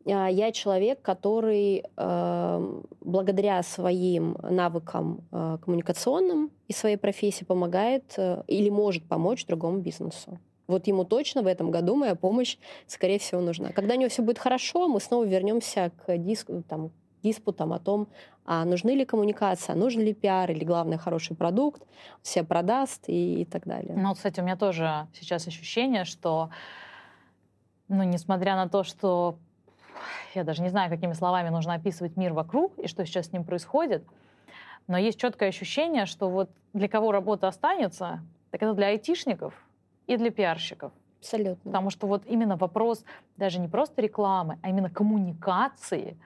я 0.05 0.51
человек, 0.51 1.01
который 1.01 1.83
э, 1.95 2.81
благодаря 3.01 3.61
своим 3.63 4.35
навыкам 4.41 5.21
э, 5.31 5.57
коммуникационным 5.63 6.51
и 6.67 6.73
своей 6.73 6.97
профессии 6.97 7.43
помогает 7.43 8.13
э, 8.17 8.43
или 8.47 8.69
может 8.69 9.03
помочь 9.07 9.45
другому 9.45 9.79
бизнесу. 9.79 10.39
Вот 10.67 10.87
ему 10.87 11.03
точно 11.03 11.41
в 11.43 11.47
этом 11.47 11.69
году 11.69 11.95
моя 11.95 12.15
помощь, 12.15 12.57
скорее 12.87 13.19
всего, 13.19 13.41
нужна. 13.41 13.71
Когда 13.71 13.95
у 13.95 13.97
него 13.97 14.09
все 14.09 14.21
будет 14.21 14.39
хорошо, 14.39 14.87
мы 14.87 14.99
снова 14.99 15.25
вернемся 15.25 15.91
к 16.05 16.17
диску, 16.17 16.63
там, 16.67 16.91
диспутам 17.23 17.73
о 17.73 17.79
том, 17.79 18.07
а 18.45 18.65
нужны 18.65 18.91
ли 18.91 19.05
коммуникации, 19.05 19.73
а 19.73 19.75
нужен 19.75 20.01
ли 20.01 20.13
пиар, 20.13 20.49
или 20.49 20.63
главное, 20.63 20.97
хороший 20.97 21.35
продукт, 21.35 21.83
себя 22.23 22.43
продаст 22.43 23.03
и, 23.07 23.41
и 23.41 23.45
так 23.45 23.65
далее. 23.65 23.95
Ну, 23.95 24.13
кстати, 24.13 24.39
у 24.39 24.43
меня 24.43 24.55
тоже 24.55 25.07
сейчас 25.13 25.47
ощущение, 25.47 26.05
что, 26.05 26.49
ну, 27.87 28.03
несмотря 28.03 28.55
на 28.55 28.67
то, 28.67 28.83
что 28.83 29.37
я 30.35 30.43
даже 30.43 30.61
не 30.61 30.69
знаю, 30.69 30.89
какими 30.89 31.13
словами 31.13 31.49
нужно 31.49 31.73
описывать 31.73 32.17
мир 32.17 32.33
вокруг 32.33 32.77
и 32.79 32.87
что 32.87 33.05
сейчас 33.05 33.27
с 33.27 33.31
ним 33.31 33.43
происходит, 33.43 34.03
но 34.87 34.97
есть 34.97 35.19
четкое 35.19 35.49
ощущение, 35.49 36.05
что 36.05 36.29
вот 36.29 36.49
для 36.73 36.87
кого 36.87 37.11
работа 37.11 37.47
останется, 37.47 38.21
так 38.49 38.61
это 38.61 38.73
для 38.73 38.87
айтишников 38.87 39.53
и 40.07 40.17
для 40.17 40.31
пиарщиков. 40.31 40.91
Абсолютно. 41.19 41.71
Потому 41.71 41.89
что 41.91 42.07
вот 42.07 42.23
именно 42.25 42.57
вопрос 42.57 43.05
даже 43.37 43.59
не 43.59 43.67
просто 43.67 44.01
рекламы, 44.01 44.57
а 44.63 44.69
именно 44.69 44.89
коммуникации, 44.89 46.17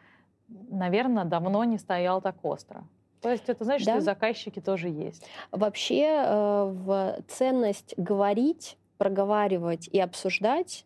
наверное, 0.47 1.25
давно 1.25 1.63
не 1.65 1.77
стоял 1.77 2.21
так 2.21 2.37
остро. 2.43 2.85
То 3.21 3.29
есть 3.31 3.49
это 3.49 3.63
значит, 3.63 3.85
да. 3.87 3.93
что 3.93 3.99
и 3.99 4.01
заказчики 4.01 4.61
тоже 4.61 4.87
есть. 4.87 5.27
Вообще 5.51 6.05
э, 6.05 6.63
в 6.71 7.17
ценность 7.27 7.93
говорить, 7.97 8.77
проговаривать 8.97 9.87
и 9.89 9.99
обсуждать 9.99 10.85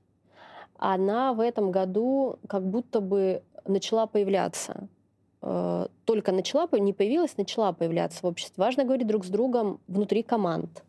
она 0.80 1.34
в 1.34 1.42
этом 1.42 1.72
году 1.72 2.38
как 2.48 2.64
будто 2.64 3.02
бы 3.02 3.44
начала 3.66 4.08
появляться. 4.08 4.88
Э, 5.42 5.88
только 6.06 6.32
начала, 6.32 6.68
не 6.72 6.94
появилась, 6.94 7.38
начала 7.38 7.74
появляться 7.74 8.20
в 8.22 8.26
обществе. 8.26 8.64
Важно 8.64 8.84
говорить 8.86 9.08
друг 9.08 9.26
с 9.26 9.30
другом 9.30 9.80
внутри 9.88 10.24
команд. 10.24 10.84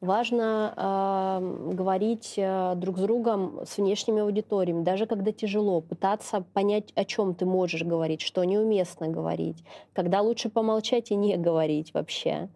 Важно 0.00 0.74
э, 0.76 1.72
говорить 1.74 2.34
э, 2.36 2.74
друг 2.76 2.98
с 2.98 3.00
другом 3.00 3.60
с 3.66 3.78
внешними 3.78 4.22
аудиториями, 4.22 4.84
даже 4.84 5.06
когда 5.06 5.32
тяжело, 5.32 5.80
пытаться 5.80 6.44
понять, 6.52 6.92
о 6.94 7.04
чем 7.04 7.34
ты 7.34 7.46
можешь 7.46 7.82
говорить, 7.82 8.20
что 8.20 8.44
неуместно 8.44 9.08
говорить, 9.08 9.64
когда 9.92 10.20
лучше 10.20 10.50
помолчать 10.50 11.10
и 11.10 11.16
не 11.16 11.36
говорить 11.36 11.94
вообще. 11.94 12.48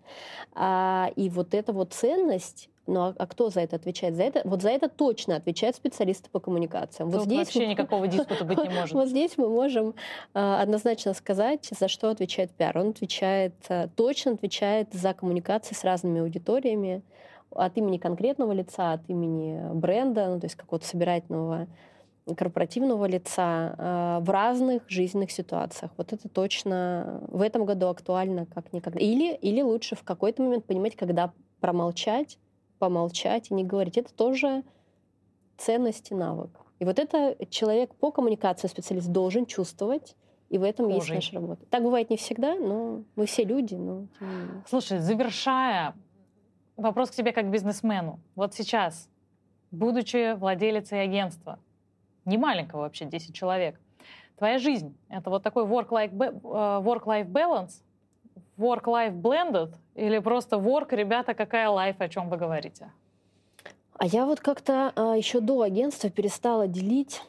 А, 0.54 1.10
и 1.16 1.28
вот 1.30 1.52
эта 1.54 1.72
вот 1.72 1.92
ценность 1.92 2.68
ну 2.86 3.00
а, 3.00 3.14
а 3.16 3.26
кто 3.26 3.50
за 3.50 3.60
это 3.60 3.76
отвечает? 3.76 4.16
За 4.16 4.22
это, 4.22 4.42
вот 4.44 4.62
за 4.62 4.70
это 4.70 4.88
точно 4.88 5.36
отвечают 5.36 5.76
специалисты 5.76 6.28
по 6.30 6.40
коммуникациям. 6.40 7.10
Вот 7.10 7.22
здесь 7.22 7.38
вообще 7.38 7.60
мы, 7.60 7.66
никакого 7.66 8.08
диспута 8.08 8.44
быть 8.44 8.58
не 8.58 8.70
может. 8.70 8.92
Вот 8.92 9.08
здесь 9.08 9.38
мы 9.38 9.48
можем 9.48 9.94
э, 10.34 10.54
однозначно 10.60 11.14
сказать, 11.14 11.68
за 11.70 11.88
что 11.88 12.10
отвечает 12.10 12.50
пиар. 12.50 12.76
Он 12.76 12.88
отвечает, 12.88 13.54
э, 13.68 13.88
точно 13.94 14.32
отвечает 14.32 14.92
за 14.92 15.14
коммуникации 15.14 15.74
с 15.74 15.84
разными 15.84 16.20
аудиториями 16.20 17.02
от 17.50 17.76
имени 17.76 17.98
конкретного 17.98 18.52
лица, 18.52 18.92
от 18.92 19.08
имени 19.08 19.74
бренда, 19.74 20.28
ну, 20.28 20.40
то 20.40 20.46
есть 20.46 20.56
какого-то 20.56 20.86
собирательного 20.86 21.68
корпоративного 22.36 23.06
лица 23.06 23.74
э, 23.76 24.24
в 24.24 24.30
разных 24.30 24.82
жизненных 24.88 25.30
ситуациях. 25.30 25.90
Вот 25.96 26.12
это 26.12 26.28
точно 26.28 27.20
в 27.28 27.40
этом 27.40 27.64
году 27.64 27.88
актуально 27.88 28.46
как 28.46 28.72
никогда. 28.72 29.00
Или, 29.00 29.34
или 29.34 29.60
лучше 29.60 29.96
в 29.96 30.02
какой-то 30.02 30.42
момент 30.42 30.64
понимать, 30.64 30.96
когда 30.96 31.32
промолчать, 31.60 32.38
помолчать 32.82 33.52
и 33.52 33.54
не 33.54 33.62
говорить. 33.62 33.96
Это 33.96 34.12
тоже 34.12 34.64
ценность 35.56 36.10
и 36.10 36.16
навык. 36.16 36.50
И 36.80 36.84
вот 36.84 36.98
это 36.98 37.36
человек 37.48 37.94
по 37.94 38.10
коммуникации 38.10 38.66
специалист 38.66 39.06
должен 39.06 39.46
чувствовать, 39.46 40.16
и 40.48 40.58
в 40.58 40.64
этом 40.64 40.86
Кожей. 40.86 41.14
есть 41.14 41.32
наша 41.32 41.34
работа. 41.36 41.64
Так 41.66 41.84
бывает 41.84 42.10
не 42.10 42.16
всегда, 42.16 42.56
но 42.56 43.04
мы 43.14 43.26
все 43.26 43.44
люди. 43.44 43.76
Но... 43.76 44.08
Слушай, 44.66 44.98
завершая, 44.98 45.94
вопрос 46.76 47.12
к 47.12 47.14
тебе 47.14 47.30
как 47.30 47.52
бизнесмену. 47.52 48.18
Вот 48.34 48.52
сейчас, 48.52 49.08
будучи 49.70 50.34
владелицей 50.34 51.04
агентства, 51.04 51.60
не 52.24 52.36
маленького 52.36 52.80
вообще, 52.80 53.04
10 53.04 53.32
человек, 53.32 53.78
твоя 54.38 54.58
жизнь— 54.58 54.96
это 55.08 55.30
вот 55.30 55.44
такой 55.44 55.66
work-life 55.66 56.10
э, 56.10 56.82
work 56.82 57.04
balance, 57.30 57.84
work-life 58.58 59.14
blended 59.14 59.74
или 59.94 60.18
просто 60.18 60.56
work, 60.56 60.94
ребята, 60.94 61.34
какая 61.34 61.68
life, 61.68 61.96
о 61.98 62.08
чем 62.08 62.28
вы 62.28 62.36
говорите? 62.36 62.90
А 63.98 64.06
я 64.06 64.26
вот 64.26 64.40
как-то 64.40 64.92
а, 64.96 65.16
еще 65.16 65.40
до 65.40 65.62
агентства 65.62 66.10
перестала 66.10 66.66
делить 66.66 67.22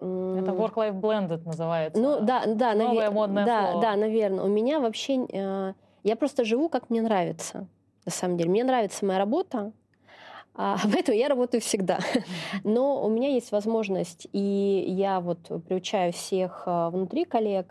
это 0.00 0.52
work-life 0.52 0.98
blended 0.98 1.44
называется. 1.44 2.00
Ну 2.00 2.20
да, 2.20 2.44
да, 2.46 2.74
Новое 2.74 2.94
навер... 2.94 3.10
модное 3.10 3.44
да, 3.44 3.70
слово. 3.72 3.82
да, 3.82 3.96
наверное. 3.96 4.44
У 4.44 4.48
меня 4.48 4.80
вообще, 4.80 5.26
э, 5.30 5.74
я 6.04 6.16
просто 6.16 6.44
живу, 6.44 6.70
как 6.70 6.88
мне 6.88 7.02
нравится. 7.02 7.66
На 8.06 8.12
самом 8.12 8.38
деле, 8.38 8.48
мне 8.48 8.64
нравится 8.64 9.04
моя 9.04 9.18
работа, 9.18 9.72
а, 10.54 10.78
поэтому 10.92 11.18
я 11.18 11.28
работаю 11.28 11.60
всегда. 11.60 11.98
Но 12.64 13.04
у 13.04 13.10
меня 13.10 13.28
есть 13.28 13.52
возможность, 13.52 14.26
и 14.32 14.84
я 14.88 15.20
вот 15.20 15.38
приучаю 15.66 16.14
всех 16.14 16.62
э, 16.64 16.88
внутри 16.88 17.26
коллег 17.26 17.66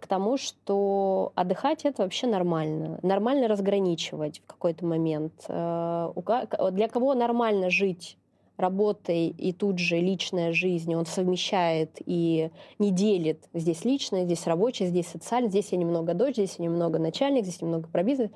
к 0.00 0.06
тому, 0.06 0.36
что 0.36 1.32
отдыхать 1.34 1.84
это 1.84 2.02
вообще 2.02 2.26
нормально. 2.26 2.98
Нормально 3.02 3.48
разграничивать 3.48 4.40
в 4.40 4.46
какой-то 4.46 4.84
момент. 4.84 5.32
Э, 5.48 6.12
для 6.72 6.88
кого 6.88 7.14
нормально 7.14 7.70
жить 7.70 8.16
работой 8.56 9.28
и 9.28 9.52
тут 9.52 9.78
же 9.78 9.98
личная 9.98 10.52
жизнь, 10.52 10.94
он 10.94 11.06
совмещает 11.06 11.90
и 12.04 12.50
не 12.78 12.90
делит 12.90 13.48
здесь 13.52 13.84
личное, 13.84 14.24
здесь 14.24 14.46
рабочее, 14.46 14.88
здесь 14.88 15.06
социальное, 15.06 15.50
здесь 15.50 15.72
я 15.72 15.78
немного 15.78 16.14
дочь, 16.14 16.34
здесь 16.34 16.56
я 16.58 16.64
немного 16.64 16.98
начальник, 16.98 17.44
здесь 17.44 17.60
немного 17.60 17.88
про 17.88 18.02
бизнес. 18.02 18.30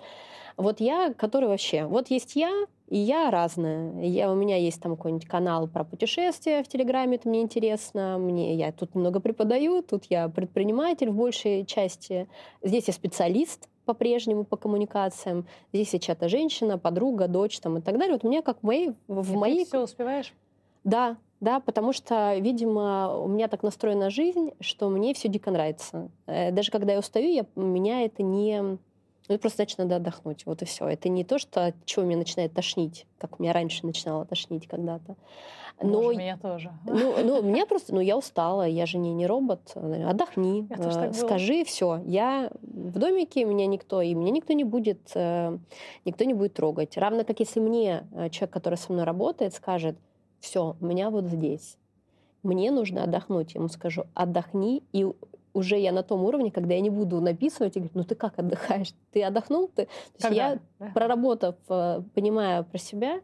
Вот 0.61 0.81
я, 0.81 1.15
который 1.15 1.49
вообще, 1.49 1.87
вот 1.87 2.11
есть 2.11 2.37
я, 2.37 2.67
и 2.89 2.99
я 2.99 3.31
разная. 3.31 4.03
Я, 4.03 4.31
у 4.31 4.35
меня 4.35 4.57
есть 4.57 4.83
там 4.83 4.97
какой-нибудь 4.97 5.27
канал 5.27 5.69
про 5.69 5.85
путешествия 5.85 6.63
в 6.63 6.69
Телеграме, 6.69 7.17
это 7.17 7.29
мне 7.29 7.41
интересно. 7.41 8.19
Мне, 8.19 8.55
я 8.55 8.71
тут 8.73 8.95
немного 8.95 9.21
преподаю, 9.21 9.83
тут 9.83 10.05
я 10.11 10.29
предприниматель 10.29 11.09
в 11.09 11.15
большей 11.15 11.65
части. 11.65 12.29
Здесь 12.63 12.89
я 12.89 12.93
специалист, 12.93 13.69
по-прежнему 13.87 14.45
по 14.45 14.57
коммуникациям. 14.57 15.47
Здесь 15.73 15.95
я 15.95 15.99
чья-то 15.99 16.29
женщина, 16.29 16.79
подруга, 16.79 17.27
дочь 17.27 17.59
там, 17.61 17.79
и 17.79 17.81
так 17.81 17.99
далее. 17.99 18.15
Вот 18.15 18.25
у 18.25 18.29
меня 18.29 18.43
как 18.43 18.59
в 18.61 18.63
моей... 18.63 18.93
В 19.09 19.33
и 19.33 19.37
моей... 19.37 19.65
ты 19.65 19.71
все 19.71 19.83
успеваешь? 19.83 20.35
Да, 20.85 21.17
да, 21.41 21.61
потому 21.61 21.95
что, 21.95 22.37
видимо, 22.37 23.17
у 23.17 23.29
меня 23.29 23.49
так 23.49 23.63
настроена 23.63 24.11
жизнь, 24.11 24.51
что 24.61 24.91
мне 24.91 25.15
все 25.15 25.29
дико 25.29 25.51
нравится. 25.51 26.11
Э, 26.27 26.51
даже 26.51 26.71
когда 26.71 26.93
я 26.93 26.99
устаю, 26.99 27.33
я, 27.33 27.47
меня 27.57 28.03
это 28.03 28.23
не... 28.23 28.79
Ну, 29.31 29.35
это 29.35 29.43
просто 29.43 29.59
значит, 29.59 29.79
надо 29.79 29.97
отдохнуть. 29.97 30.45
Вот 30.45 30.61
и 30.61 30.65
все. 30.65 30.89
Это 30.89 31.09
не 31.09 31.23
то, 31.23 31.39
что 31.39 31.67
от 31.67 31.75
чего 31.85 32.05
меня 32.05 32.19
начинает 32.19 32.53
тошнить, 32.53 33.07
как 33.17 33.39
меня 33.39 33.53
раньше 33.53 33.87
начинало 33.87 34.25
тошнить 34.25 34.67
когда-то. 34.67 35.15
Но 35.81 36.03
Боже, 36.03 36.19
меня 36.19 36.37
тоже. 36.37 36.73
Ну, 36.85 37.15
ну, 37.23 37.41
меня 37.49 37.65
просто, 37.65 37.95
ну, 37.95 38.01
я 38.01 38.19
устала, 38.19 38.67
я 38.67 38.87
же 38.87 38.99
не, 38.99 39.15
не 39.15 39.29
робот. 39.29 39.73
Отдохни, 39.77 40.67
э, 40.69 41.13
скажи 41.13 41.65
все. 41.65 42.03
Я 42.07 42.51
в 42.61 42.99
домике, 42.99 43.45
меня 43.45 43.67
никто, 43.67 44.03
и 44.03 44.15
меня 44.15 44.33
никто 44.33 44.53
не 44.53 44.65
будет, 44.65 45.13
э, 45.15 45.57
никто 46.05 46.25
не 46.25 46.35
будет 46.35 46.55
трогать. 46.55 46.97
Равно 46.97 47.23
как 47.23 47.39
если 47.39 47.61
мне 47.61 48.09
э, 48.13 48.31
человек, 48.31 48.53
который 48.53 48.79
со 48.79 48.93
мной 48.93 49.05
работает, 49.05 49.55
скажет, 49.55 49.97
все, 50.41 50.75
у 50.81 50.85
меня 50.85 51.09
вот 51.11 51.27
здесь, 51.27 51.79
мне 52.43 52.73
нужно 52.73 53.05
отдохнуть. 53.05 53.55
Я 53.55 53.61
ему 53.61 53.69
скажу, 53.69 54.07
отдохни, 54.15 54.83
и 54.93 55.07
уже 55.53 55.79
я 55.79 55.93
на 55.93 56.03
том 56.03 56.25
уровне, 56.25 56.51
когда 56.51 56.75
я 56.75 56.81
не 56.81 56.91
буду 56.91 57.21
написывать 57.21 57.77
и 57.77 57.81
говорить, 57.81 57.95
ну 57.95 58.05
ты 58.05 58.15
как 58.15 58.39
отдыхаешь? 58.39 58.93
Ты 59.13 59.23
отдохнул? 59.23 59.69
Ты? 59.69 59.87
То 60.19 60.29
есть 60.29 60.37
я, 60.37 60.59
проработав, 60.95 61.57
понимая 62.15 62.63
про 62.63 62.79
себя, 62.79 63.21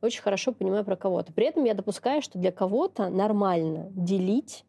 очень 0.00 0.22
хорошо 0.22 0.52
понимаю 0.52 0.84
про 0.84 0.96
кого-то. 0.96 1.32
При 1.32 1.46
этом 1.46 1.64
я 1.64 1.74
допускаю, 1.74 2.22
что 2.22 2.38
для 2.38 2.52
кого-то 2.52 3.08
нормально 3.08 3.88
делить, 3.90 4.64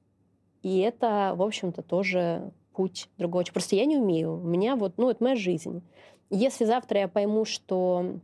и 0.61 0.79
это, 0.79 1.33
в 1.35 1.41
общем-то, 1.41 1.81
тоже 1.81 2.51
путь 2.73 3.09
другого. 3.17 3.43
Просто 3.51 3.75
я 3.75 3.85
не 3.85 3.97
умею. 3.97 4.35
У 4.35 4.47
меня 4.47 4.75
вот, 4.75 4.93
ну, 4.97 5.09
это 5.09 5.23
моя 5.23 5.35
жизнь. 5.35 5.81
Если 6.29 6.65
завтра 6.65 7.01
я 7.01 7.07
пойму, 7.07 7.45
что 7.45 8.19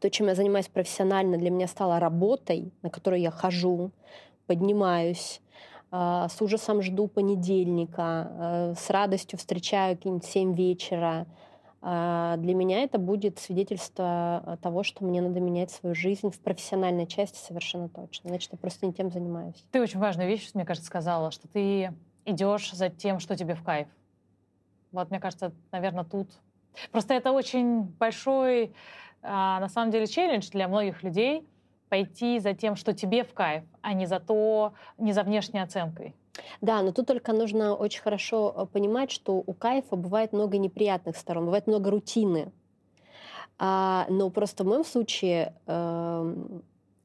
то, 0.00 0.10
чем 0.10 0.26
я 0.26 0.34
занимаюсь 0.34 0.68
профессионально, 0.68 1.38
для 1.38 1.50
меня 1.50 1.66
стало 1.66 2.00
работой, 2.00 2.72
на 2.82 2.90
которую 2.90 3.20
я 3.20 3.30
хожу, 3.30 3.90
поднимаюсь, 4.46 5.40
с 5.90 6.36
ужасом 6.40 6.82
жду 6.82 7.08
понедельника, 7.08 8.02
а, 8.02 8.74
с 8.76 8.90
радостью 8.90 9.38
встречаю 9.38 9.96
какие-нибудь 9.96 10.26
7 10.26 10.54
вечера, 10.54 11.26
а, 11.80 12.36
для 12.36 12.54
меня 12.54 12.82
это 12.82 12.98
будет 12.98 13.38
свидетельство 13.38 14.58
того, 14.60 14.82
что 14.82 15.04
мне 15.04 15.22
надо 15.22 15.40
менять 15.40 15.70
свою 15.70 15.94
жизнь 15.94 16.30
в 16.30 16.38
профессиональной 16.40 17.06
части 17.06 17.38
совершенно 17.38 17.88
точно. 17.88 18.30
Значит, 18.30 18.52
я 18.52 18.58
просто 18.58 18.84
не 18.84 18.92
тем 18.92 19.10
занимаюсь. 19.10 19.64
Ты 19.70 19.80
очень 19.80 19.98
важную 19.98 20.28
вещь, 20.28 20.50
мне 20.54 20.64
кажется, 20.64 20.88
сказала, 20.88 21.30
что 21.30 21.48
ты 21.48 21.94
идешь 22.26 22.72
за 22.72 22.90
тем, 22.90 23.18
что 23.18 23.36
тебе 23.36 23.54
в 23.54 23.62
кайф. 23.62 23.88
Вот, 24.92 25.10
мне 25.10 25.20
кажется, 25.20 25.52
наверное, 25.72 26.04
тут... 26.04 26.28
Просто 26.92 27.14
это 27.14 27.32
очень 27.32 27.82
большой, 27.82 28.72
на 29.22 29.68
самом 29.68 29.90
деле, 29.90 30.06
челлендж 30.06 30.50
для 30.50 30.68
многих 30.68 31.02
людей 31.02 31.46
пойти 31.88 32.38
за 32.38 32.54
тем, 32.54 32.76
что 32.76 32.92
тебе 32.94 33.24
в 33.24 33.32
кайф, 33.32 33.64
а 33.82 33.92
не 33.92 34.06
за 34.06 34.20
то, 34.20 34.72
не 34.98 35.12
за 35.12 35.22
внешней 35.22 35.60
оценкой. 35.60 36.14
Да, 36.60 36.82
но 36.82 36.92
тут 36.92 37.06
только 37.06 37.32
нужно 37.32 37.74
очень 37.74 38.00
хорошо 38.00 38.54
э, 38.56 38.66
понимать, 38.66 39.10
что 39.10 39.42
у 39.44 39.52
кайфа 39.52 39.96
бывает 39.96 40.32
много 40.32 40.58
неприятных 40.58 41.16
сторон, 41.16 41.46
бывает 41.46 41.66
много 41.66 41.90
рутины. 41.90 42.52
А, 43.58 44.06
но 44.08 44.30
просто 44.30 44.62
в 44.62 44.68
моем 44.68 44.84
случае 44.84 45.54
э, 45.66 46.34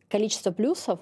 количество 0.08 0.52
плюсов 0.52 1.00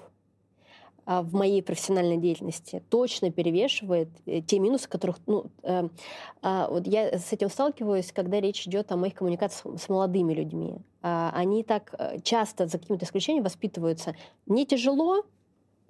в 1.06 1.34
моей 1.34 1.62
профессиональной 1.62 2.16
деятельности 2.16 2.82
точно 2.88 3.30
перевешивает 3.30 4.08
э, 4.26 4.40
те 4.40 4.58
минусы, 4.58 4.88
которых, 4.88 5.18
ну, 5.26 5.46
э, 5.62 5.88
э, 6.42 6.66
вот 6.70 6.86
я 6.86 7.18
с 7.18 7.32
этим 7.32 7.50
сталкиваюсь, 7.50 8.12
когда 8.12 8.40
речь 8.40 8.66
идет 8.66 8.92
о 8.92 8.96
моих 8.96 9.14
коммуникациях 9.14 9.80
с 9.80 9.88
молодыми 9.88 10.32
людьми. 10.32 10.76
Э, 11.02 11.30
они 11.32 11.64
так 11.64 11.94
э, 11.98 12.20
часто 12.22 12.66
за 12.66 12.78
каким-то 12.78 13.04
исключением 13.04 13.44
воспитываются. 13.44 14.14
Мне 14.46 14.64
тяжело, 14.64 15.24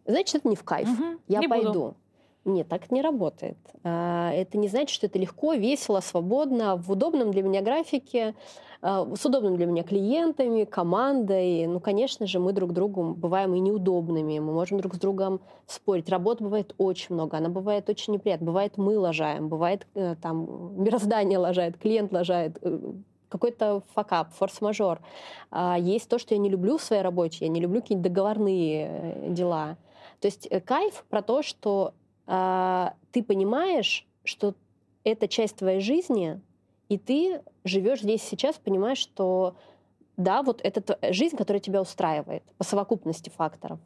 значит, 0.07 0.37
это 0.37 0.49
не 0.49 0.57
в 0.57 0.65
кайф. 0.65 0.89
Угу, 0.89 1.19
я 1.29 1.41
не 1.41 1.49
пойду. 1.49 1.69
Буду. 1.69 1.97
Нет, 2.45 2.69
так 2.69 2.91
не 2.91 3.03
работает. 3.03 3.57
А, 3.85 4.33
это 4.33 4.59
не 4.59 4.67
значит, 4.69 4.91
что 4.91 5.07
это 5.07 5.19
легко, 5.19 5.55
весело, 5.55 6.01
свободно, 6.01 6.77
в 6.77 6.91
удобном 6.91 7.31
для 7.31 7.43
меня 7.43 7.63
графике, 7.63 8.35
а, 8.81 9.09
с 9.15 9.25
удобными 9.25 9.57
для 9.57 9.67
меня 9.67 9.85
клиентами, 9.85 10.65
командой. 10.65 11.67
Ну, 11.69 11.79
конечно 11.79 12.27
же, 12.27 12.41
мы 12.41 12.53
друг 12.53 12.73
другу 12.73 13.15
бываем 13.15 13.55
и 13.55 13.61
неудобными, 13.61 14.41
мы 14.41 14.53
можем 14.53 14.81
друг 14.81 14.97
с 14.97 14.99
другом 14.99 15.41
спорить. 15.69 16.09
Работы 16.09 16.43
бывает 16.43 16.75
очень 16.79 17.15
много, 17.15 17.37
она 17.37 17.49
бывает 17.49 17.89
очень 17.89 18.13
неприятна. 18.13 18.47
Бывает 18.47 18.77
мы 18.77 18.99
лажаем, 18.99 19.49
бывает 19.49 19.87
э, 19.95 20.17
там 20.21 20.83
мироздание 20.83 21.39
лажает, 21.39 21.79
клиент 21.79 22.13
лажает, 22.13 22.59
э, 22.61 22.93
какой-то 23.29 23.83
факап, 23.95 24.33
форс-мажор. 24.35 25.01
А, 25.53 25.79
есть 25.79 26.09
то, 26.09 26.19
что 26.19 26.35
я 26.35 26.41
не 26.41 26.51
люблю 26.51 26.77
в 26.77 26.83
своей 26.83 27.03
работе, 27.03 27.39
я 27.43 27.49
не 27.49 27.61
люблю 27.61 27.83
какие-нибудь 27.83 28.11
договорные 28.11 28.89
э, 28.89 29.31
дела. 29.31 29.77
То 30.19 30.27
есть 30.27 30.49
кайф 30.65 31.05
про 31.09 31.23
то, 31.23 31.43
что 31.43 31.95
ты 33.11 33.23
понимаешь, 33.23 34.07
что 34.25 34.55
это 35.05 35.29
часть 35.29 35.57
твоей 35.57 35.81
жизни, 35.81 36.41
и 36.89 36.99
ты 36.99 37.43
живешь 37.65 38.01
здесь 38.01 38.23
сейчас, 38.23 38.57
понимаешь, 38.57 38.99
что 38.99 39.57
да, 40.17 40.43
вот 40.43 40.61
это 40.63 40.99
жизнь, 41.13 41.37
которая 41.37 41.61
тебя 41.61 41.81
устраивает 41.81 42.43
по 42.59 42.65
совокупности 42.65 43.31
факторов. 43.31 43.79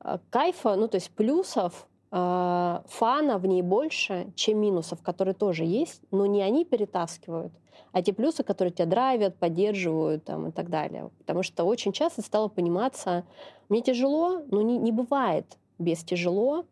А, 0.00 0.18
кайфа, 0.30 0.74
ну 0.76 0.88
то 0.88 0.96
есть 0.96 1.10
плюсов, 1.10 1.86
а, 2.10 2.82
фана 2.88 3.38
в 3.38 3.46
ней 3.46 3.62
больше, 3.62 4.32
чем 4.34 4.58
минусов, 4.58 5.02
которые 5.02 5.34
тоже 5.34 5.64
есть, 5.64 6.02
но 6.10 6.26
не 6.26 6.42
они 6.42 6.64
перетаскивают, 6.64 7.52
а 7.92 8.02
те 8.02 8.12
плюсы, 8.12 8.42
которые 8.42 8.72
тебя 8.72 8.86
драйвят, 8.86 9.36
поддерживают 9.36 10.24
там, 10.24 10.48
и 10.48 10.50
так 10.50 10.70
далее. 10.70 11.10
Потому 11.18 11.42
что 11.42 11.64
очень 11.64 11.92
часто 11.92 12.22
стало 12.22 12.48
пониматься, 12.48 13.24
мне 13.68 13.82
тяжело, 13.82 14.42
но 14.50 14.62
не, 14.62 14.78
не 14.78 14.92
бывает 14.92 15.58
без 15.78 16.02
тяжело, 16.02 16.64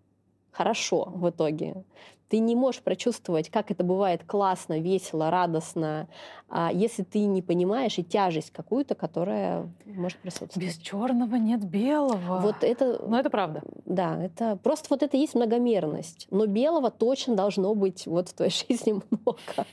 хорошо 0.59 1.05
в 1.15 1.31
итоге. 1.31 1.85
Ты 2.29 2.41
не 2.41 2.57
можешь 2.57 2.83
прочувствовать, 2.83 3.49
как 3.49 3.71
это 3.71 3.85
бывает 3.85 4.23
классно, 4.27 4.81
весело, 4.81 5.31
радостно, 5.31 6.09
а 6.51 6.71
если 6.73 7.05
ты 7.05 7.21
не 7.21 7.43
понимаешь 7.43 7.97
и 7.99 8.05
тяжесть 8.05 8.51
какую-то, 8.51 8.95
которая 8.95 9.71
может 9.87 10.19
присутствовать. 10.19 10.57
Без 10.57 10.77
черного 10.77 11.37
нет 11.37 11.65
белого. 11.65 12.41
Вот 12.41 12.57
это... 12.63 13.01
Но 13.07 13.19
это 13.19 13.31
правда. 13.31 13.63
Да, 13.87 14.23
это 14.23 14.57
просто 14.57 14.89
вот 14.91 15.03
это 15.03 15.17
есть 15.17 15.35
многомерность. 15.35 16.27
Но 16.31 16.47
белого 16.47 16.91
точно 16.91 17.37
должно 17.37 17.75
быть 17.75 18.07
вот 18.07 18.29
в 18.29 18.35
твоей 18.35 18.51
жизни 18.69 19.01
много. 19.11 19.67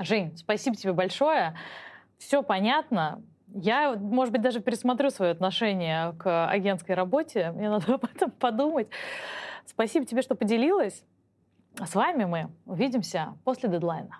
Жень, 0.00 0.32
спасибо 0.36 0.74
тебе 0.74 0.94
большое. 0.94 1.54
Все 2.16 2.42
понятно. 2.42 3.22
Я, 3.54 3.94
может 3.94 4.32
быть, 4.32 4.42
даже 4.42 4.60
пересмотрю 4.60 5.10
свое 5.10 5.32
отношение 5.32 6.12
к 6.18 6.48
агентской 6.48 6.94
работе. 6.94 7.52
Мне 7.52 7.68
надо 7.70 7.94
об 7.94 8.04
этом 8.04 8.30
подумать. 8.30 8.88
Спасибо 9.68 10.06
тебе, 10.06 10.22
что 10.22 10.34
поделилась. 10.34 11.04
А 11.78 11.86
с 11.86 11.94
вами 11.94 12.24
мы 12.24 12.50
увидимся 12.64 13.36
после 13.44 13.68
дедлайна. 13.68 14.18